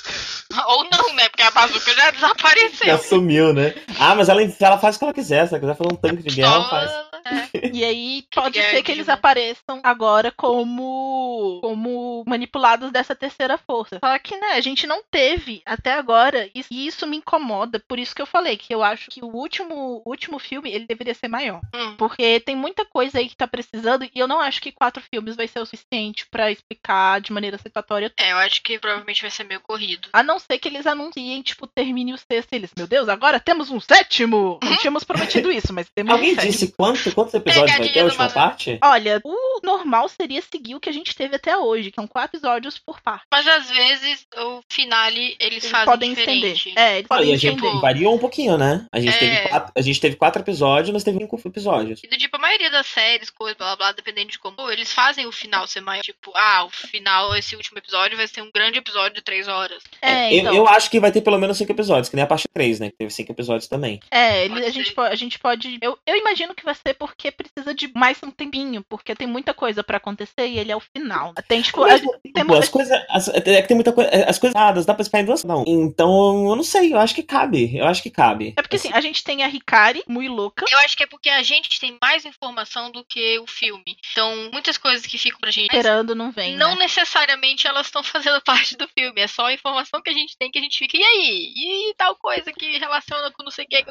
[0.68, 1.28] Ou não, né?
[1.28, 2.86] Porque a bazuca já desapareceu.
[2.86, 3.74] Já sumiu, né?
[3.98, 5.46] Ah, mas ela, ela faz o que ela quiser.
[5.46, 6.90] Se ela quiser fazer um tanque de guerra, ela faz.
[7.24, 7.70] É.
[7.72, 13.98] E aí pode ser que eles apareçam agora como como manipulados dessa terceira força.
[14.02, 17.82] Só que, né, a gente não teve até agora e isso me incomoda.
[17.86, 20.86] Por isso que eu falei que eu acho que o último o último filme ele
[20.86, 21.60] deveria ser maior.
[21.74, 21.96] Hum.
[21.96, 25.36] Porque tem muita coisa aí que tá precisando e eu não acho que quatro filmes
[25.36, 28.12] vai ser o suficiente pra explicar de maneira satisfatória.
[28.18, 30.08] É, eu acho que provavelmente vai ser meio corrido.
[30.12, 32.70] A não ser que eles anunciem, tipo, termine o sexto e eles.
[32.76, 34.58] Meu Deus, agora temos um sétimo!
[34.62, 36.52] Não tínhamos prometido isso, mas temos Alguém um sétimo.
[36.52, 38.78] disse quanto, quantos episódios vai ter a última parte?
[38.82, 42.36] Olha, o normal seria seguir o que a gente teve até hoje, que são quatro
[42.38, 43.24] episódios por parte.
[43.32, 46.56] Mas às vezes o finale eles, Eles fazem podem diferente.
[46.68, 46.78] estender.
[46.82, 47.80] É, eles Ah, podem e a gente estender.
[47.80, 48.86] variou um pouquinho, né?
[48.92, 49.18] A gente, É.
[49.18, 52.00] teve quatro, a gente teve quatro episódios, nós teve cinco episódios.
[52.04, 55.26] E do tipo, a maioria das séries, coisa, blá blá dependendo de como, eles fazem
[55.26, 56.02] o final ser maior.
[56.02, 59.82] Tipo, ah, o final, esse último episódio vai ser um grande episódio de três horas.
[60.02, 60.54] É, Eu- então.
[60.54, 62.90] eu, acho que vai ter pelo menos cinco episódios, que nem a parte 3, né?
[62.90, 64.00] Que teve cinco episódios também.
[64.10, 65.78] É, ele- a, gente a gente pode.
[65.80, 69.54] Eu, eu imagino que vai ser porque precisa de mais um tempinho, porque tem muita
[69.54, 71.32] coisa pra acontecer e ele é o final.
[71.46, 72.96] Tem, tipo, a- tem Pô, as coisas.
[73.08, 74.10] As, é que tem muita coisa.
[74.26, 75.44] As coisas erradas, dá pra explicar em duas.
[75.44, 75.64] Não.
[75.66, 77.76] Então, eu não sei, eu acho que cabe.
[77.76, 78.54] Eu acho que cabe.
[78.56, 80.64] É porque assim, a gente tem a Hikari, muito louca.
[80.70, 83.96] Eu acho que é porque a gente tem mais informação do que o filme.
[84.12, 85.66] Então, muitas coisas que ficam pra gente.
[85.66, 86.56] Esperando não vem.
[86.56, 86.80] não né?
[86.80, 89.20] necessariamente elas estão fazendo parte do filme.
[89.20, 90.96] É só a informação que a gente tem que a gente fica.
[90.96, 91.37] E aí?
[91.38, 93.84] E tal coisa que relaciona com não sei o que,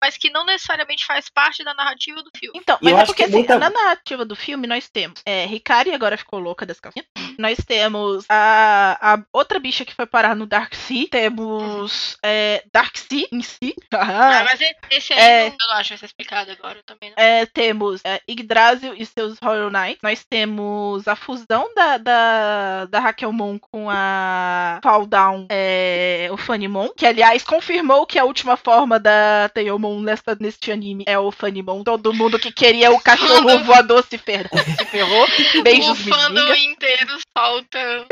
[0.00, 2.58] mas que não necessariamente faz parte da narrativa do filme.
[2.58, 5.46] Então, mas eu é porque que assim, muita- na narrativa do filme nós temos é,
[5.46, 7.06] Hikari agora ficou louca das calcinhas.
[7.38, 11.06] Nós temos a, a outra bicha que foi parar no Dark Sea.
[11.10, 13.74] Temos é, Dark Sea em si.
[13.92, 15.44] Ah, mas esse aí É.
[15.50, 17.10] não, eu não acho que vai ser explicado agora também.
[17.10, 17.22] Não.
[17.22, 19.98] É, temos é, Yggdrasil e seus Royal Knights.
[20.02, 26.36] Nós temos a fusão da, da, da Raquel Mon com a Fall Down, é, o
[26.58, 26.88] Fanimon.
[26.96, 31.84] Que, aliás, confirmou que a última forma da Teomon nesta, neste anime é o Fanimon.
[31.84, 35.26] Todo mundo que queria o cachorro Todo- voador se, fer se ferrou.
[35.62, 38.06] Beijos, o fandom inteiro solta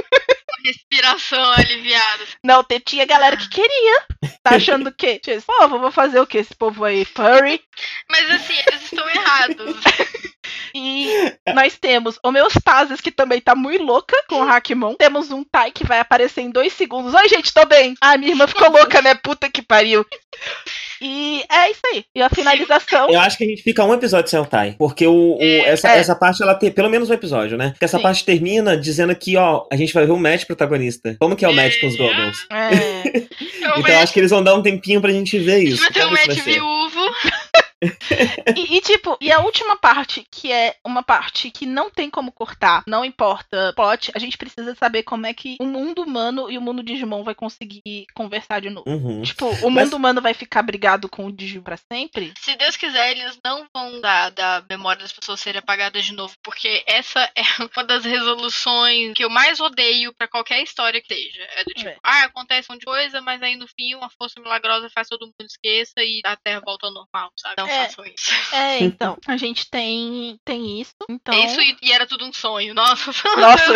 [0.65, 2.25] respiração aliviada.
[2.43, 4.05] Não, tinha galera que queria.
[4.43, 5.21] Tá achando que?
[5.45, 6.39] Povo, vou fazer o quê?
[6.39, 7.61] Esse povo aí, furry.
[8.09, 9.77] Mas assim, eles estão errados.
[10.79, 14.95] E nós temos Homeostasis, que também tá muito louca com o Hakmon.
[14.95, 17.15] Temos um Tai que vai aparecer em dois segundos.
[17.15, 17.95] Oi, gente, tô bem.
[18.01, 19.15] Ah, minha irmã ficou louca, né?
[19.15, 20.05] Puta que pariu.
[21.01, 22.05] E é isso aí.
[22.15, 23.09] E a finalização.
[23.11, 24.75] Eu acho que a gente fica um episódio sem o Tai.
[24.79, 25.59] Porque o, o- É.
[25.71, 25.99] essa, É.
[25.99, 27.71] essa parte, ela tem pelo menos um episódio, né?
[27.71, 28.03] Porque essa Sim.
[28.03, 31.17] parte termina dizendo que, ó, a gente vai ver o match protagonista.
[31.19, 32.47] Como que é o match com os Goggles?
[32.51, 35.83] É, Eu Então eu acho que eles vão dar um tempinho pra gente ver isso.
[35.83, 37.01] vai ter um match viúvo.
[37.83, 42.33] E, e, tipo, e a última parte, que é uma parte que não tem como
[42.33, 46.57] cortar, não importa plot, a gente precisa saber como é que o mundo humano e
[46.57, 48.89] o mundo Digimon vai conseguir conversar de novo.
[48.89, 49.23] Uhum.
[49.23, 52.33] Tipo, o mundo Mas- humano vai ficar brigado com o Digimon pra sempre?
[52.39, 56.35] Se Deus quiser, eles não vão dar da memória das pessoas serem apagadas de novo,
[56.43, 57.43] porque essa é
[57.77, 61.43] uma das resoluções que eu mais odeio pra qualquer história que seja.
[61.57, 61.97] É do tipo, É.
[62.03, 65.27] ah, acontece um monte de coisa, mas aí no fim uma força milagrosa faz todo
[65.27, 67.66] mundo esqueça e a Terra volta ao normal, sabe?
[67.67, 67.85] Não É.
[67.87, 68.35] façam isso.
[68.55, 70.95] É, então, a gente tem, tem isso.
[71.09, 72.75] Então, Isso e, e era tudo um sonho.
[72.75, 73.73] Nossa, nossa,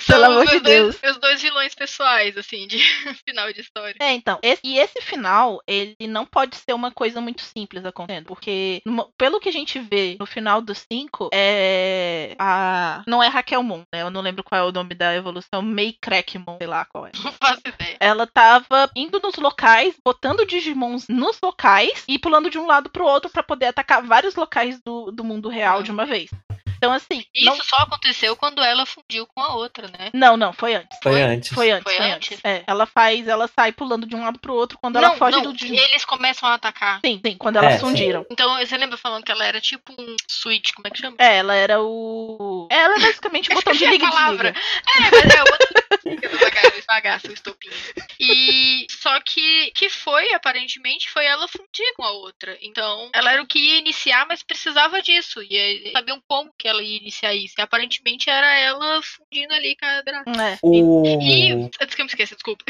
[0.00, 0.98] são pelo amor meus de dois, Deus.
[1.02, 2.78] meus dois vilões pessoais, assim, de
[3.28, 3.94] final de história.
[4.00, 8.26] É, então, esse- e esse final, ele não pode ser uma coisa muito simples acontecendo,
[8.26, 13.28] porque numa- pelo que a gente vê no final do 5, é a não é
[13.28, 14.02] Raquel Moon, né?
[14.02, 17.10] Eu não lembro qual é o nome da evolução, Mei Crackmon, sei lá qual é.
[17.22, 17.96] Não faço ideia.
[18.00, 23.04] Ela tava indo nos locais, botando Digimons nos locais e pulando de um lado pro
[23.06, 26.30] outro pra poder atacar vários locais do, do mundo real de uma vez.
[26.76, 30.10] Então, assim, Isso não, só aconteceu quando ela fundiu com a outra, né?
[30.12, 30.98] não, não, foi antes.
[31.02, 31.22] Foi Foi?
[31.22, 31.48] antes.
[31.52, 32.32] Foi antes, Foi foi, antes?
[32.32, 32.44] antes.
[32.44, 35.36] É, ela faz, ela sai pulando de um lado pro outro quando ela não, foge
[35.36, 35.80] não, do Digimon.
[35.80, 37.00] eles começam a atacar.
[37.04, 37.84] Sim, sim, quando elas É, sim.
[37.84, 38.26] fundiram.
[38.30, 41.16] Então, você lembra falando que ela era tipo um switch, como é que chama?
[41.18, 42.68] É, ela era o.
[42.70, 44.52] Ela é basicamente um botão de liga a e palavra.
[44.52, 44.66] desliga.
[44.96, 47.74] É, mas é o botão devagar, devagar, seu estopinho.
[48.20, 52.56] E só que que foi, aparentemente, foi ela fundir com a outra.
[52.60, 55.42] Então, ela era o que ia iniciar, mas precisava disso.
[55.42, 57.54] E sabiam como que ela ia iniciar isso.
[57.58, 60.30] E aparentemente era ela fundindo ali com a Draco.
[60.30, 60.58] É.
[60.62, 61.02] O...
[61.20, 61.52] E.
[61.80, 62.64] Antes que eu me esqueça, desculpa.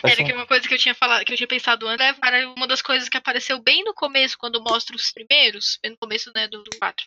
[0.00, 2.12] Pode Era que uma coisa que eu tinha falado, que eu tinha pensado antes, é
[2.12, 5.98] para uma das coisas que apareceu bem no começo, quando mostra os primeiros, bem no
[5.98, 7.04] começo, né, do, do 4.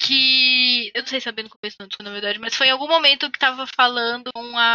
[0.00, 0.90] Que.
[0.94, 2.88] Eu não sei se é bem no começo, não, na verdade, mas foi em algum
[2.88, 4.67] momento que tava falando com a.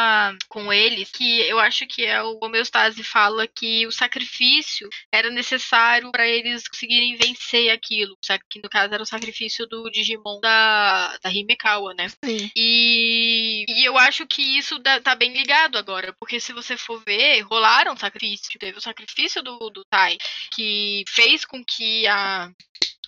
[0.47, 6.11] com eles, que eu acho que é o Homeostase fala que o sacrifício era necessário
[6.11, 8.17] para eles conseguirem vencer aquilo.
[8.49, 12.09] Que no caso era o sacrifício do Digimon da, da Himekawa, né?
[12.09, 12.51] Sim.
[12.55, 17.41] E, e eu acho que isso tá bem ligado agora, porque se você for ver,
[17.41, 18.59] rolaram sacrifício.
[18.59, 20.17] Teve o sacrifício do, do Tai,
[20.53, 22.51] que fez com que a,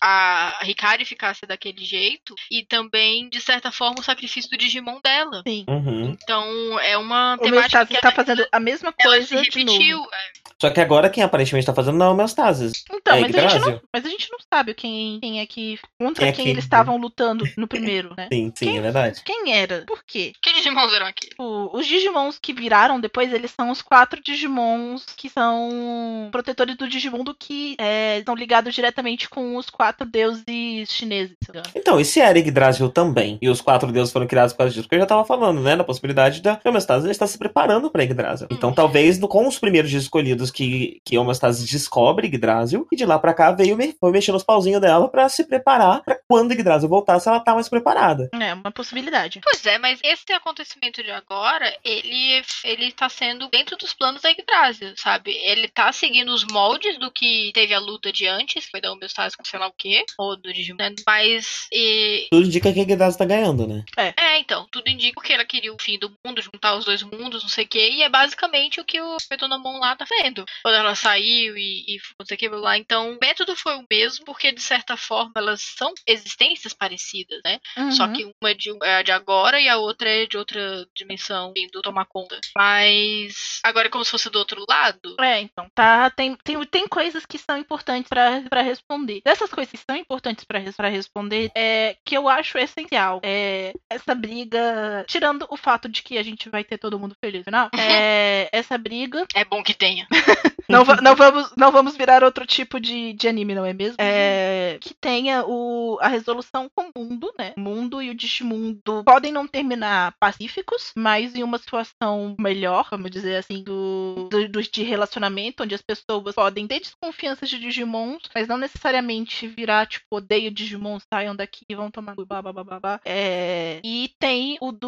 [0.01, 5.41] a Hikari ficasse daquele jeito, e também, de certa forma, o sacrifício do Digimon dela.
[5.47, 5.65] Sim.
[5.67, 6.11] Uhum.
[6.21, 9.97] Então, é uma O temática que tá fazendo a mesma coisa se de repetiu.
[9.97, 10.09] novo.
[10.13, 10.45] é.
[10.61, 12.85] Só que agora quem aparentemente tá fazendo não é o Homeostasis.
[12.89, 15.77] Então, É mas, a gente não, mas a gente não sabe quem, quem é que.
[15.99, 18.29] Contra Quem é quem que- eles estavam lutando no primeiro, né?
[18.31, 18.77] Sim, sim, Quem?
[18.77, 19.21] é verdade.
[19.25, 19.83] Quem era?
[19.85, 20.31] Por quê?
[20.41, 21.27] Que Digimons eram aqui?
[21.37, 26.87] O- os Digimons que viraram depois, eles são os quatro Digimons que são protetores do
[26.87, 31.35] Digimundo que é, estão ligados diretamente com os quatro deuses chineses.
[31.75, 33.37] Então, e se era Yggdrasil também?
[33.41, 34.83] E os quatro deuses foram criados por causa disso?
[34.83, 35.75] Porque eu já tava falando, né?
[35.75, 38.47] Da possibilidade da Homeostasis estar se preparando pra Yggdrasil.
[38.51, 42.95] Então, talvez no- com os primeiros dias escolhidos que, que a Homeostasis descobre Yggdrasil, e
[42.95, 46.17] de lá pra cá veio me- foi mexendo os pauzinhos dela pra se preparar pra
[46.27, 48.29] quando Yggdrasil voltasse, ela tá mais preparada.
[48.33, 49.39] É, uma possibilidade.
[49.43, 54.29] Pois é, mas esse acontecimento de agora, ele, ele tá sendo dentro dos planos da
[54.29, 55.31] Yggdrasil, sabe?
[55.31, 59.35] Ele tá seguindo os moldes do que teve a luta de antes, foi da Homeostase
[59.35, 59.45] com o
[59.77, 60.95] quê, ou do Digimon, né?
[61.05, 61.67] mas...
[61.71, 63.83] E, Tudo indica que Yggdrasil tá ganhando, né?
[63.97, 67.43] é, então, tudo indica que ela queria o fim do mundo, juntar os dois mundos,
[67.43, 70.25] não sei o quê, e é basicamente o que o Petonamon lá tá vendo.
[70.25, 72.77] vendo, quando ela saiu e, e não sei o que lá.
[72.77, 77.59] Então, o método foi o mesmo, porque de certa forma elas são existências parecidas, né?
[77.77, 77.91] Uhum.
[77.91, 81.53] Só que uma é de, é de agora e a outra é de outra dimensão,
[81.53, 82.39] vindo tomar conta.
[82.55, 85.15] Mas agora é como se fosse do outro lado.
[85.19, 86.09] É, então, tá.
[86.09, 89.21] Tem, tem, tem coisas que são importantes pra pra responder.
[89.23, 90.59] Dessas coisas que são importantes pra
[90.89, 93.19] responder, é que eu acho essencial.
[93.23, 95.05] É essa briga.
[95.07, 97.69] Tirando o fato de que a gente vai ter todo mundo feliz no final.
[97.77, 99.25] É essa briga.
[99.33, 100.07] É bom que tenha.
[100.67, 103.97] Não, não, vamos, não vamos virar outro tipo de, de anime, não é mesmo?
[103.99, 107.53] É, que tenha o, a resolução com o mundo, né?
[107.55, 113.11] O mundo e o Digimundo podem não terminar pacíficos, mas em uma situação melhor, vamos
[113.11, 118.23] dizer assim, do, do, do- de relacionamento, onde as pessoas podem ter desconfiança de Digimons,
[118.33, 122.79] mas não necessariamente virar, tipo, odeio Digimon, saiam daqui, vão tomar blá blá blá blá
[122.79, 122.99] blá.
[123.05, 124.87] É, e tem o do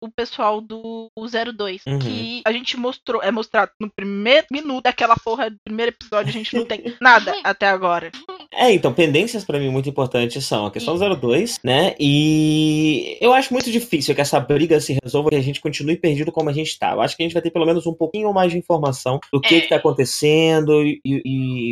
[0.00, 1.98] o, o pessoal do 02, Uhum.
[1.98, 6.32] que a gente mostrou, é mostrado no primeiro minuto daquela porra do primeiro episódio, a
[6.32, 8.10] gente não tem nada até agora.
[8.52, 11.94] É, então, pendências pra mim muito importantes são a questão do 02, né?
[11.98, 16.32] E eu acho muito difícil que essa briga se resolva e a gente continue perdido
[16.32, 16.92] como a gente tá.
[16.92, 19.40] Eu acho que a gente vai ter pelo menos um pouquinho mais de informação do
[19.40, 19.60] que É.
[19.60, 21.22] que tá acontecendo e, e-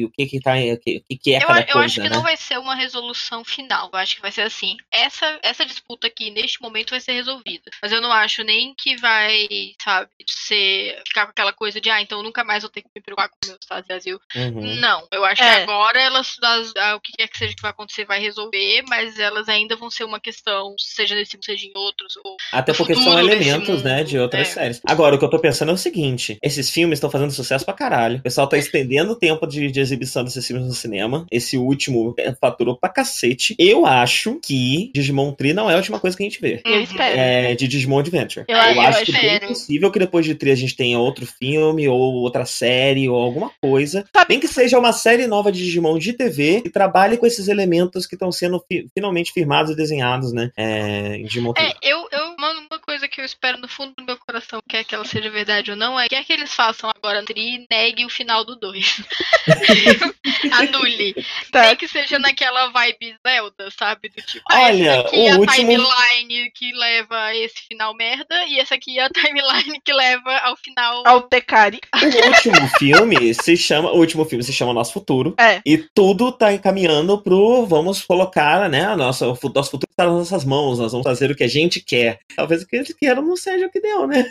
[0.01, 2.09] e o que que tá, o que, que é Eu, cada eu coisa, acho que
[2.09, 2.17] né?
[2.37, 3.89] Vai ser uma resolução final.
[3.93, 4.77] Eu acho que vai ser assim.
[4.93, 7.71] Essa, essa disputa aqui, neste momento, vai ser resolvida.
[7.83, 9.49] Mas eu não acho nem que vai,
[9.83, 11.03] sabe, ser.
[11.09, 13.29] ficar com aquela coisa de, ah, então eu nunca mais vou ter que me preocupar
[13.31, 14.21] com o meu estado de Brasil.
[14.35, 14.75] Uhum.
[14.77, 15.57] Não, eu acho É.
[15.57, 19.19] que agora elas, as- o que quer que seja que vai acontecer, vai resolver, mas
[19.19, 22.15] elas ainda vão ser uma questão, seja nesse, seja em outros.
[22.23, 22.37] Ou...
[22.53, 24.53] Até porque são elementos, né, mundo, de outras é.
[24.53, 24.81] séries.
[24.87, 27.73] Agora, o que eu tô pensando é o seguinte: esses filmes estão fazendo sucesso pra
[27.75, 28.19] caralho.
[28.19, 31.27] O pessoal tá estendendo o tempo de, de exibição desses filmes no cinema.
[31.31, 33.55] Esse último é, faturou pra cacete.
[33.59, 36.61] Eu acho que Digimon Tree não é a última coisa que a gente vê.
[36.65, 36.83] Eu Uhum.
[36.83, 37.19] espero.
[37.19, 38.45] É, de Digimon Adventure.
[38.49, 39.49] Eu- Eu, eu acho que é espero.
[39.49, 43.51] possível que depois de Tree a gente tenha outro filme, ou outra série, ou alguma
[43.61, 44.05] coisa.
[44.15, 47.49] Sabe- Nem que seja uma série nova de Digimon de TV e trabalhe com esses
[47.49, 50.51] elementos que estão sendo fi- finalmente firmados e desenhados, né?
[50.57, 51.67] É, em Digimon Tree.
[51.67, 52.36] É, eu, eu,
[52.77, 55.71] uma coisa que eu espero no fundo do meu coração, quer que ela seja verdade
[55.71, 59.01] ou não, é quer que eles façam agora e negue o final do 2.
[60.53, 61.15] Anule.
[61.51, 61.63] Tá.
[61.63, 64.09] Nem que seja naquela vibe Zelda, sabe?
[64.11, 67.67] Do tipo, ah, Olha, essa aqui o é a último- timeline que leva a esse
[67.69, 71.03] final merda, e essa aqui é a timeline que leva ao final.
[71.07, 71.81] Ao Tecari.
[72.17, 73.91] O último filme se chama.
[73.91, 75.35] O último filme se chama Nosso Futuro.
[75.39, 75.61] É.
[75.65, 78.85] E tudo tá encaminhando pro vamos colocar, né?
[78.85, 80.79] A nossa, o nosso futuro tá nas nossas mãos.
[80.79, 82.21] Nós vamos fazer o que a gente quer.
[82.35, 84.25] Talvez o que eles queiram não seja o que deu, né?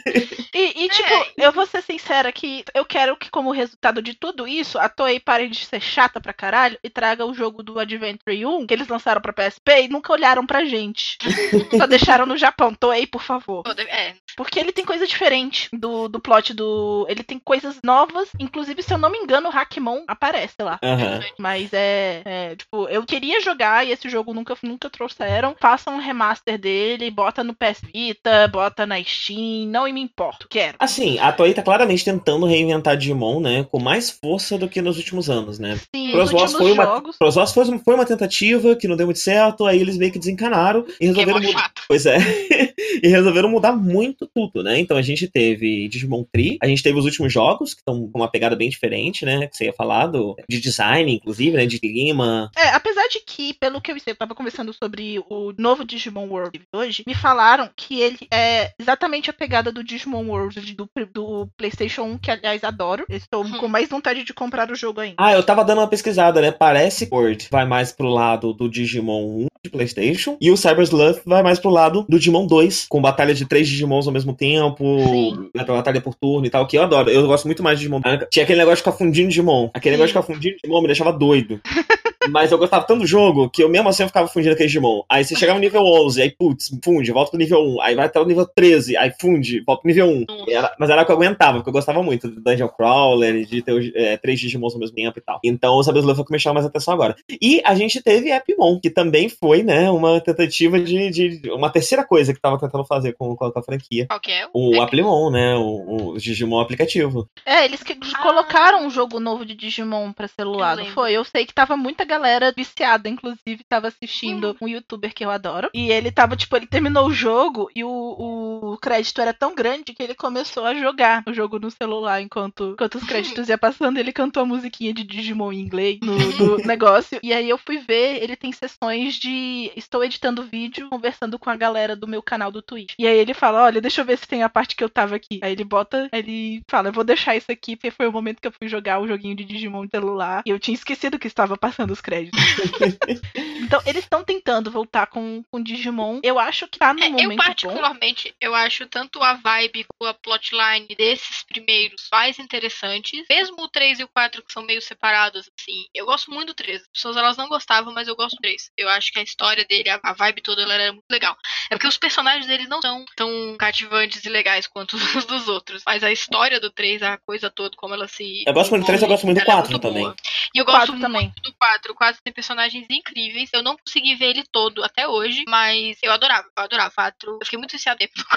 [0.53, 4.47] E, e, tipo, eu vou ser sincera que eu quero que, como resultado de tudo
[4.47, 8.45] isso, a Toei pare de ser chata pra caralho e traga o jogo do Adventure
[8.45, 11.17] 1 que eles lançaram pra PSP e nunca olharam pra gente.
[11.77, 12.73] Só deixaram no Japão.
[12.73, 13.63] Toei, por favor.
[13.89, 17.05] É, Porque ele tem coisa diferente do, do plot do.
[17.09, 18.29] Ele tem coisas novas.
[18.39, 20.79] Inclusive, se eu não me engano, o Hackmon aparece lá.
[20.83, 21.21] Aham.
[21.37, 25.55] Mas é, é, Tipo, eu queria jogar e esse jogo nunca, nunca trouxeram.
[25.59, 29.67] Façam um remaster dele, bota no PS Vita, bota na Steam.
[29.67, 30.47] Não me importo.
[30.49, 30.75] Quero.
[30.79, 33.65] Assim, a Toei tá claramente tentando reinventar Digimon, né?
[33.69, 35.79] Com mais força do que nos últimos anos, né?
[35.95, 37.17] Sim, Cross os Wars últimos foi uma- jogos.
[37.17, 40.85] Crossboss foi, foi uma tentativa que não deu muito certo, aí eles meio que desencanaram
[40.99, 41.59] e resolveram mudar.
[41.59, 41.81] chato.
[41.87, 42.17] Pois é.
[43.03, 44.79] e resolveram mudar muito tudo, né?
[44.79, 48.19] Então a gente teve Digimon Tree, a gente teve os últimos jogos, que estão com
[48.19, 49.47] uma pegada bem diferente, né?
[49.47, 51.65] Que você ia falar do, de design, inclusive, né?
[51.65, 52.49] De clima.
[52.57, 56.27] É, apesar de que, pelo que eu sei, eu tava conversando sobre o novo Digimon
[56.27, 61.47] World hoje, me falaram que ele é exatamente a pegada do Digimon World do, do
[61.57, 63.05] PlayStation 1, que aliás adoro.
[63.09, 63.57] Estou Hum.
[63.57, 65.15] com mais vontade de comprar o jogo ainda.
[65.19, 66.51] Ah, eu tava dando uma pesquisada, né?
[66.51, 70.83] Parece que Word vai mais pro lado do Digimon 1 de PlayStation e o Cyber
[70.83, 74.35] Sleuth vai mais pro lado do Digimon 2, com batalha de três Digimons ao mesmo
[74.35, 75.49] tempo, Sim.
[75.55, 77.09] né, batalha por turno e tal, que eu adoro.
[77.09, 78.01] Eu gosto muito mais de Digimon.
[78.31, 79.69] Tinha aquele negócio de ficar fundindo Digimon.
[79.73, 80.01] Aquele Sim.
[80.01, 81.59] negócio de ficar fundindo Digimon me deixava doido.
[82.29, 85.01] Mas eu gostava tanto do jogo que eu mesmo assim eu ficava fundindo aquele Digimon.
[85.09, 87.81] Aí você chegava no nível 11, aí putz, funde, volta pro nível 1.
[87.81, 90.25] Aí vai até o nível 13, aí funde, volta pro nível 1.
[90.27, 90.49] Nossa.
[90.49, 93.45] E era- mas era o que eu aguentava, porque eu gostava muito do Dungeon Crawler,
[93.45, 95.39] de ter é, três Digimons ao mesmo tempo e tal.
[95.43, 97.15] Então o Saber foi o que me chamou mais atenção agora.
[97.41, 102.03] E a gente teve Appmon, que também foi, né, uma tentativa de, de- uma terceira
[102.03, 104.05] coisa que tava tentando fazer com, com a, com a franquia.
[104.07, 104.47] Qual que é?
[104.53, 107.27] O É, Applemon, né, o, o Digimon aplicativo.
[107.45, 108.21] É, eles que Ah.
[108.23, 111.13] colocaram um jogo novo de Digimon pra celular, não foi?
[111.13, 115.69] Eu sei que tava muita galera viciada, inclusive, tava assistindo um youtuber que eu adoro.
[115.73, 119.93] E ele tava, tipo, ele terminou o jogo e o, o crédito era tão grande
[119.93, 123.97] que ele começou a jogar o jogo no celular enquanto, enquanto os créditos ia passando.
[123.97, 126.15] Ele cantou a musiquinha de Digimon em inglês no,
[126.57, 127.19] no negócio.
[127.21, 131.55] E aí eu fui ver, ele tem sessões de estou editando vídeo, conversando com a
[131.55, 132.93] galera do meu canal do Twitch.
[132.97, 135.15] E aí ele fala: Olha, deixa eu ver se tem a parte que eu tava
[135.15, 135.39] aqui.
[135.43, 138.47] Aí ele bota, ele fala: Eu vou deixar isso aqui, porque foi o momento que
[138.47, 140.43] eu fui jogar o joguinho de Digimon no celular.
[140.45, 142.39] E eu tinha esquecido que estava passando os créditos.
[143.63, 146.19] então, eles estão tentando voltar com, com Digimon.
[146.23, 147.23] Eu acho que tá no É, momento.
[147.23, 147.35] eu bom.
[147.37, 153.67] particularmente, eu acho tanto a vibe com a plotline desses primeiros mais interessantes, mesmo o
[153.69, 155.85] 3 e o 4 que são meio separados, assim.
[155.93, 156.81] Eu gosto muito do 3.
[156.81, 158.71] As pessoas elas não gostavam, mas eu gosto do 3.
[158.77, 161.35] Eu acho que a história dele, a, a vibe toda, ela era muito legal.
[161.71, 165.81] É porque os personagens dele não são tão cativantes e legais quanto os dos outros.
[165.85, 168.43] Mas a história do 3, a coisa toda, como ela se.
[168.45, 170.03] Eu gosto muito do 3, eu gosto muito do ela é 4 muito também.
[170.03, 170.15] boa.
[170.53, 171.33] E eu 4 gosto muito também.
[171.43, 171.94] do 4.
[171.95, 173.49] O 4 tem personagens incríveis.
[173.53, 176.45] Eu não consegui ver ele todo até hoje, mas eu adorava.
[176.57, 176.89] Eu adorava.
[176.89, 177.31] O 4.
[177.31, 178.25] Eu fiquei muito viciada no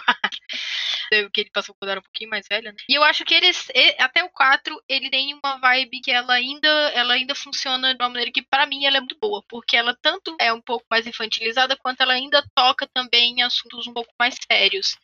[1.11, 1.31] 4.
[1.33, 2.77] Que ele passou quando era um pouquinho mais velha, né?
[2.89, 3.67] E eu acho que eles.
[3.99, 8.11] Até o 4, ele tem uma vibe que ela ainda, ela ainda funciona de uma
[8.11, 9.43] maneira que, pra mim, ela é muito boa.
[9.49, 13.87] Porque ela tanto é um pouco mais infantilizada, quanto ela ainda toca também em assuntos
[13.89, 14.97] um pouco mais sérios.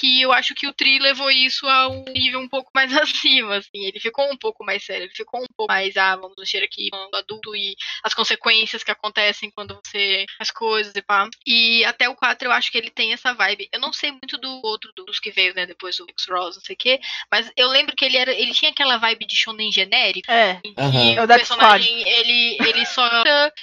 [0.00, 3.58] Que eu acho que o Tri levou isso a um nível um pouco mais acima,
[3.58, 3.84] assim.
[3.84, 6.88] Ele ficou um pouco mais sério, ele ficou um pouco mais, ah, vamos mexer aqui
[6.90, 11.28] com o adulto e as consequências que acontecem quando você faz coisas e pá.
[11.46, 13.68] E até o 4 eu acho que ele tem essa vibe.
[13.72, 16.74] Eu não sei muito do outro, dos que veio, né, depois do X-Rose, não sei
[16.74, 17.00] o quê,
[17.30, 20.60] mas eu lembro que ele era, ele tinha aquela vibe de shonen genérico, É.
[20.64, 23.08] em que É o o Death personagem, ele, ele só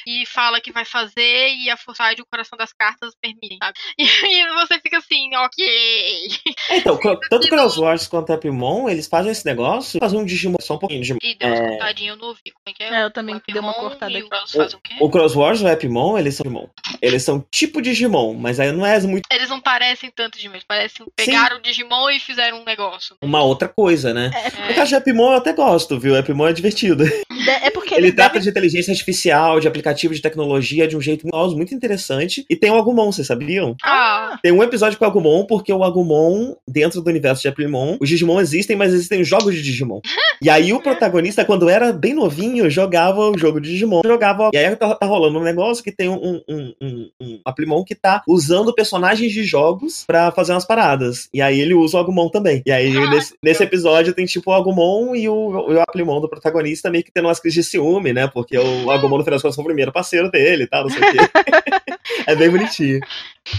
[0.07, 3.77] e fala que vai fazer e a vontade e o coração das cartas permitem, sabe?
[3.97, 6.29] E, e você fica assim, ok.
[6.71, 10.75] Então, cro- tanto Cross Wars quanto Epimon, eles fazem esse negócio, fazem um Digimon, só
[10.75, 11.19] um pouquinho de Digimon.
[11.21, 11.69] E deu uma É.
[11.69, 12.41] cortadinha, eu não ouvi.
[12.51, 12.93] Como é que é?
[13.01, 14.25] É, eu também O dei uma Epimon e aqui.
[14.25, 14.93] o Cross o quê?
[14.99, 16.67] O Cross Wars e o Epimon, eles são Digimon.
[17.01, 21.05] Eles são tipo Digimon, mas aí não é muito Eles não parecem tanto Digimon, parecem
[21.15, 23.15] pegaram o Digimon e fizeram um negócio.
[23.21, 24.31] uma outra coisa, né?
[24.65, 24.73] No É.
[24.73, 26.15] caso de Epimon eu até gosto, viu?
[26.15, 27.03] Epimon é divertido.
[27.05, 28.43] De- É porque Ele eles trata devem...
[28.43, 32.45] de inteligência artificial, de aplicativo de tecnologia de um jeito muito, muito interessante.
[32.49, 33.75] E tem o Agumon, vocês sabiam?
[33.83, 37.97] Ah, Tem um episódio com o Agumon, porque o Agumon, dentro do universo de Epimon,
[37.99, 39.99] os Digimon existem, mas existem jogos de Digimon.
[40.41, 43.98] E aí o protagonista, quando era bem novinho, jogava o jogo de Digimon.
[44.05, 44.49] Jogava.
[44.53, 47.95] E aí tá, tá rolando um negócio que tem um, um, um, um Aplimon que
[47.95, 51.29] tá usando personagens de jogos pra fazer umas paradas.
[51.33, 52.61] E aí ele usa o Agumon também.
[52.65, 56.29] E aí Ah, nesse, nesse episódio tem tipo o Agumon e o, o Aplimon do
[56.29, 58.27] protagonista meio que tendo umas crises de ciúme, né?
[58.27, 60.89] Porque o Agumon, no final das contas, foi o primeiro parceiro dele e tal, não
[60.89, 61.17] sei o quê.
[62.27, 62.99] é bem bonitinho.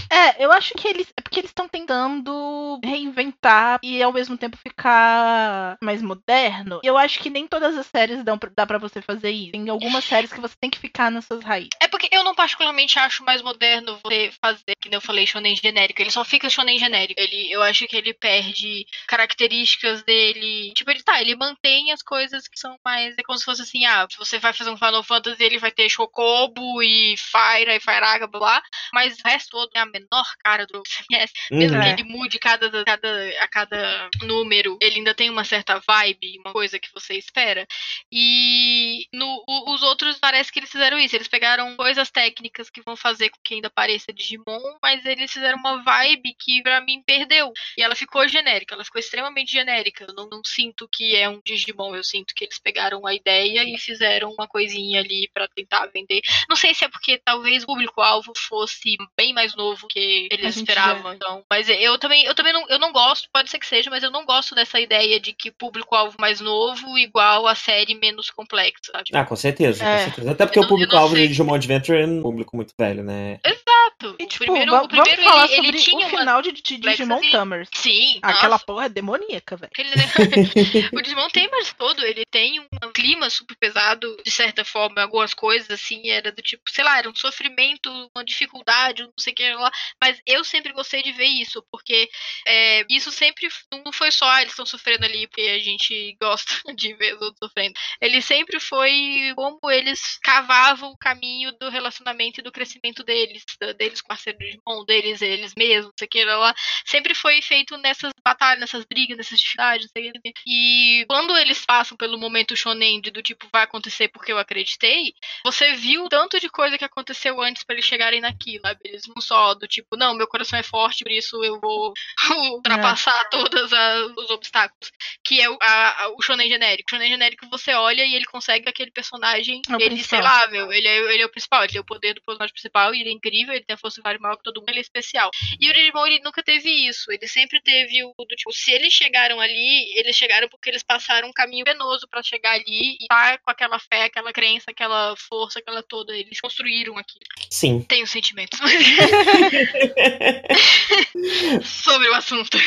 [0.09, 1.07] É, eu acho que eles.
[1.17, 6.79] É porque eles estão tentando reinventar e ao mesmo tempo ficar mais moderno.
[6.83, 9.51] E eu acho que nem todas as séries dão, pra- dá pra você fazer isso.
[9.51, 11.69] Tem algumas séries que você tem que ficar nas suas raízes.
[11.81, 15.55] é porque eu não particularmente acho mais moderno você fazer, que nem eu falei, shonen
[15.55, 16.01] genérico.
[16.01, 17.19] Ele só fica shonen genérico.
[17.19, 20.71] Ele, eu acho que ele perde características dele.
[20.73, 23.15] Tipo, ele tá, ele mantém as coisas que são mais.
[23.17, 25.71] É como se fosse assim, ah, se você vai fazer um Final Fantasy, ele vai
[25.71, 28.61] ter Chocobo e Fire e Firaga, blá.
[28.93, 31.33] Mas o resto todo é a menor cara do conhece.
[31.51, 31.83] Mesmo Uhum.
[31.83, 36.51] que ele mude cada, cada, a cada número, ele ainda tem uma certa vibe, uma
[36.51, 37.67] coisa que você espera.
[38.11, 41.15] E no, o- os outros parece que eles fizeram isso.
[41.15, 45.57] Eles pegaram coisas técnicas que vão fazer com que ainda pareça Digimon, mas eles fizeram
[45.59, 47.51] uma vibe que pra mim perdeu.
[47.77, 50.05] E ela ficou genérica, ela ficou extremamente genérica.
[50.07, 53.63] Eu não, não sinto que é um Digimon, eu sinto que eles pegaram a ideia
[53.63, 56.21] e fizeram uma coisinha ali pra tentar vender.
[56.49, 61.13] Não sei se é porque talvez o público-alvo fosse bem mais novo que eles esperavam.
[61.13, 64.03] Então, mas eu também, eu também não, eu não gosto, pode ser que seja, mas
[64.03, 68.71] eu não gosto dessa ideia de que público-alvo mais novo igual a série menos complexa.
[68.91, 69.09] sabe?
[69.13, 69.97] Ah, com certeza, É.
[69.97, 70.31] com certeza.
[70.31, 71.27] Até porque Eu o público-alvo de.
[71.27, 73.39] Digimon Adventure é um público muito velho, né?
[73.45, 73.90] Exato.
[74.19, 76.19] E o tipo, primeiro, va- o primeiro vamos falar ele, ele sobre tinha o uma.
[76.19, 77.31] final de, de Digimon Complexity.
[77.31, 77.69] Tamers.
[77.75, 79.71] Sim, Aquela nossa, porra é demoníaca, velho.
[79.71, 79.91] aquele-
[80.93, 85.69] o Digimon mais todo, ele tem um clima super pesado, de certa forma, algumas coisas
[85.69, 89.53] assim, era do tipo, sei lá, era um sofrimento, uma dificuldade, não sei o que
[89.53, 89.71] lá,
[90.01, 92.09] mas eu sempre gostei de ver isso, porque
[92.47, 93.47] é, isso sempre
[93.83, 97.21] não foi só, ah, eles estão sofrendo ali porque a gente gosta de ver os
[97.21, 97.73] outros sofrendo.
[97.99, 103.71] Ele sempre foi como eles cavavam o caminho do relacionamento e do crescimento deles, da-
[103.73, 106.53] deles deles, parceiro de irmão deles, eles mesmos, não sei o que lá.
[106.85, 110.33] Sempre foi feito nessas batalhas, nessas brigas, nessas dificuldades, sei que.
[110.47, 115.13] E quando eles passam pelo momento shonen de, do tipo, vai acontecer porque eu acreditei,
[115.43, 118.79] você viu tanto de coisa que aconteceu antes para eles chegarem naquilo, sabe?
[118.83, 121.93] Eles não só do tipo, não, meu coração é forte, por isso eu vou
[122.53, 123.29] ultrapassar é.
[123.29, 123.71] todos
[124.17, 124.91] os obstáculos.
[125.23, 126.87] Que é o, a, o shonen genérico.
[126.87, 130.71] O shonen genérico você olha e ele consegue aquele personagem, é ele, sei lá, meu,
[130.71, 133.09] ele é, ele é o principal, ele tem o poder do personagem principal, e ele
[133.09, 135.29] é incrível, ele tem a força animal que todo mundo, ele é especial.
[135.59, 138.93] E o Digimon, ele nunca teve isso, ele sempre teve o do tipo, se eles
[138.93, 143.37] chegaram ali, eles chegaram porque eles passaram um caminho penoso para chegar ali e tá
[143.39, 147.25] com aquela fé, aquela crença, aquela força, aquela toda, eles construíram aquilo.
[147.49, 147.83] Sim.
[147.87, 148.59] Tenho sentimentos.
[151.63, 152.57] Sobre o assunto.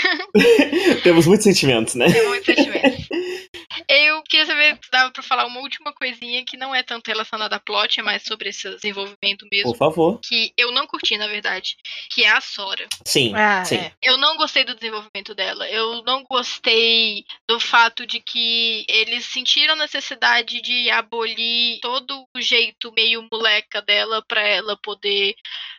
[1.02, 2.10] Temos muitos sentimentos, né?
[2.10, 3.08] Temos muitos sentimentos.
[3.88, 7.56] Eu queria saber se dava pra falar uma última coisinha que não é tanto relacionada
[7.56, 9.72] a plot, é mais sobre esse desenvolvimento mesmo.
[9.72, 10.20] Por favor.
[10.22, 11.76] Que eu não curti, na verdade.
[12.10, 12.86] Que é a Sora.
[13.04, 13.76] Sim, ah, sim.
[13.76, 13.92] É.
[14.02, 15.68] Eu não gostei do desenvolvimento dela.
[15.68, 22.40] Eu não gostei do fato de que eles sentiram a necessidade de abolir todo o
[22.40, 25.34] jeito meio moleca dela pra ela poder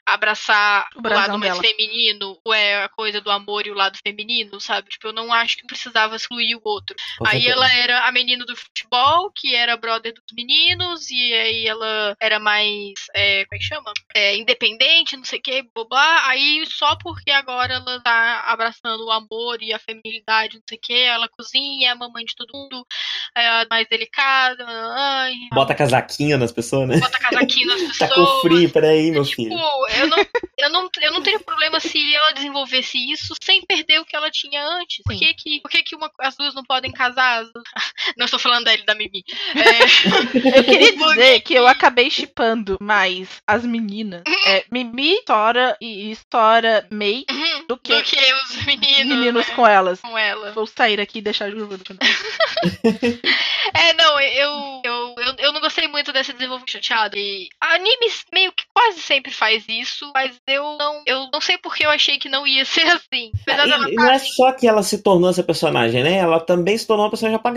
[0.06, 1.64] abraçar o, o lado mais dela.
[1.64, 4.90] feminino, ou é a coisa do amor e o lado feminino, sabe?
[4.90, 6.96] Tipo, eu não acho que precisava excluir o outro.
[7.26, 7.54] Aí certeza.
[7.54, 12.40] ela era a menina do futebol, que era brother dos meninos, e aí ela era
[12.40, 13.94] mais, é, como é que chama?
[14.14, 19.12] É, independente, não sei o que, blá, Aí só porque agora ela tá abraçando o
[19.12, 22.54] amor e a feminilidade, não sei o que, ela cozinha, é a mamãe de todo
[22.54, 22.86] mundo,
[23.36, 24.66] é mais delicada.
[24.68, 27.00] Ai, Bota casaquinho nas pessoas, né?
[27.00, 27.98] Bota casaquinho nas pessoas.
[28.10, 29.56] tá com frio, peraí, meu tipo, filho
[29.94, 30.26] eu não,
[30.58, 34.32] eu, não, eu não teria problema se ela desenvolvesse isso sem perder o que ela
[34.32, 35.02] tinha antes.
[35.04, 37.46] Por que, que, por que, que uma, as duas não podem casar?
[38.18, 39.24] Não estou falando da ele da Mimi.
[39.56, 40.60] É...
[40.60, 44.24] eu queria dizer que eu acabei chipando mais as meninas.
[44.46, 49.06] É, Mimi, Sora e Sora May uhum, do, que do que os meninos.
[49.06, 49.56] Meninos né?
[49.56, 50.00] com elas.
[50.02, 50.52] Com ela.
[50.52, 51.76] Vou sair aqui e deixar jogo.
[53.74, 57.18] é, não, eu, eu, eu, eu não gostei muito desse desenvolvimento chateado.
[57.18, 61.86] E anime meio que quase sempre faz isso, mas eu não, eu não sei porque
[61.86, 63.32] eu achei que não ia ser assim.
[63.48, 66.18] Ah, e, não é só que ela se tornou essa personagem, né?
[66.18, 67.55] Ela também se tornou uma personagem apagada.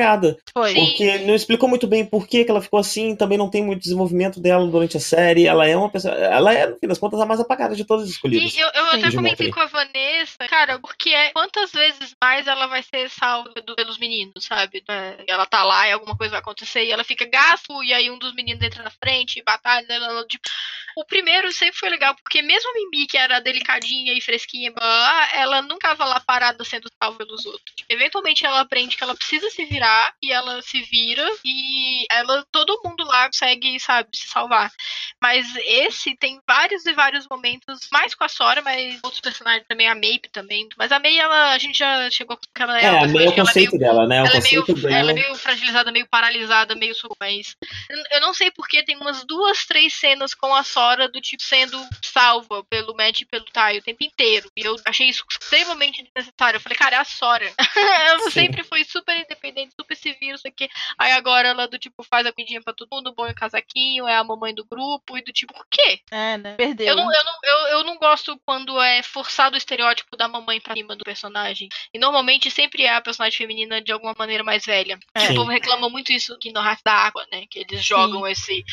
[0.52, 0.74] Foi.
[0.74, 1.26] Porque Sim.
[1.26, 4.40] não explicou muito bem por que, que ela ficou assim, também não tem muito desenvolvimento
[4.40, 5.46] dela durante a série.
[5.46, 6.14] Ela é uma pessoa.
[6.14, 8.54] Ela é, no fim das contas, a mais apagada de todas as escolhidas.
[8.54, 12.66] E eu, eu até comentei com a Vanessa, cara, porque é quantas vezes mais ela
[12.66, 14.82] vai ser salva do, pelos meninos, sabe?
[14.88, 18.10] É, ela tá lá e alguma coisa vai acontecer e ela fica gasto, e aí
[18.10, 20.48] um dos meninos entra na frente, batalha, ela, ela tipo.
[20.96, 25.28] O primeiro sempre foi legal, porque mesmo a Mimi, que era delicadinha e fresquinha, blá,
[25.32, 27.74] ela nunca tava lá parada sendo salva pelos outros.
[27.88, 29.87] Eventualmente ela aprende que ela precisa se virar
[30.22, 34.70] e ela se vira e ela todo mundo lá consegue, sabe, se salvar.
[35.20, 39.88] Mas esse tem vários e vários momentos, mais com a Sora, mas outros personagens também,
[39.88, 40.68] a Mape também.
[40.76, 42.80] Mas a May, ela, a gente já chegou com ela.
[42.80, 44.22] É, a May é o conceito meio, dela, né?
[44.22, 44.98] O ela, conceito é meio, dela.
[44.98, 47.56] ela é meio fragilizada, meio paralisada, meio mas
[48.10, 51.78] eu não sei porque tem umas duas, três cenas com a Sora do tipo sendo
[52.02, 54.50] salva pelo Matt e pelo Tai o tempo inteiro.
[54.56, 56.56] E eu achei isso extremamente desnecessário.
[56.56, 57.50] Eu falei, cara, é a Sora.
[57.76, 58.30] ela Sim.
[58.30, 60.68] sempre foi super independente, super civil, isso aqui.
[60.98, 64.16] Aí agora ela do tipo faz a comidinha pra todo mundo, põe o casaquinho, é
[64.16, 66.00] a mamãe do grupo e do tipo, por quê?
[66.10, 66.54] É, né?
[66.56, 66.88] Perdeu.
[66.88, 70.60] Eu não, eu não, eu, eu não gosto quando é forçado o estereótipo da mamãe
[70.60, 71.68] pra cima do personagem.
[71.92, 74.98] E normalmente sempre é a personagem feminina de alguma maneira mais velha.
[75.14, 75.30] É.
[75.30, 77.44] O povo reclama muito isso aqui no Heart da Água, né?
[77.48, 78.64] Que eles jogam esse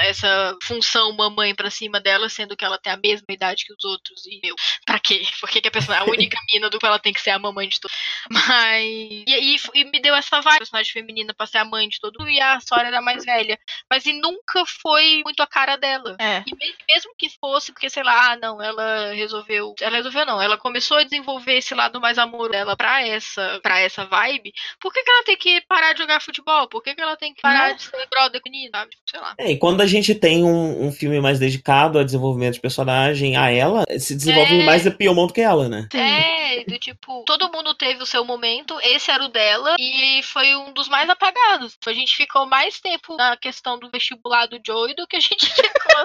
[0.00, 3.84] essa função mamãe pra cima dela, sendo que ela tem a mesma idade que os
[3.84, 4.26] outros.
[4.26, 4.54] E, meu,
[4.84, 5.22] pra quê?
[5.40, 7.38] Por que, que a, pessoa, a única mina do que ela tem que ser a
[7.38, 7.92] mamãe de todo
[8.30, 8.84] Mas.
[8.84, 12.28] E, e, e, me deu essa vibe, personagem feminina pra ser a mãe de todo
[12.28, 13.58] e a Sora era mais velha.
[13.90, 16.16] Mas e nunca foi muito a cara dela.
[16.18, 16.42] É.
[16.46, 16.54] E
[16.92, 19.74] mesmo que fosse, porque sei lá, ah, não, ela resolveu.
[19.80, 23.80] Ela resolveu não, ela começou a desenvolver esse lado mais amor dela pra essa, pra
[23.80, 24.52] essa vibe.
[24.80, 26.68] Por que, que ela tem que parar de jogar futebol?
[26.68, 27.76] Por que, que ela tem que parar não.
[27.76, 28.90] de ser brother menina, sabe?
[29.08, 29.34] Sei lá.
[29.38, 33.36] É, e quando a gente tem um, um filme mais dedicado a desenvolvimento de personagem,
[33.36, 34.64] a ela, se desenvolve é...
[34.64, 35.88] mais a Piomon do que ela, né?
[35.94, 40.54] É, do tipo, todo mundo teve o seu momento, esse era o dela, e foi
[40.54, 41.76] um dos mais apagados.
[41.86, 45.46] A gente ficou mais tempo na questão do vestibular do Joey do que a gente
[45.50, 46.04] ficou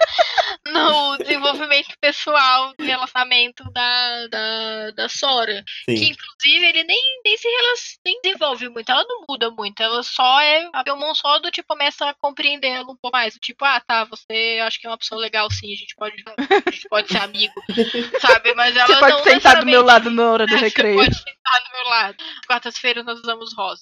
[0.68, 5.64] no desenvolvimento pessoal do relacionamento da, da, da Sora.
[5.90, 5.96] Sim.
[5.96, 7.48] Que inclusive ele nem, nem se
[8.06, 11.74] nem desenvolve muito, ela não muda muito, ela só é a Belmont só do tipo
[11.74, 13.36] começa a compreender ela um pouco mais.
[13.42, 16.72] Tipo, ah, tá, você acho que é uma pessoa legal sim, a gente pode, a
[16.72, 17.54] gente pode ser amigo,
[18.22, 18.54] sabe?
[18.54, 21.00] Mas ela você pode não sentar do meu lado na hora do recreio.
[21.00, 22.24] Você pode sentar do meu lado.
[22.48, 23.82] Quartas-feiras nós usamos rosa.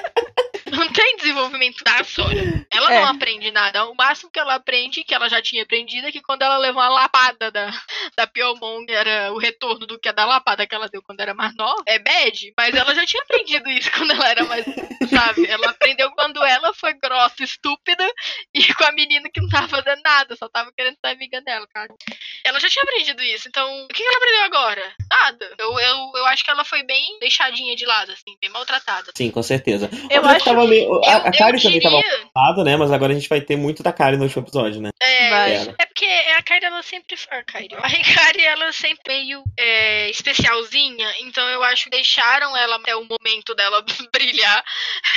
[1.01, 2.65] tem desenvolvimento da Sora.
[2.71, 3.01] Ela É.
[3.01, 3.85] não aprende nada.
[3.87, 6.81] O máximo que ela aprende, que ela já tinha aprendido, é que quando ela levou
[6.81, 7.71] a lapada da,
[8.15, 11.19] da Piomon, que era o retorno do que é da lapada que ela deu quando
[11.19, 12.53] era mais nova, é bad.
[12.57, 14.65] Mas ela já tinha aprendido isso quando ela era mais
[15.09, 15.45] sabe?
[15.47, 18.07] Ela aprendeu quando ela foi grossa, estúpida,
[18.53, 21.67] e com a menina que não tava fazendo nada, só tava querendo ser amiga dela,
[21.73, 21.89] cara.
[22.45, 24.93] Ela já tinha aprendido isso, então o que ela aprendeu agora?
[25.09, 25.55] Nada.
[25.57, 29.11] Eu, eu, eu acho que ela foi bem deixadinha de lado, assim, bem maltratada.
[29.15, 29.89] Sim, com certeza.
[30.09, 32.01] Eu que acho tava que- meio- A, a Kari também tava
[32.35, 32.77] lado, né?
[32.77, 34.89] Mas agora a gente vai ter muito da Kari no último episódio, né?
[35.01, 36.05] É, é porque
[36.37, 37.75] a Kairi ela sempre foi a Kairi.
[37.81, 43.05] A Hikari ela sempre meio é, especialzinha, então eu acho que deixaram ela até o
[43.05, 44.63] momento dela brilhar,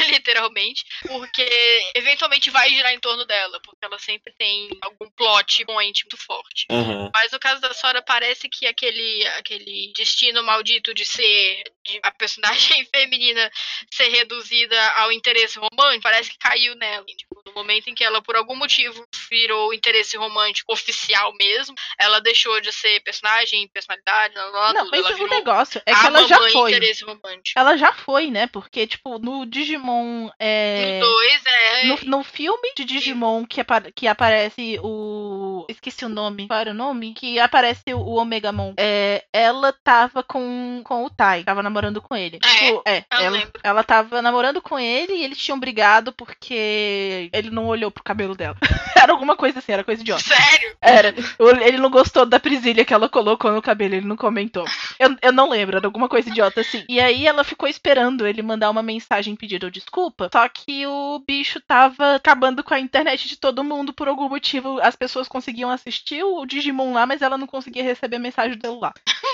[0.09, 1.47] literalmente, porque
[1.95, 6.67] eventualmente vai girar em torno dela, porque ela sempre tem algum plot point muito forte.
[6.71, 7.11] Aham.
[7.15, 12.11] Mas no caso da Sora, parece que aquele, aquele destino maldito de ser de a
[12.11, 13.51] personagem feminina
[13.91, 17.05] ser reduzida ao interesse romântico, parece que caiu nela.
[17.07, 22.21] Tipo, no momento em que ela, por algum motivo, virou interesse romântico oficial mesmo, ela
[22.21, 24.91] deixou de ser personagem, personalidade, blá, blá, Não, tudo.
[24.91, 25.83] mas ela é o negócio.
[25.87, 26.71] É que ela já foi.
[26.71, 27.59] interesse romântico.
[27.59, 28.47] Ela já foi, né?
[28.47, 30.31] Porque, tipo, no Digimon.
[30.39, 30.99] É...
[31.01, 31.85] No 2 é.
[31.87, 35.34] No, no filme de Digimon que, apa- que aparece o.
[35.69, 36.47] Esqueci o nome.
[36.47, 37.15] Qual era o nome?
[37.15, 38.75] Que aparece o Omegamon.
[38.77, 41.45] É, ela tava com, com o Tai.
[41.45, 42.39] Tava namorando com ele.
[42.43, 42.49] É?
[42.49, 43.05] Tipo, é.
[43.11, 43.61] Ela, lembro.
[43.63, 48.35] ela tava namorando com ele e eles tinham brigado porque ele não olhou pro cabelo
[48.35, 48.57] dela.
[48.97, 50.23] era alguma coisa assim, era coisa idiota.
[50.23, 50.77] Sério?
[50.81, 51.15] Era.
[51.63, 54.65] Ele não gostou da presilha que ela colocou no cabelo, ele não comentou.
[54.99, 56.85] Eu, eu não lembro, era alguma coisa idiota assim.
[56.89, 60.29] E aí ela ficou esperando ele mandar uma mensagem pedindo desculpa.
[60.33, 64.81] Só que o bicho tava acabando com a internet de todo mundo por algum motivo.
[64.81, 68.61] As pessoas conseguiam assistir o Digimon lá, mas ela não conseguia receber a mensagem do
[68.61, 68.93] celular.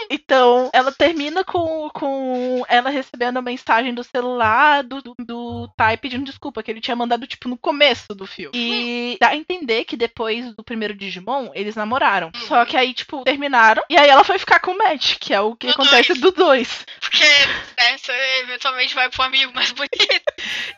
[0.08, 5.96] Então, ela termina com, com ela recebendo a mensagem do celular do, do, do Tai
[5.96, 8.50] pedindo desculpa, que ele tinha mandado, tipo, no começo do filme.
[8.54, 12.30] E dá a entender que depois do primeiro Digimon, eles namoraram.
[12.46, 13.82] Só que aí, tipo, terminaram.
[13.88, 16.20] E aí ela foi ficar com o Matt, que é o que Do acontece dois.
[16.20, 16.86] do dois.
[17.00, 18.12] Porque, né, você
[18.42, 19.90] eventualmente vai pro amigo mais bonito.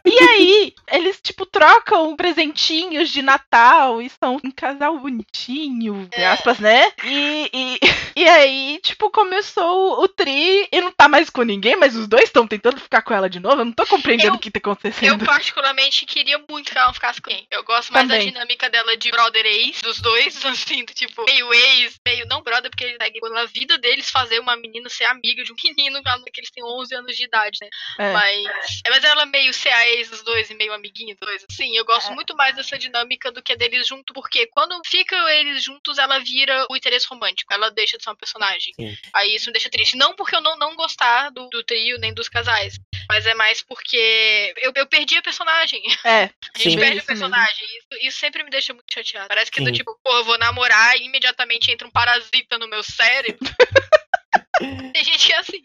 [0.04, 6.26] E aí, eles, tipo, trocam presentinhos de Natal e são um casal bonitinho, É.
[6.26, 6.90] aspas, né?
[7.04, 7.78] E, e,
[8.16, 12.24] e aí, tipo, começou o tri e não tá mais com ninguém, mas os dois
[12.24, 13.60] estão tentando ficar com ela de novo.
[13.60, 15.24] Eu não tô compreendendo Eu- o que tá Eu, acontecendo.
[15.24, 17.46] particularmente, queria muito que ela não ficasse com quem.
[17.50, 18.26] Eu gosto mais Também.
[18.26, 22.42] da dinâmica dela de brother ex, dos dois, assim, do tipo, meio ex, meio não
[22.42, 26.02] brother, porque ele segue pela vida deles fazer uma menina ser amiga de um menino,
[26.32, 27.68] que eles têm 11 anos de idade, né?
[27.98, 28.12] É.
[28.12, 28.46] Mas,
[28.86, 31.76] é, mas ela meio ser a ex dos dois e meio amiguinha dos dois, assim.
[31.76, 32.14] Eu gosto É.
[32.14, 36.66] muito mais dessa dinâmica do que deles junto, porque quando ficam eles juntos, ela vira
[36.70, 37.52] o interesse romântico.
[37.52, 38.72] Ela deixa de ser uma personagem.
[38.74, 38.91] Sim.
[39.14, 39.96] Aí isso me deixa triste.
[39.96, 42.78] Não porque eu não, não gostar do, do trio nem dos casais,
[43.08, 45.82] mas é mais porque eu, eu perdi a personagem.
[46.04, 46.78] É, A gente Sim.
[46.78, 47.66] perde o personagem.
[47.66, 49.28] Isso, isso sempre me deixa muito chateado.
[49.28, 49.74] Parece que é do Sim.
[49.74, 53.38] tipo, pô, eu vou namorar e imediatamente entra um parasita no meu cérebro.
[54.58, 55.62] Tem gente que é assim.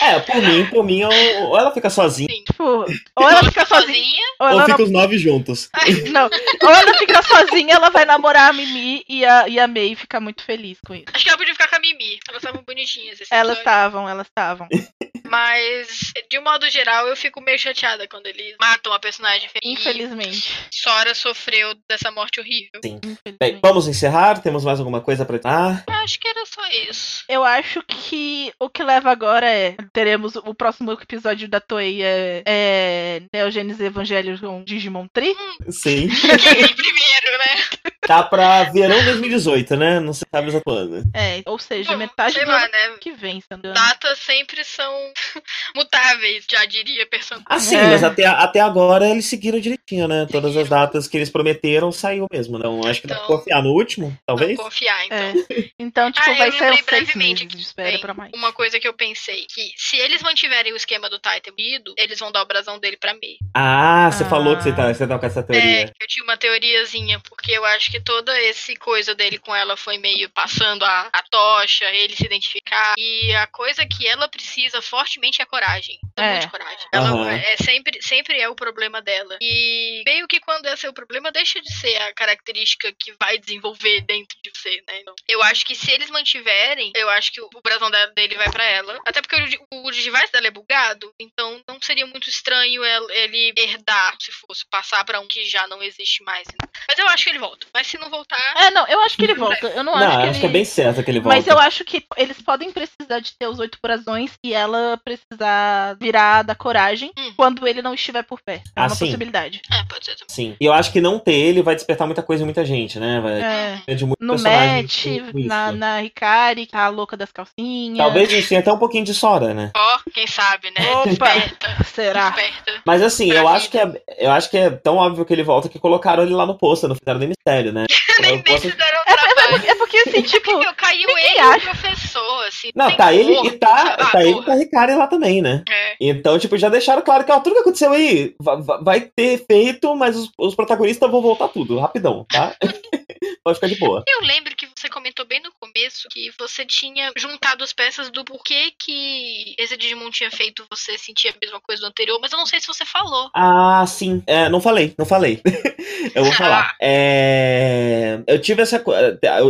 [0.00, 1.12] É, por mim, por mim, ou,
[1.48, 4.90] ou ela fica sozinha, tipo, ou ela fica sozinha, ou ou ela fica não, os
[4.90, 5.68] nove juntos.
[6.10, 6.30] não,
[6.62, 10.20] ou ela fica sozinha, ela vai namorar a Mimi e a, e a May fica
[10.20, 11.04] muito feliz com isso.
[11.12, 12.18] Acho que ela podia ficar com a Mimi.
[12.28, 13.20] Elas estavam bonitinhas.
[13.20, 14.68] Esse Elas estavam, elas estavam.
[15.32, 19.48] Mas, de um modo geral, eu fico meio chateada quando eles matam a personagem.
[19.64, 20.52] Infelizmente.
[20.70, 22.80] Sora sofreu dessa morte horrível.
[22.82, 23.60] Bem, Infelizmente.
[23.62, 24.42] vamos encerrar?
[24.42, 25.40] Temos mais alguma coisa pra.
[25.44, 26.60] Ah, Acho que era só
[26.90, 27.24] isso.
[27.28, 28.22] Eu acho que
[28.58, 29.76] o que leva agora é.
[29.92, 35.34] Teremos o próximo episódio da Toei é, é Neo Genesis Evangelion Digimon Tree.
[35.68, 36.08] sim.
[36.08, 37.91] Quem vem primeiro, né?
[38.06, 40.00] Tá pra verão 2018, né?
[40.00, 41.08] Não se sabe exatamente.
[41.14, 42.96] É, ou seja, Bom, metade do lá, ano né?
[43.00, 43.72] que vem, se.
[43.72, 44.92] Datas sempre são
[45.76, 47.40] mutáveis, já diria pessoa.
[47.46, 47.84] Ah, sim, É.
[47.86, 50.26] mas até, até agora eles seguiram direitinho, né?
[50.30, 52.58] Todas as datas que eles prometeram saiu mesmo.
[52.58, 54.56] Não, acho que dá pra Então- confiar no último, talvez.
[54.58, 55.18] Confiar, então.
[55.18, 55.32] É.
[55.78, 58.32] Então, tipo, Ah, eu vai ser lembrei uns seis brevemente meses Bem, pra mais.
[58.34, 62.18] Uma coisa que eu pensei, que se eles mantiverem o esquema do Titan ido, eles
[62.18, 63.36] vão dar o brasão dele pra mim.
[63.54, 64.28] Ah, você Ah.
[64.28, 65.86] falou que você tá, você tá com essa É, teoria.
[65.86, 69.76] que eu tinha uma teoriazinha, porque eu acho que toda esse coisa dele com ela
[69.76, 72.94] foi meio passando a, a tocha, ele se identificar.
[72.96, 75.98] E a coisa que ela precisa fortemente é coragem.
[76.16, 76.32] É.
[76.32, 76.86] Muito coragem.
[76.90, 77.30] Ela Aham.
[77.30, 79.36] é sempre, sempre é o problema dela.
[79.42, 84.00] E meio que quando é o problema, deixa de ser a característica que vai desenvolver
[84.02, 85.00] dentro de você, né?
[85.00, 88.64] Então, eu acho que se eles mantiverem, eu acho que o brasão dele vai pra
[88.64, 88.98] ela.
[89.06, 89.36] Até porque
[89.70, 94.32] o, o device dela é bugado, então não seria muito estranho el- ele herdar, se
[94.32, 96.50] fosse passar pra um que já não existe mais.
[96.54, 96.58] né?
[96.88, 97.66] Mas eu acho que ele volta.
[97.82, 99.66] Mas se não voltar, É, não, eu acho que ele volta.
[99.66, 100.40] Eu não, Não, acho que acho ele...
[100.40, 101.36] que é bem certo que ele volta.
[101.36, 105.96] Mas eu acho que eles podem precisar de ter os oito brasões e ela precisar
[106.00, 107.32] virar da coragem Hum.
[107.36, 108.68] quando ele não estiver por perto.
[108.76, 109.06] É Ah, uma sim.
[109.06, 109.60] possibilidade.
[109.72, 110.26] é, pode ser também.
[110.28, 110.56] Sim.
[110.60, 113.20] E eu acho que não ter ele vai despertar muita coisa em muita gente, né?
[113.20, 113.72] Vai É.
[113.76, 115.24] depender de muito No Matt, isso.
[115.48, 117.98] na, na Ricari, que tá a louca das calcinhas.
[117.98, 119.70] Talvez a gente tenha até um pouquinho de Sora, né?
[119.76, 120.88] Ó, quem sabe, né?
[120.92, 121.84] Opa!
[121.84, 122.28] Será?
[122.28, 122.72] Esperta.
[122.86, 123.56] Mas assim, Pra eu vida.
[123.56, 126.32] acho, que é, eu acho que é tão óbvio que ele volta que colocaram ele
[126.34, 127.86] lá no posto, não fizeram nem mistério, né?
[128.20, 129.11] Nem, O nem
[129.52, 130.50] fizeram É, é porque assim, tipo.
[130.50, 132.70] Eu caiu ele e o professor, assim.
[132.74, 135.40] Não, tá ele corpo, e tá, ah, tá ele e tá a Ricari lá também,
[135.42, 135.62] né?
[135.68, 135.96] É.
[136.00, 139.44] Então, tipo, já deixaram claro que ó, tudo que aconteceu aí va- va- vai ter
[139.46, 142.54] feito, mas os, os protagonistas vão voltar tudo, rapidão, tá?
[143.44, 144.04] Pode ficar de boa.
[144.06, 148.24] Eu lembro que você comentou bem no começo que você tinha juntado as peças do
[148.24, 152.38] porquê que esse Digimon tinha feito você sentir a mesma coisa do anterior, mas eu
[152.38, 153.30] não sei se você falou.
[153.34, 154.22] Ah, sim.
[154.26, 155.40] É, não falei, não falei.
[156.14, 156.76] eu vou falar.
[156.80, 158.82] É, eu tive essa.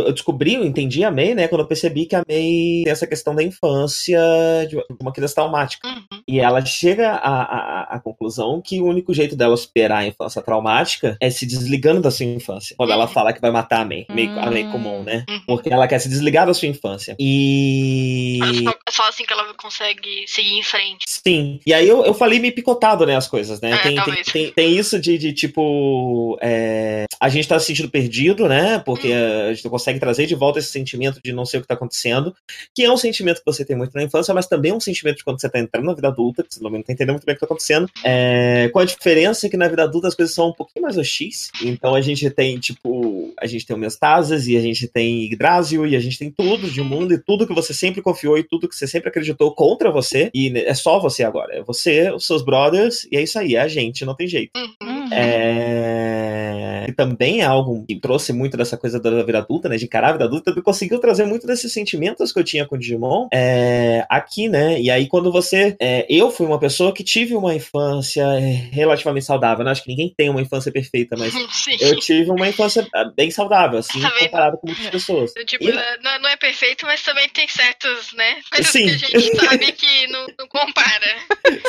[0.01, 1.47] Eu descobri, eu entendi a May, né?
[1.47, 4.19] Quando eu percebi que a May tem essa questão da infância
[4.69, 5.87] de uma criança traumática.
[5.87, 6.12] Uhum.
[6.27, 10.41] E ela chega à, à, à conclusão que o único jeito dela superar a infância
[10.41, 12.75] traumática é se desligando da sua infância.
[12.77, 13.11] Quando ela Uhum.
[13.11, 14.05] fala que vai matar a May.
[14.09, 14.71] May- A May Hum.
[14.71, 15.25] comum, né?
[15.29, 15.41] Uhum.
[15.47, 17.15] Porque ela quer se desligar da sua infância.
[17.19, 18.39] E.
[18.63, 21.03] Só, só assim que ela consegue seguir em frente.
[21.07, 21.59] Sim.
[21.65, 23.71] E aí eu, eu falei meio picotado, né, as coisas, né?
[23.71, 26.37] É, tem, tem, tem, tem isso de, de tipo.
[26.41, 28.79] é, a gente tá se sentindo perdido, né?
[28.79, 29.49] Porque Hum.
[29.49, 31.73] a gente não consegue trazer de volta esse sentimento de não sei o que tá
[31.73, 32.35] acontecendo.
[32.75, 35.17] Que é um sentimento que você tem muito na infância, mas também é um sentimento
[35.17, 37.33] de quando você tá entrando na vida adulta, que você não tá entendendo muito bem
[37.33, 37.89] o que tá acontecendo.
[38.03, 41.49] É, com a diferença que na vida adulta as coisas são um pouquinho mais hostis.
[41.61, 45.95] Então a gente tem, tipo, a gente tem homeostasis e a gente tem Yggdrasil e
[45.95, 48.75] a gente tem tudo de mundo e tudo que você sempre confiou e tudo que
[48.75, 50.29] você sempre acreditou contra você.
[50.33, 51.55] E é só você agora.
[51.55, 54.51] É você, os seus brothers, e é isso aí, é a gente, não tem jeito.
[54.55, 55.03] Uhum.
[55.03, 55.13] Uhum.
[56.83, 56.89] É...
[56.89, 59.77] E também é algo que trouxe muito dessa coisa da vida adulta, né?
[59.77, 62.79] De encarar a vida adulta, conseguiu trazer muito desses sentimentos que eu tinha com o
[62.79, 64.79] Digimon é, aqui, né?
[64.79, 65.75] E aí, quando você.
[65.79, 68.25] é, eu fui uma pessoa que tive uma infância
[68.71, 69.63] relativamente saudável.
[69.65, 69.71] Né?
[69.71, 71.77] Acho que ninguém tem uma infância perfeita, mas Sim.
[71.79, 74.19] eu tive uma infância ah, bem saudável, assim, vendo?
[74.19, 75.31] comparado com muitas pessoas.
[75.45, 75.79] Tipo, E- não,
[76.11, 78.37] é- não é perfeito, mas também tem certos, né?
[78.51, 78.85] Coisas Sim.
[78.85, 81.15] que a gente sabe que não, não compara.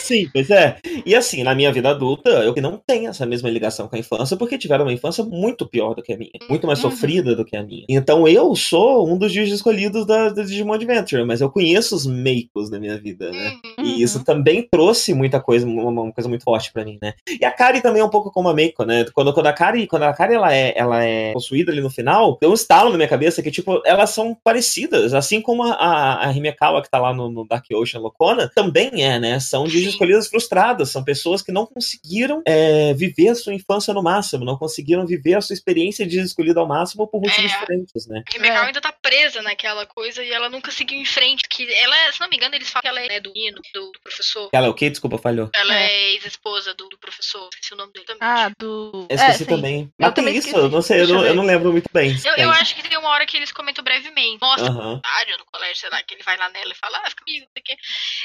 [0.00, 0.76] Sim, pois é.
[1.04, 3.98] E assim, na minha vida adulta, eu que não tenho essa mesma ligação com a
[3.98, 6.90] infância, porque tiveram uma infância muito pior do que a minha, muito mais Uhum.
[6.90, 7.85] sofrida do que a minha.
[7.89, 12.06] Então eu sou um dos dias escolhidos da, da Digimon Adventure, mas eu conheço os
[12.06, 13.55] meicos da minha vida, né?
[13.64, 13.73] Uhum.
[13.85, 17.15] E isso também trouxe muita coisa, uma, uma coisa muito forte pra mim, né?
[17.40, 19.05] E a Kari também é um pouco como a Meiko, né?
[19.12, 22.36] Quando, quando a Kari, quando a Kari ela é, ela é possuída ali no final,
[22.36, 26.28] tem um estalo na minha cabeça que, tipo, elas são parecidas, assim como a, a,
[26.28, 29.39] a Himekawa que tá lá no, no Dark Ocean Locona, também é, né?
[29.40, 34.02] São de escolhidas frustradas, são pessoas que não conseguiram é, viver a sua infância no
[34.02, 37.59] máximo, não conseguiram viver a sua experiência de escolhida ao máximo por motivos É.
[37.59, 38.23] diferentes, né?
[38.28, 38.66] A Rebecca É.
[38.66, 41.43] ainda tá presa naquela coisa e ela nunca seguiu em frente.
[41.48, 43.90] Que ela, se não me engano, eles falam que ela é né, do hino, do,
[43.92, 44.48] do professor.
[44.52, 44.88] Ela é o quê?
[44.88, 45.51] Desculpa, falhou.
[45.55, 45.86] Ela É.
[45.92, 47.48] é ex-esposa do, do professor.
[47.52, 48.20] Esqueci o nome dele também.
[48.26, 49.06] Ah, do.
[49.10, 49.44] Eu esqueci é, sim.
[49.46, 49.92] também.
[49.98, 50.64] Mas tem também isso, esqueci.
[50.64, 52.12] eu não sei, eu eu não, eu não lembro muito bem.
[52.24, 52.44] Eu, tem.
[52.44, 54.38] eu acho que tem uma hora que eles comentam brevemente.
[54.40, 54.96] Mostra Aham.
[55.05, 57.44] estádio no colégio, sei lá, que ele vai lá nela e fala, ah, fica comigo,
[57.46, 57.76] não sei o quê.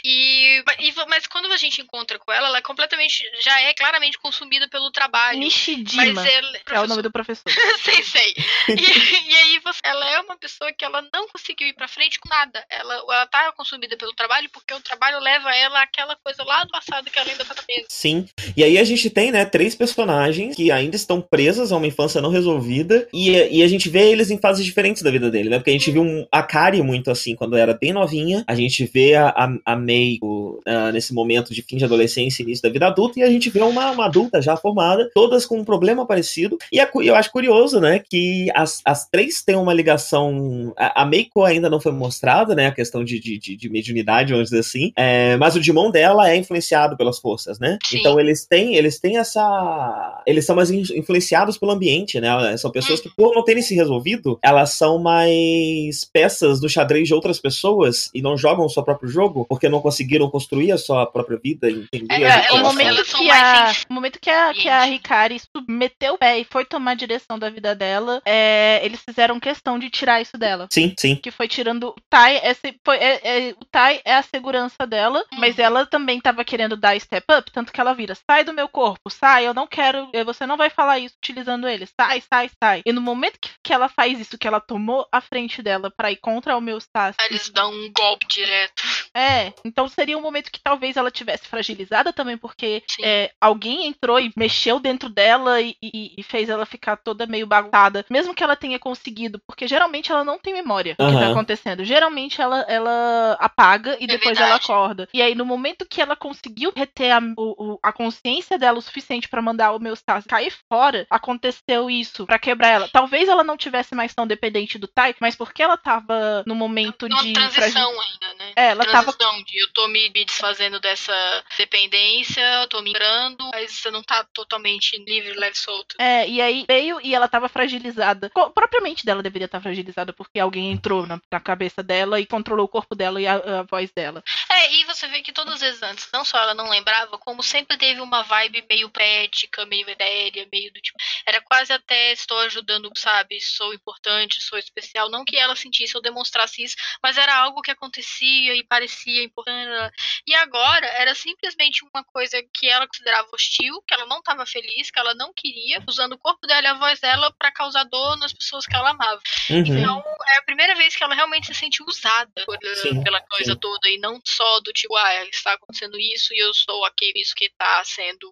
[0.06, 4.18] E, e- mas quando a gente encontra com ela, ela é completamente, já é claramente
[4.20, 5.40] consumida pelo trabalho.
[5.40, 7.44] Nishijima Mas ela, é o nome do professor.
[7.84, 8.34] sei, sei.
[8.70, 12.20] E, e aí você, ela é uma pessoa que ela não conseguiu ir pra frente
[12.20, 12.64] com nada.
[12.70, 16.72] Ela, ela tá consumida pelo trabalho porque o trabalho leva ela àquela coisa lá do
[16.72, 17.86] passado que ela ainda tá presa.
[17.88, 18.26] Sim.
[18.56, 22.22] E aí a gente tem, né, três personagens que ainda estão presas a uma infância
[22.22, 23.08] não resolvida.
[23.14, 25.58] E, e a gente vê eles em fases diferentes da vida dele, né?
[25.58, 28.44] Porque a gente viu um, a Kari muito assim quando era bem novinha.
[28.48, 32.44] A gente vê a, a, a May o, ah, nesse momento de fim de adolescência
[32.44, 33.20] início da vida adulta.
[33.20, 36.58] E a gente vê uma, uma adulta já formada, todas com um problema parecido.
[36.72, 40.74] E é eu acho curioso, né, que as, as três têm uma ligação.
[40.78, 42.68] A, a Meiko ainda não foi mostrada, né?
[42.68, 44.92] A questão de, de, de, de mediunidade, vamos dizer assim.
[44.98, 47.78] É, mas o Digimon dela é influenciado pelas forças, né?
[47.86, 48.00] Sim.
[48.00, 50.22] Então eles têm, eles têm essa.
[50.26, 52.56] Eles são mais in- influenciados pelo ambiente, né?
[52.58, 57.14] São pessoas que, por não terem se resolvido, elas são mais peças do xadrez de
[57.14, 61.06] outras pessoas e não jogam o seu próprio jogo porque não conseguiram construir a sua
[61.06, 64.54] própria vida e entender É, as É, o momento que a, o momento que a,
[64.54, 68.80] que a Hikari submeteu o pé e foi tomar a direção da vida dela, é,
[68.84, 70.68] eles fizeram questão de tirar isso dela.
[70.72, 71.16] Sim, sim.
[71.16, 73.20] Que foi tirando o Tai, esse, foi, é-
[73.50, 77.26] é- o Tai é a segurança dela dela, mas ela também tava querendo dar step
[77.34, 80.58] up, tanto que ela vira, sai do meu corpo, sai, eu não quero, você não
[80.58, 82.82] vai falar isso utilizando ele, sai, sai, sai.
[82.86, 86.12] E no momento que, que ela faz isso, que ela tomou a frente dela pra
[86.12, 88.82] ir contra o meu Stassi, Aí Eles dão um golpe direto.
[89.14, 94.20] é, então seria um momento que talvez ela tivesse fragilizada também, porque é, alguém entrou
[94.20, 98.44] e mexeu dentro dela e, e- e fez ela ficar toda meio bagunçada, mesmo que
[98.44, 101.84] ela tenha conseguido, porque geralmente ela não tem memória do que tá acontecendo.
[101.84, 104.66] Geralmente ela, ela apaga e É depois ela verdade.
[105.00, 105.10] Acorda.
[105.14, 109.28] E aí, no momento que ela conseguiu reter a, o- a consciência dela o suficiente
[109.30, 109.96] pra mandar o meu
[110.28, 112.90] cair fora, aconteceu isso pra quebrar ela.
[112.90, 117.06] Talvez ela não tivesse mais tão dependente do Tai, mas porque ela tava no momento
[117.06, 118.52] Uma de transição ainda, né?
[118.56, 121.14] É, ela tava transição de eu tô me, me desfazendo dessa
[121.58, 125.96] dependência, eu tô me migrando, mas você não tá totalmente livre, leve, solto.
[126.00, 128.30] É, e aí veio e ela tava fragilizada.
[128.32, 132.66] Co- propriamente dela deveria estar fragilizada, porque alguém entrou na, na cabeça dela e controlou
[132.66, 134.24] o corpo dela e a, a voz dela.
[134.52, 137.44] É, e você vê que todas as vezes antes, não só ela não lembrava, como
[137.44, 140.98] sempre teve uma vibe meio poética, meio etérea, meio do tipo.
[141.26, 143.40] Era quase até estou ajudando, sabe?
[143.40, 145.10] Sou importante, sou especial.
[145.10, 149.96] Não que ela sentisse ou demonstrasse isso, mas era algo que acontecia e parecia importante.
[150.26, 154.90] E agora era simplesmente uma coisa que ela considerava hostil, que ela não estava feliz,
[154.90, 158.18] que ela não queria, usando o corpo dela e a voz dela para causar dor
[158.18, 159.22] nas pessoas que ela amava.
[159.50, 159.60] Uhum.
[159.60, 163.54] Então, é a primeira vez que ela realmente se sente usada por, Sim, pela coisa
[163.54, 163.60] sim.
[163.60, 167.34] toda, e não só do tipo, ah, está acontecendo isso e eu sou aquele isso
[167.36, 168.28] que está sendo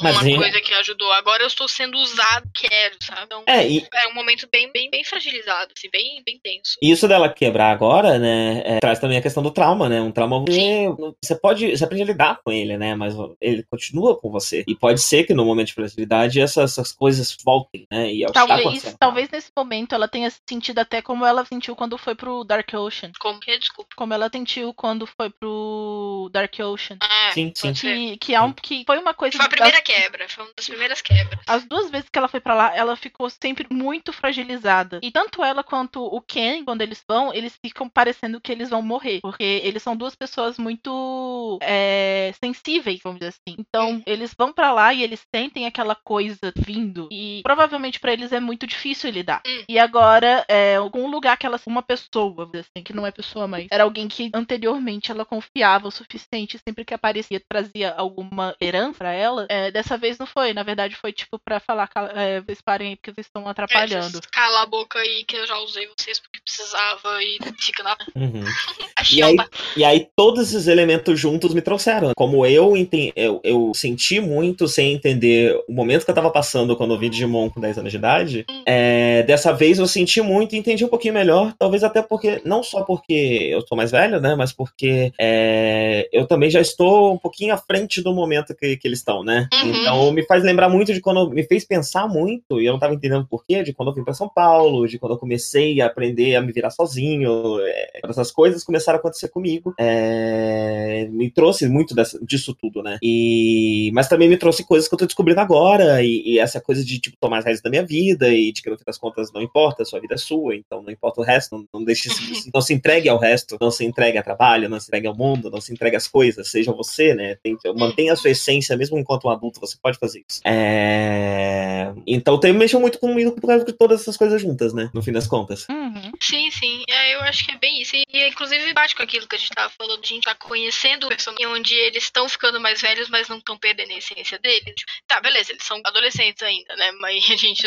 [0.00, 1.12] Mas uma coisa que ajudou.
[1.12, 3.22] Agora eu estou sendo usado, quero, sabe?
[3.24, 6.76] Então, É, e é um momento bem, bem, bem fragilizado, assim, bem, bem tenso.
[6.82, 10.00] isso dela quebrar agora, né, é, traz também a questão do trauma, né?
[10.00, 10.88] Um trauma você,
[11.22, 12.94] você pode, você aprende a lidar com ele, né?
[12.94, 14.64] Mas ele continua com você.
[14.66, 18.12] E pode ser que no momento de fragilidade essas, essas coisas voltem, né?
[18.12, 21.74] E é que tá Talvez, talvez nesse momento ela tenha sentido até como ela sentiu
[21.76, 23.12] quando foi pro Dark Ocean.
[23.20, 23.90] Como que, desculpa.
[23.96, 25.91] Como ela sentiu quando foi pro
[26.32, 26.96] Dark Ocean.
[27.02, 27.74] Ah, Sim, sim.
[27.74, 27.94] ser.
[27.96, 30.52] Que, que, é um, que foi uma coisa Foi a das- primeira quebra, foi uma
[30.56, 31.40] das primeiras quebras.
[31.46, 35.00] As duas vezes que ela foi pra lá, ela ficou sempre muito fragilizada.
[35.02, 38.82] E tanto ela quanto o Ken, quando eles vão, eles ficam parecendo que eles vão
[38.82, 39.20] morrer.
[39.20, 43.56] Porque eles são duas pessoas muito é, sensíveis, vamos dizer assim.
[43.58, 47.08] Então, eles vão pra lá e eles sentem aquela coisa vindo.
[47.10, 49.42] E provavelmente pra eles é muito difícil lidar.
[49.46, 49.64] Hum.
[49.68, 51.60] E agora, é, algum lugar que ela.
[51.66, 55.24] Uma pessoa, vamos dizer assim, que não é pessoa, mas era alguém que anteriormente ela
[55.24, 59.46] confiava o suficiente, sempre que aparecia, trazia alguma herança pra ela.
[59.48, 60.52] É, dessa vez não foi.
[60.52, 64.18] Na verdade, foi tipo pra falar, "Cala- é, vocês parem aí porque vocês estão atrapalhando.
[64.18, 67.96] É, Cala a boca aí que eu já usei vocês porque precisava e fica na.
[68.16, 68.42] Uhum.
[69.12, 69.36] E aí,
[69.76, 72.12] e aí todos esses elementos juntos me trouxeram.
[72.16, 72.74] Como eu,
[73.16, 77.08] eu, eu senti muito sem entender o momento que eu tava passando quando eu vi
[77.08, 78.62] Digimon com 10 anos de idade, Hum.
[78.64, 81.52] é, dessa vez eu senti muito e entendi um pouquinho melhor.
[81.58, 83.12] Talvez até porque, não só porque
[83.50, 84.36] eu sou mais velho, né?
[84.36, 85.71] Mas porque é,
[86.12, 89.48] eu também já estou um pouquinho à frente do momento que, que eles estão, né?
[89.62, 89.70] Uhum.
[89.70, 92.94] Então me faz lembrar muito de quando me fez pensar muito, e eu não tava
[92.94, 96.34] entendendo porquê, de quando eu vim pra São Paulo, de quando eu comecei a aprender
[96.36, 97.60] a me virar sozinho.
[97.60, 99.74] é, essas coisas começaram a acontecer comigo.
[99.78, 102.98] É, me trouxe muito dessa- disso tudo, né?
[103.02, 106.84] E, mas também me trouxe coisas que eu tô descobrindo agora, e, e essa coisa
[106.84, 109.32] de tipo, tomar as rédeas da minha vida, e de que no fim das contas
[109.32, 112.08] não importa, a sua vida é sua, então não importa o resto, não, não deixe
[112.52, 115.50] não se entregue ao resto, não se entregue a trabalho, não se entregue ao mundo,
[115.50, 117.36] não se entregue às coisas, seja você, né?
[117.42, 120.40] Tem- mantenha a sua essência, mesmo enquanto um adulto, você pode fazer isso.
[120.44, 124.90] É, Então tem mexeu muito comigo por causa de todas essas coisas juntas, né?
[124.92, 125.66] No fim das contas.
[125.68, 125.91] Uhum.
[126.22, 126.84] Sim, sim.
[126.88, 127.96] É, eu acho que é bem isso.
[127.96, 131.06] E, e, inclusive bate com aquilo que a gente tava falando, a gente tá conhecendo
[131.06, 134.74] o personagem onde eles estão ficando mais velhos, mas não estão perdendo a essência deles.
[134.74, 136.92] Tipo, Tá, beleza, eles são adolescentes ainda, né?
[136.92, 137.62] Mas a gente.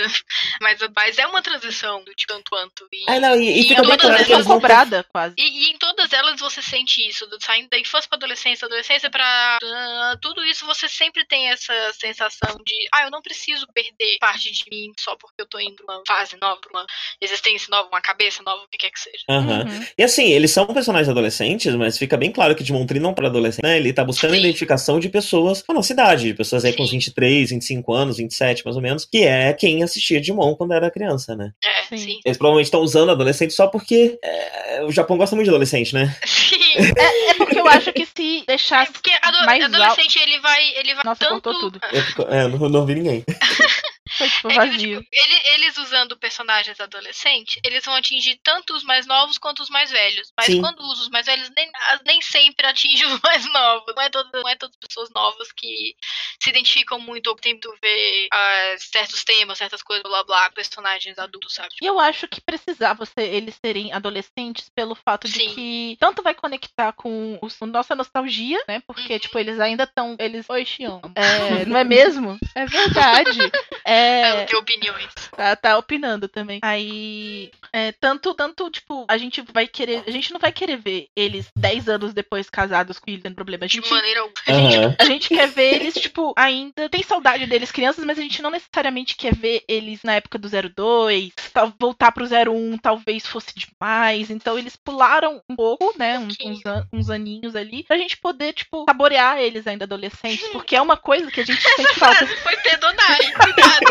[0.62, 2.88] Mas, mas é uma transição do tipo tanto quanto.
[2.92, 5.36] E, Ah, não, e, e E fica bem todas claro que elas não cobrada, quase.
[5.38, 9.10] E, e em todas elas você sente isso, do- saindo da infância pra adolescência, adolescência
[9.10, 9.58] pra.
[9.64, 14.52] ah, tudo isso você sempre tem essa sensação de, ah, eu não preciso perder parte
[14.52, 16.86] de mim só porque eu tô indo pra uma fase nova, pra uma
[17.22, 19.24] existência nova, uma cabeça nova, o que quer que seja.
[19.30, 19.64] Aham.
[19.66, 19.86] Uhum.
[19.98, 23.28] E assim, eles são personagens adolescentes, mas fica bem claro que Digimon Tree não para
[23.28, 23.78] adolescente, né?
[23.78, 24.42] Ele tá buscando a Sim.
[24.42, 26.98] identificação de pessoas com a nossa idade, de pessoas aí com uns Sim.
[26.98, 31.36] 23, 25 anos, 27 mais ou menos, que é quem assistia Digimon quando era criança,
[31.36, 31.52] né?
[31.64, 31.98] É, Sim.
[31.98, 32.20] sim.
[32.26, 36.16] Eles provavelmente estão usando adolescente só porque é, o Japão gosta muito de adolescente, né?
[36.26, 36.56] Sim.
[36.98, 40.62] É, é porque eu acho que se É deixasse porque ado- mais adolescente ele vai,
[40.78, 41.42] ele vai Nossa, tanto.
[41.42, 41.80] cortou tudo.
[41.92, 43.24] Eu, é, não, não vi ninguém.
[44.18, 45.00] foi tipo É que, vazio.
[45.02, 49.70] tipo, ele- eles usando personagens adolescentes, eles vão atingir tanto os mais novos quanto os
[49.70, 50.32] mais velhos.
[50.38, 50.62] Mas Sim.
[50.62, 51.70] quando usa os mais velhos, nem,
[52.06, 53.94] nem sempre atinge os mais novos.
[53.96, 55.96] Não é, todo, não é todas as pessoas novas que
[56.42, 61.18] se identificam muito ou que tentam ver ah, certos temas, certas coisas, blá blá, personagens
[61.18, 61.70] adultos, sabe?
[61.82, 65.54] E eu acho que precisava ser, eles serem adolescentes pelo fato de Sim.
[65.56, 68.82] que tanto vai conectar com o, nossa nostalgia, né?
[68.86, 69.20] Porque, Uhum.
[69.20, 70.16] tipo, eles ainda estão.
[70.20, 70.50] Eles.
[70.50, 71.00] Oi, Xion.
[71.16, 72.38] É, não é mesmo?
[72.56, 73.40] É verdade.
[73.84, 75.08] Ela É, tem opiniões.
[75.36, 76.60] tá, tá opinando também.
[76.64, 77.52] Aí.
[77.72, 80.04] é, tanto, tanto, tipo, a gente vai querer.
[80.08, 83.66] A gente não vai querer ver eles 10 anos depois casados com filho tendo problema.
[83.66, 84.36] A De gente maneira alguma.
[84.50, 84.96] Aham.
[85.00, 86.90] a gente quer ver eles, tipo, ainda.
[86.90, 90.50] Tem saudade deles crianças, mas a gente não necessariamente quer ver eles na época do
[90.50, 91.34] 02.
[91.54, 94.30] tal- Voltar pro 01 talvez fosse demais.
[94.30, 96.18] Então eles pularam um pouco, né?
[96.20, 97.84] Uns, uns, an- uns aninhos ali.
[97.84, 100.48] Pra gente poder, tipo, saborear eles ainda adolescentes.
[100.50, 102.26] Porque é uma coisa que a gente sente falta.
[102.42, 103.85] Foi pedonagem, cuidado.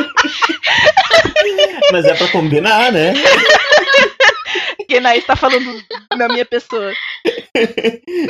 [1.93, 3.15] Mas é pra combinar, né?
[4.85, 5.83] Porque Naí está falando
[6.17, 6.93] na minha pessoa.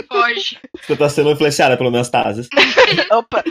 [0.09, 0.59] Foge.
[0.81, 2.49] Você tá sendo influenciada pelo meus tazes.
[3.11, 3.43] Opa!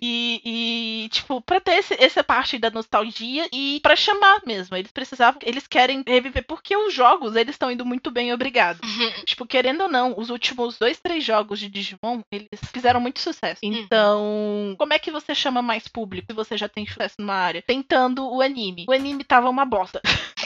[0.00, 4.76] E, e, tipo, pra ter esse, essa parte da nostalgia e pra chamar mesmo.
[4.76, 8.80] Eles precisavam, eles querem reviver, porque os jogos, eles estão indo muito bem, obrigado.
[9.24, 13.60] Tipo, querendo ou não, os últimos dois, três jogos de Digimon, eles fizeram muito sucesso.
[13.62, 17.62] Então, como é que você chama mais público se você já tem sucesso numa área?
[17.62, 18.86] Tentando o anime.
[18.88, 20.00] O anime tava uma bosta.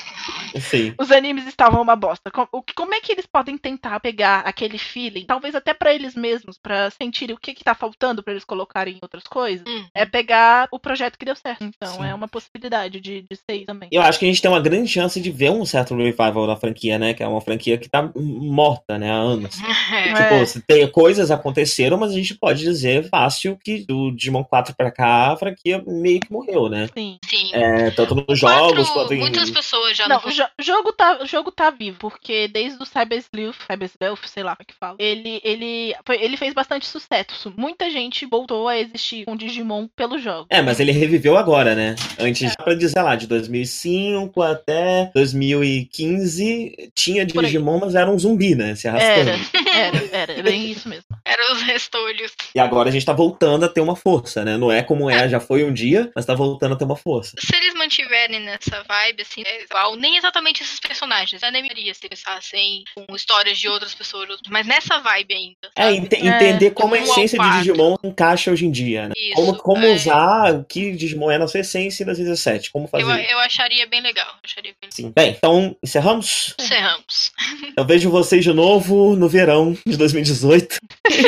[0.61, 0.95] Sim.
[0.99, 2.31] Os animes estavam uma bosta.
[2.31, 5.95] Com- o que- Como é que eles podem tentar pegar aquele feeling, talvez até pra
[5.95, 9.65] eles mesmos, pra sentirem o que que tá faltando pra eles colocarem em outras coisas?
[9.67, 9.85] Hum.
[9.95, 11.65] É pegar o projeto que deu certo.
[11.65, 12.07] Então, Sim.
[12.07, 13.89] é uma possibilidade de, de ser isso também.
[13.93, 16.57] Eu acho que a gente tem uma grande chance de ver um certo revival da
[16.57, 17.15] franquia, né?
[17.15, 19.11] Que é uma franquia que tá morta, né?
[19.11, 19.57] Há anos.
[19.93, 20.15] É.
[20.15, 24.75] Tipo, se tem, coisas aconteceram, mas a gente pode dizer fácil que do Digimon 4
[24.75, 26.89] pra cá a franquia meio que morreu, né?
[26.97, 27.19] Sim.
[27.29, 27.51] Sim.
[27.53, 29.19] É, tanto nos jogos quanto em.
[29.19, 30.23] Muitas pessoas já Não, não.
[30.59, 34.25] O jo- jogo tá, o jogo tá vivo, porque desde o Cyber Sleuth, Cyber Stealth,
[34.27, 37.53] sei lá como é que fala, ele, ele, foi- ele fez bastante sucesso.
[37.57, 40.47] Muita gente voltou a existir com Digimon pelo jogo.
[40.51, 41.95] É, mas ele reviveu agora, né?
[42.19, 47.25] Antes, pra dizer lá, de 2005 até 2015, tinha.
[47.25, 48.75] Digimon, mas era um zumbi, né?
[48.75, 49.31] Se arrastando.
[49.31, 49.39] Era,
[49.77, 51.05] era, era, é bem isso mesmo.
[51.25, 52.33] Eram os restolhos.
[52.55, 54.57] E agora a gente tá voltando a ter uma força, né?
[54.57, 57.33] Não é como é, já foi um dia, mas tá voltando a ter uma força.
[57.39, 61.43] Se eles mantiverem nessa vibe, assim, é igual, nem exatamente esses personagens.
[61.43, 65.71] Eu nem iria se pensassem com histórias de outras pessoas, mas nessa vibe ainda.
[65.77, 67.53] É, ente- É, entender como a essência de.
[67.53, 69.15] Digimon encaixa hoje em dia, né?
[69.17, 69.95] Isso, como como é.
[69.95, 72.71] usar o que Digimon é na sua essência em 2017.
[72.71, 73.31] Como fazer eu, isso.
[73.31, 74.27] eu acharia bem legal.
[74.27, 75.13] eu Acharia bem Sim.
[75.15, 76.55] Bem, então, encerramos?
[76.61, 77.33] Encerramos.
[77.77, 80.79] Eu vejo vocês de novo no verão de 2018.
[81.11, 81.23] Sim.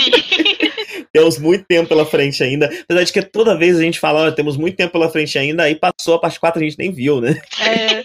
[1.15, 2.67] Temos muito tempo pela frente ainda.
[2.67, 5.63] Apesar de que toda vez a gente fala, olha, temos muito tempo pela frente ainda,
[5.63, 7.41] aí passou a parte 4 a gente nem viu, né?
[7.61, 8.01] É,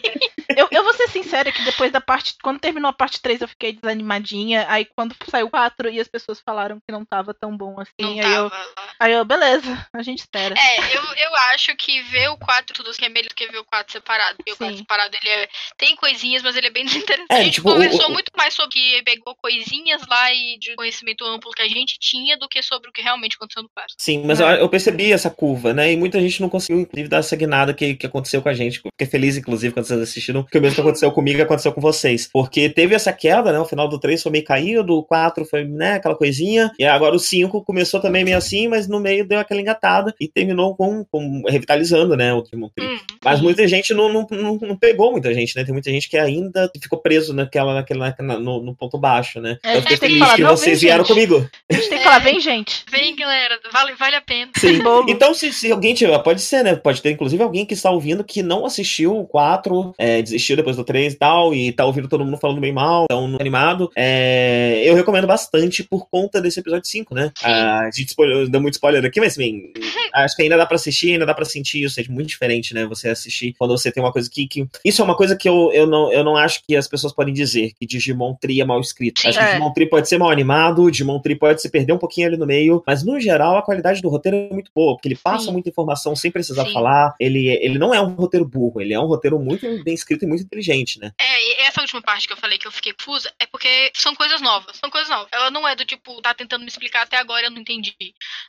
[0.56, 2.36] eu, eu vou ser sincera que depois da parte.
[2.42, 4.66] Quando terminou a parte 3, eu fiquei desanimadinha.
[4.70, 7.92] Aí quando saiu o 4 e as pessoas falaram que não tava tão bom assim.
[8.00, 8.52] Não aí, tava eu,
[9.00, 10.56] aí eu, beleza, a gente espera.
[10.58, 13.60] É, eu, eu acho que ver o 4 tudo que é melhor do que ver
[13.60, 14.38] o 4 separado.
[14.38, 14.82] Porque o 4 Sim.
[14.82, 16.86] separado ele é- tem coisinhas, mas ele é bem
[17.20, 17.32] desinteressante.
[17.32, 20.76] É, a gente tipo, conversou o- muito mais sobre que pegou coisinhas lá e de
[20.76, 23.96] conhecimento amplo que a gente tinha do que sobre o que realmente aconteceu no 4.
[23.98, 24.44] Sim, mas É.
[24.44, 25.92] eu, eu percebi essa curva, né?
[25.92, 28.80] E muita gente não conseguiu, inclusive, dar essa guinada que, que aconteceu com a gente.
[28.80, 32.28] Fiquei feliz, inclusive, quando vocês assistiram, porque o mesmo que aconteceu comigo aconteceu com vocês.
[32.32, 33.60] Porque teve essa queda, né?
[33.60, 36.72] O final do 3 foi meio caído, o 4 foi, né, aquela coisinha.
[36.78, 40.28] E agora o 5 começou também meio assim, mas no meio deu aquela engatada e
[40.28, 42.34] terminou com, com revitalizando, né?
[42.34, 42.60] O Tree.
[42.88, 42.98] Hum.
[43.24, 45.64] Mas muita gente não, não, não, não pegou muita gente, né?
[45.64, 49.58] Tem muita gente que ainda ficou preso naquela, naquela, na- no, no ponto baixo, né?
[49.64, 51.14] É, eu fiquei tem que feliz falar, que não, vocês vieram gente.
[51.14, 51.50] comigo.
[51.70, 52.84] A gente tem que falar, vem, gente.
[52.92, 54.52] Vem, galera, vale, vale a pena.
[54.56, 54.80] Sim.
[55.08, 56.76] Então, se, se alguém tiver, pode ser, né?
[56.76, 60.76] Pode ter, inclusive, alguém que está ouvindo que não assistiu o 4, é, desistiu depois
[60.76, 63.90] do 3 e tal, e tá ouvindo todo mundo falando bem mal, tão animado.
[63.96, 67.32] É, eu recomendo bastante por conta desse episódio 5, né?
[67.44, 69.72] Ah, a gente spoiler, deu muito spoiler aqui, mas bem,
[70.14, 72.00] acho que ainda dá pra assistir, ainda dá pra sentir isso.
[72.00, 72.86] É muito diferente, né?
[72.86, 74.48] Você assistir quando você tem uma coisa que.
[74.48, 74.68] que...
[74.84, 77.34] Isso é uma coisa que eu, eu, não, eu não acho que as pessoas podem
[77.34, 79.28] dizer, que Digimon Tri é mal escrito.
[79.28, 79.48] Acho que É.
[79.50, 82.46] Digimon Tri pode ser mal animado, Digimon Tri pode se perder um pouquinho ali no
[82.46, 85.52] meio, mas no geral a qualidade do roteiro é muito boa, porque ele passa Sim.
[85.52, 86.74] muita informação sem precisar Sim.
[86.74, 87.14] falar.
[87.20, 90.28] Ele, ele não é um roteiro burro, ele é um roteiro muito bem escrito e
[90.28, 91.12] muito inteligente, né?
[91.20, 94.14] É, e essa última parte que eu falei que eu fiquei confusa é porque são
[94.16, 94.78] coisas novas.
[94.78, 95.28] São coisas novas.
[95.32, 97.96] Ela não é do tipo, tá tentando me explicar até agora, eu não entendi.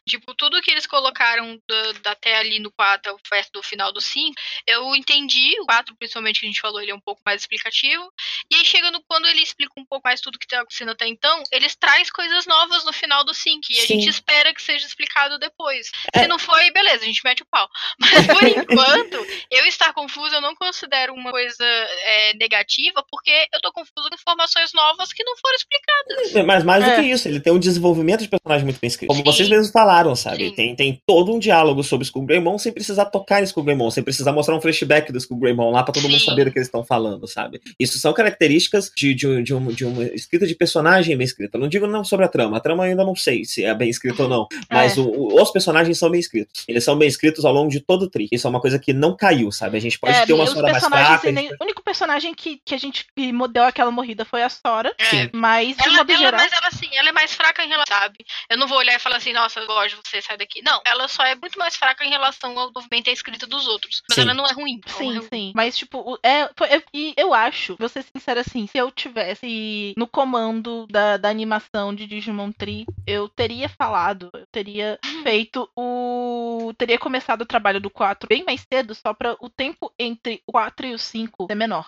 [0.07, 4.01] Tipo, tudo que eles colocaram da, da até ali no 4 perto do final do
[4.01, 4.35] 5,
[4.67, 5.59] eu entendi.
[5.61, 8.11] O 4, principalmente, que a gente falou, ele é um pouco mais explicativo.
[8.51, 11.43] E aí, chegando quando ele explica um pouco mais tudo que tá acontecendo até então,
[11.53, 13.61] eles traz coisas novas no final do 5.
[13.71, 13.87] E a Sim.
[13.95, 15.91] gente espera que seja explicado depois.
[16.13, 16.21] É.
[16.21, 17.69] Se não foi, beleza, a gente mete o pau.
[18.01, 23.61] Mas por enquanto, eu estar confusa eu não considero uma coisa é, negativa, porque eu
[23.61, 26.47] tô confusa com informações novas que não foram explicadas.
[26.47, 26.97] Mas mais do É.
[26.97, 29.09] que isso, ele tem um desenvolvimento de personagem muito bem escrito.
[29.09, 29.25] Como Sim.
[29.25, 30.49] vocês mesmos falaram, sabe?
[30.49, 30.55] Sim.
[30.55, 34.03] Tem, tem todo um diálogo sobre Skull Greymon sem precisar tocar em Skull Greymon, sem
[34.03, 36.25] precisar mostrar um flashback do Skull Greymon lá pra todo mundo Sim.
[36.27, 37.61] saber do que eles estão falando, sabe?
[37.79, 41.57] Isso são características de, de, um- de, um- de uma escrita de personagem bem escrita.
[41.57, 42.57] Eu não digo não sobre a trama.
[42.57, 44.47] A trama eu ainda não sei se é bem escrita ou não.
[44.71, 45.01] Mas É.
[45.01, 46.65] o- o- os personagens são bem escritos.
[46.67, 48.29] Eles são bem escritos ao longo de todo o tri.
[48.33, 49.77] Isso é uma coisa que não caiu, sabe?
[49.77, 51.27] A gente pode É, ter uma história mais fraca.
[51.29, 54.49] gente nem- O único personagem que, que a gente que deu aquela morrida foi a
[54.49, 54.95] Sora.
[54.99, 55.05] É.
[55.05, 55.31] Sim.
[55.33, 56.41] Mas, Ela, modo ela- geral.
[56.41, 58.19] mas ela assim, ela é mais fraca em relação, sabe?
[58.49, 60.63] Eu não vou olhar e falar assim, nossa, eu gosto de você, sai daqui.
[60.65, 63.67] Não, ela só é muito mais fraca em relação ao movimento e à escrita dos
[63.67, 64.03] outros.
[64.09, 64.23] Mas Sim.
[64.23, 64.81] ela não é ruim.
[64.87, 65.29] não é Sim, ruim.
[65.33, 65.53] sim.
[65.55, 69.95] Mas, tipo, é, foi- é- e eu acho, vou ser sincera assim, se eu tivesse
[69.97, 76.73] no comando da, da animação de Digimon Tree, eu teria falado, eu teria feito o.
[76.79, 80.53] teria começado o trabalho do 4 bem mais cedo, só pra o tempo entre o
[80.53, 81.87] 4 e o 5 ser menor.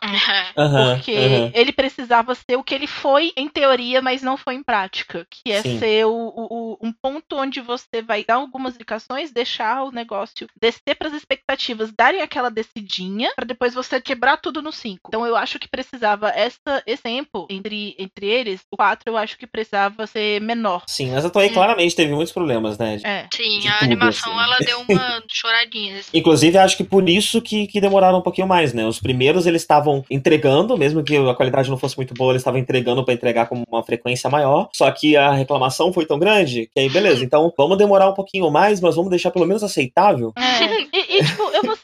[0.56, 1.50] Aham, Porque aham.
[1.54, 5.26] ele precisava ser o que ele foi em teoria, mas não foi em prática.
[5.30, 5.78] Que é Sim.
[5.78, 10.46] ser o, o- o- um ponto onde você vai dar algumas indicações, deixar o negócio
[10.60, 15.00] descer pras expectativas, darem aquela descidinha, pra depois você quebrar tudo no 5.
[15.08, 19.36] Então eu acho que precisava essa, esse tempo entre, entre eles, o 4 eu acho
[19.36, 20.84] que precisava ser menor.
[20.86, 22.98] Sim, mas a Toei claramente teve muitos problemas, né?
[23.04, 23.26] É.
[23.34, 24.42] Sim, De a tudo, animação assim.
[24.42, 25.98] ela deu uma choradinha.
[25.98, 26.10] assim.
[26.14, 28.86] Inclusive, acho que por isso que, que demoraram um pouquinho mais, né?
[28.86, 32.58] Os primeiros eles estavam entregando, mesmo que a qualidade não fosse muito boa, eles estavam
[32.58, 34.68] entregando pra entregar com uma frequência maior.
[34.72, 38.50] Só que a reclamação foi tão grande que aí, beleza, então vamos demorar um pouquinho
[38.50, 40.32] mais, mas vamos deixar pelo menos aceitável.
[40.36, 40.80] É.
[40.96, 41.76] E, e, tipo, eu vou,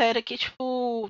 [0.00, 0.64] sincera que, tipo,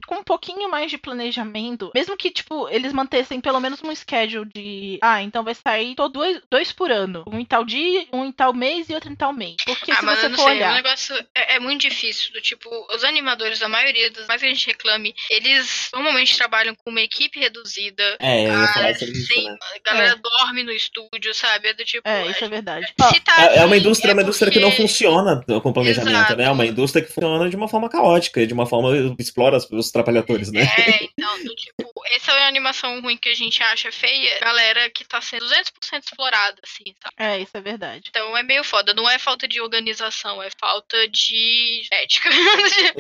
[0.07, 4.49] com um pouquinho mais de planejamento, mesmo que, tipo, eles mantessem pelo menos um schedule
[4.55, 4.99] de.
[5.03, 7.25] Ah, então vai sair todo dois, dois por ano.
[7.27, 9.57] Um em tal dia, um em tal mês e outro em tal mês.
[9.65, 10.75] Porque ah, se mas você eu não for sei, o olhar.
[10.75, 12.33] negócio é, é muito difícil.
[12.33, 16.75] Do tipo, os animadores, da maioria dos, mais que a gente reclame, eles normalmente trabalham
[16.75, 18.17] com uma equipe reduzida.
[18.21, 19.57] É, eu ia Ah, falar sobre isso, sim, né?
[19.87, 21.69] a galera dorme no estúdio, sabe?
[21.69, 22.09] É do tipo.
[22.09, 22.87] É, isso é verdade.
[23.13, 26.17] se tá É, é uma indústria, é uma indústria que não porque- funciona com planejamento,
[26.17, 26.37] Exato.
[26.37, 26.45] né?
[26.45, 29.67] É uma indústria que funciona de uma forma caótica, de uma forma que explora os-
[29.81, 30.63] os trabalhadores, né?
[30.63, 34.91] É, então, do tipo, essa é a animação ruim que a gente acha feia, galera
[34.91, 37.15] que tá sendo 200% explorada, assim, sabe?
[37.19, 38.05] É, isso é verdade.
[38.09, 42.31] Então é meio foda, não é falta de organização, é falta de ética.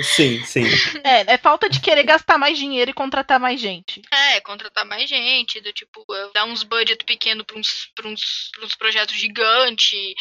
[0.02, 0.64] Sim, sim.
[1.04, 4.02] É, é falta de querer gastar mais dinheiro e contratar mais gente.
[4.12, 6.04] é, contratar mais gente, do tipo,
[6.34, 10.14] dar uns budget pequeno pra uns, pra uns, pra uns projetos gigantes.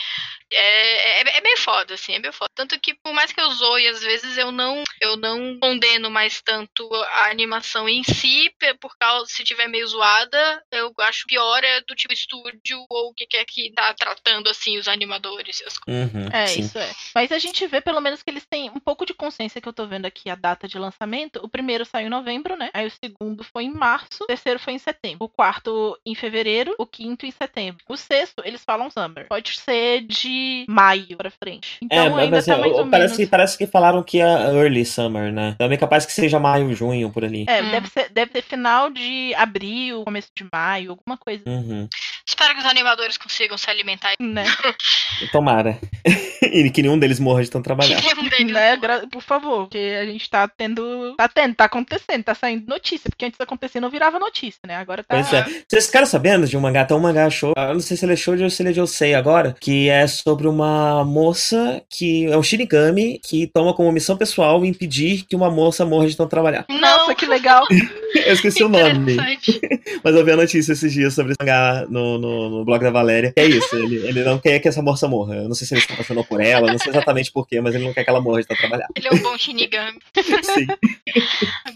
[0.52, 2.50] É, é, é meio foda, assim, é meio foda.
[2.56, 6.42] Tanto que, por mais que eu zoe, às vezes eu não, eu não condeno mais
[6.50, 8.50] tanto a animação em si,
[8.82, 13.14] por causa, se tiver meio zoada, eu acho pior é do tipo estúdio ou o
[13.14, 15.60] que quer que tá tratando, assim, os animadores.
[15.60, 16.14] e as coisas.
[16.14, 16.62] Uhum, É, sim.
[16.62, 16.90] isso é.
[17.14, 19.74] Mas a gente vê pelo menos que eles têm um pouco de consciência que eu
[19.74, 21.40] tô vendo aqui a data de lançamento.
[21.44, 22.70] O primeiro saiu em novembro, né?
[22.74, 25.18] Aí o segundo foi em março, o terceiro foi em setembro.
[25.26, 27.84] O quarto em fevereiro, o quinto em setembro.
[27.88, 29.28] O sexto, eles falam summer.
[29.28, 31.78] Pode ser de maio pra frente.
[31.84, 33.18] Então É, ainda mas tá assim, mais ou parece, menos.
[33.18, 35.52] que, parece que falaram que é early summer, né?
[35.56, 37.46] Então é capaz que seja maio, junho, por ali.
[37.48, 37.72] É, Hum.
[37.72, 41.88] deve, ser, deve ser final de abril, começo de maio, alguma coisa, Uhum.
[42.28, 44.14] Espero que os animadores consigam se alimentar.
[44.20, 44.44] né?
[45.32, 45.80] Tomara.
[46.42, 48.00] e que nenhum deles morra de tanto trabalhar.
[48.02, 48.76] Que nenhum deles né?
[48.78, 49.08] morra.
[49.12, 51.16] Por favor, porque a gente tá tendo.
[51.18, 53.10] Tá tendo, tá acontecendo, tá saindo notícia.
[53.10, 54.76] Porque antes acontecia não virava notícia, né?
[54.76, 55.16] Agora tá.
[55.16, 55.44] Pois é.
[55.68, 56.86] Vocês ficaram sabendo de um mangá?
[56.86, 57.54] Tem um mangá show.
[57.58, 59.56] Eu não sei se ele é show ou se ele é de Yosei agora.
[59.60, 65.26] Que é sobre uma moça que é um Shinigami que toma como missão pessoal impedir
[65.28, 66.66] que uma moça morra de tanto trabalhar.
[66.70, 67.16] Nossa, Não.
[67.16, 67.64] que legal.
[68.26, 69.18] Eu esqueci o nome.
[70.04, 72.90] Mas eu vi a notícia esses dias sobre esse mangá no, no, no blog da
[72.90, 73.32] Valéria.
[73.34, 75.36] Que é isso, ele, ele não quer que essa moça morra.
[75.36, 77.84] Eu não sei se ele se apaixonou por ela, não sei exatamente porquê, mas ele
[77.84, 78.88] não quer que ela morra de trabalhar.
[78.96, 80.00] Ele é um bom Shinigami.
[80.42, 80.66] Sim.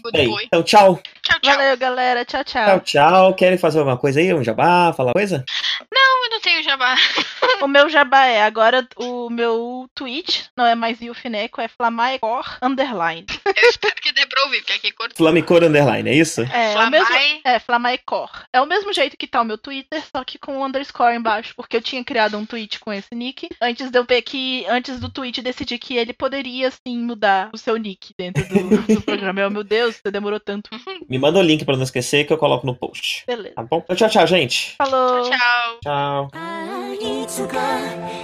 [0.02, 0.42] Good Bem, boy.
[0.44, 1.00] então, tchau.
[1.22, 1.54] Tchau, tchau.
[1.56, 2.24] Valeu, galera.
[2.24, 2.64] Tchau, tchau.
[2.64, 3.34] Tchau, tchau.
[3.34, 4.34] Querem fazer alguma coisa aí?
[4.34, 4.92] Um jabá?
[4.92, 5.44] Falar coisa?
[5.92, 6.94] Eu não tenho jabá.
[7.62, 13.24] O meu jabá é agora o meu tweet, não é mais Ilfineco, é Flamaecor Underline.
[13.46, 15.14] Eu espero que dê pra ouvir, porque aqui corta.
[15.14, 16.42] Flamicor Underline, é isso?
[16.42, 17.06] É, é o mesmo.
[17.06, 17.40] Flamai.
[17.44, 18.30] É, Flamaecor.
[18.52, 21.54] É o mesmo jeito que tá o meu Twitter, só que com um underscore embaixo,
[21.56, 23.48] porque eu tinha criado um tweet com esse nick.
[23.62, 24.66] Antes de eu ver que.
[24.66, 29.02] Antes do tweet decidi que ele poderia sim mudar o seu nick dentro do, do
[29.02, 29.40] programa.
[29.40, 30.68] Eu, meu Deus, você demorou tanto.
[31.08, 33.24] Me manda o link pra não esquecer que eu coloco no post.
[33.26, 33.54] Beleza.
[33.54, 33.80] Tá bom?
[33.84, 34.74] Então, tchau, tchau, gente.
[34.76, 35.30] Falou!
[35.30, 35.78] Tchau.
[35.82, 36.23] Tchau.
[36.24, 37.58] いつか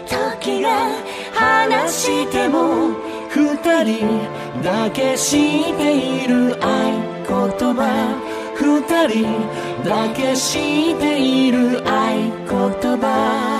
[0.06, 0.90] 時が
[1.34, 2.94] 話しても
[3.28, 5.36] 二人だけ知
[5.72, 6.66] っている合
[7.28, 8.14] 言葉
[8.54, 12.12] 二人だけ知っている合
[12.48, 13.59] 言葉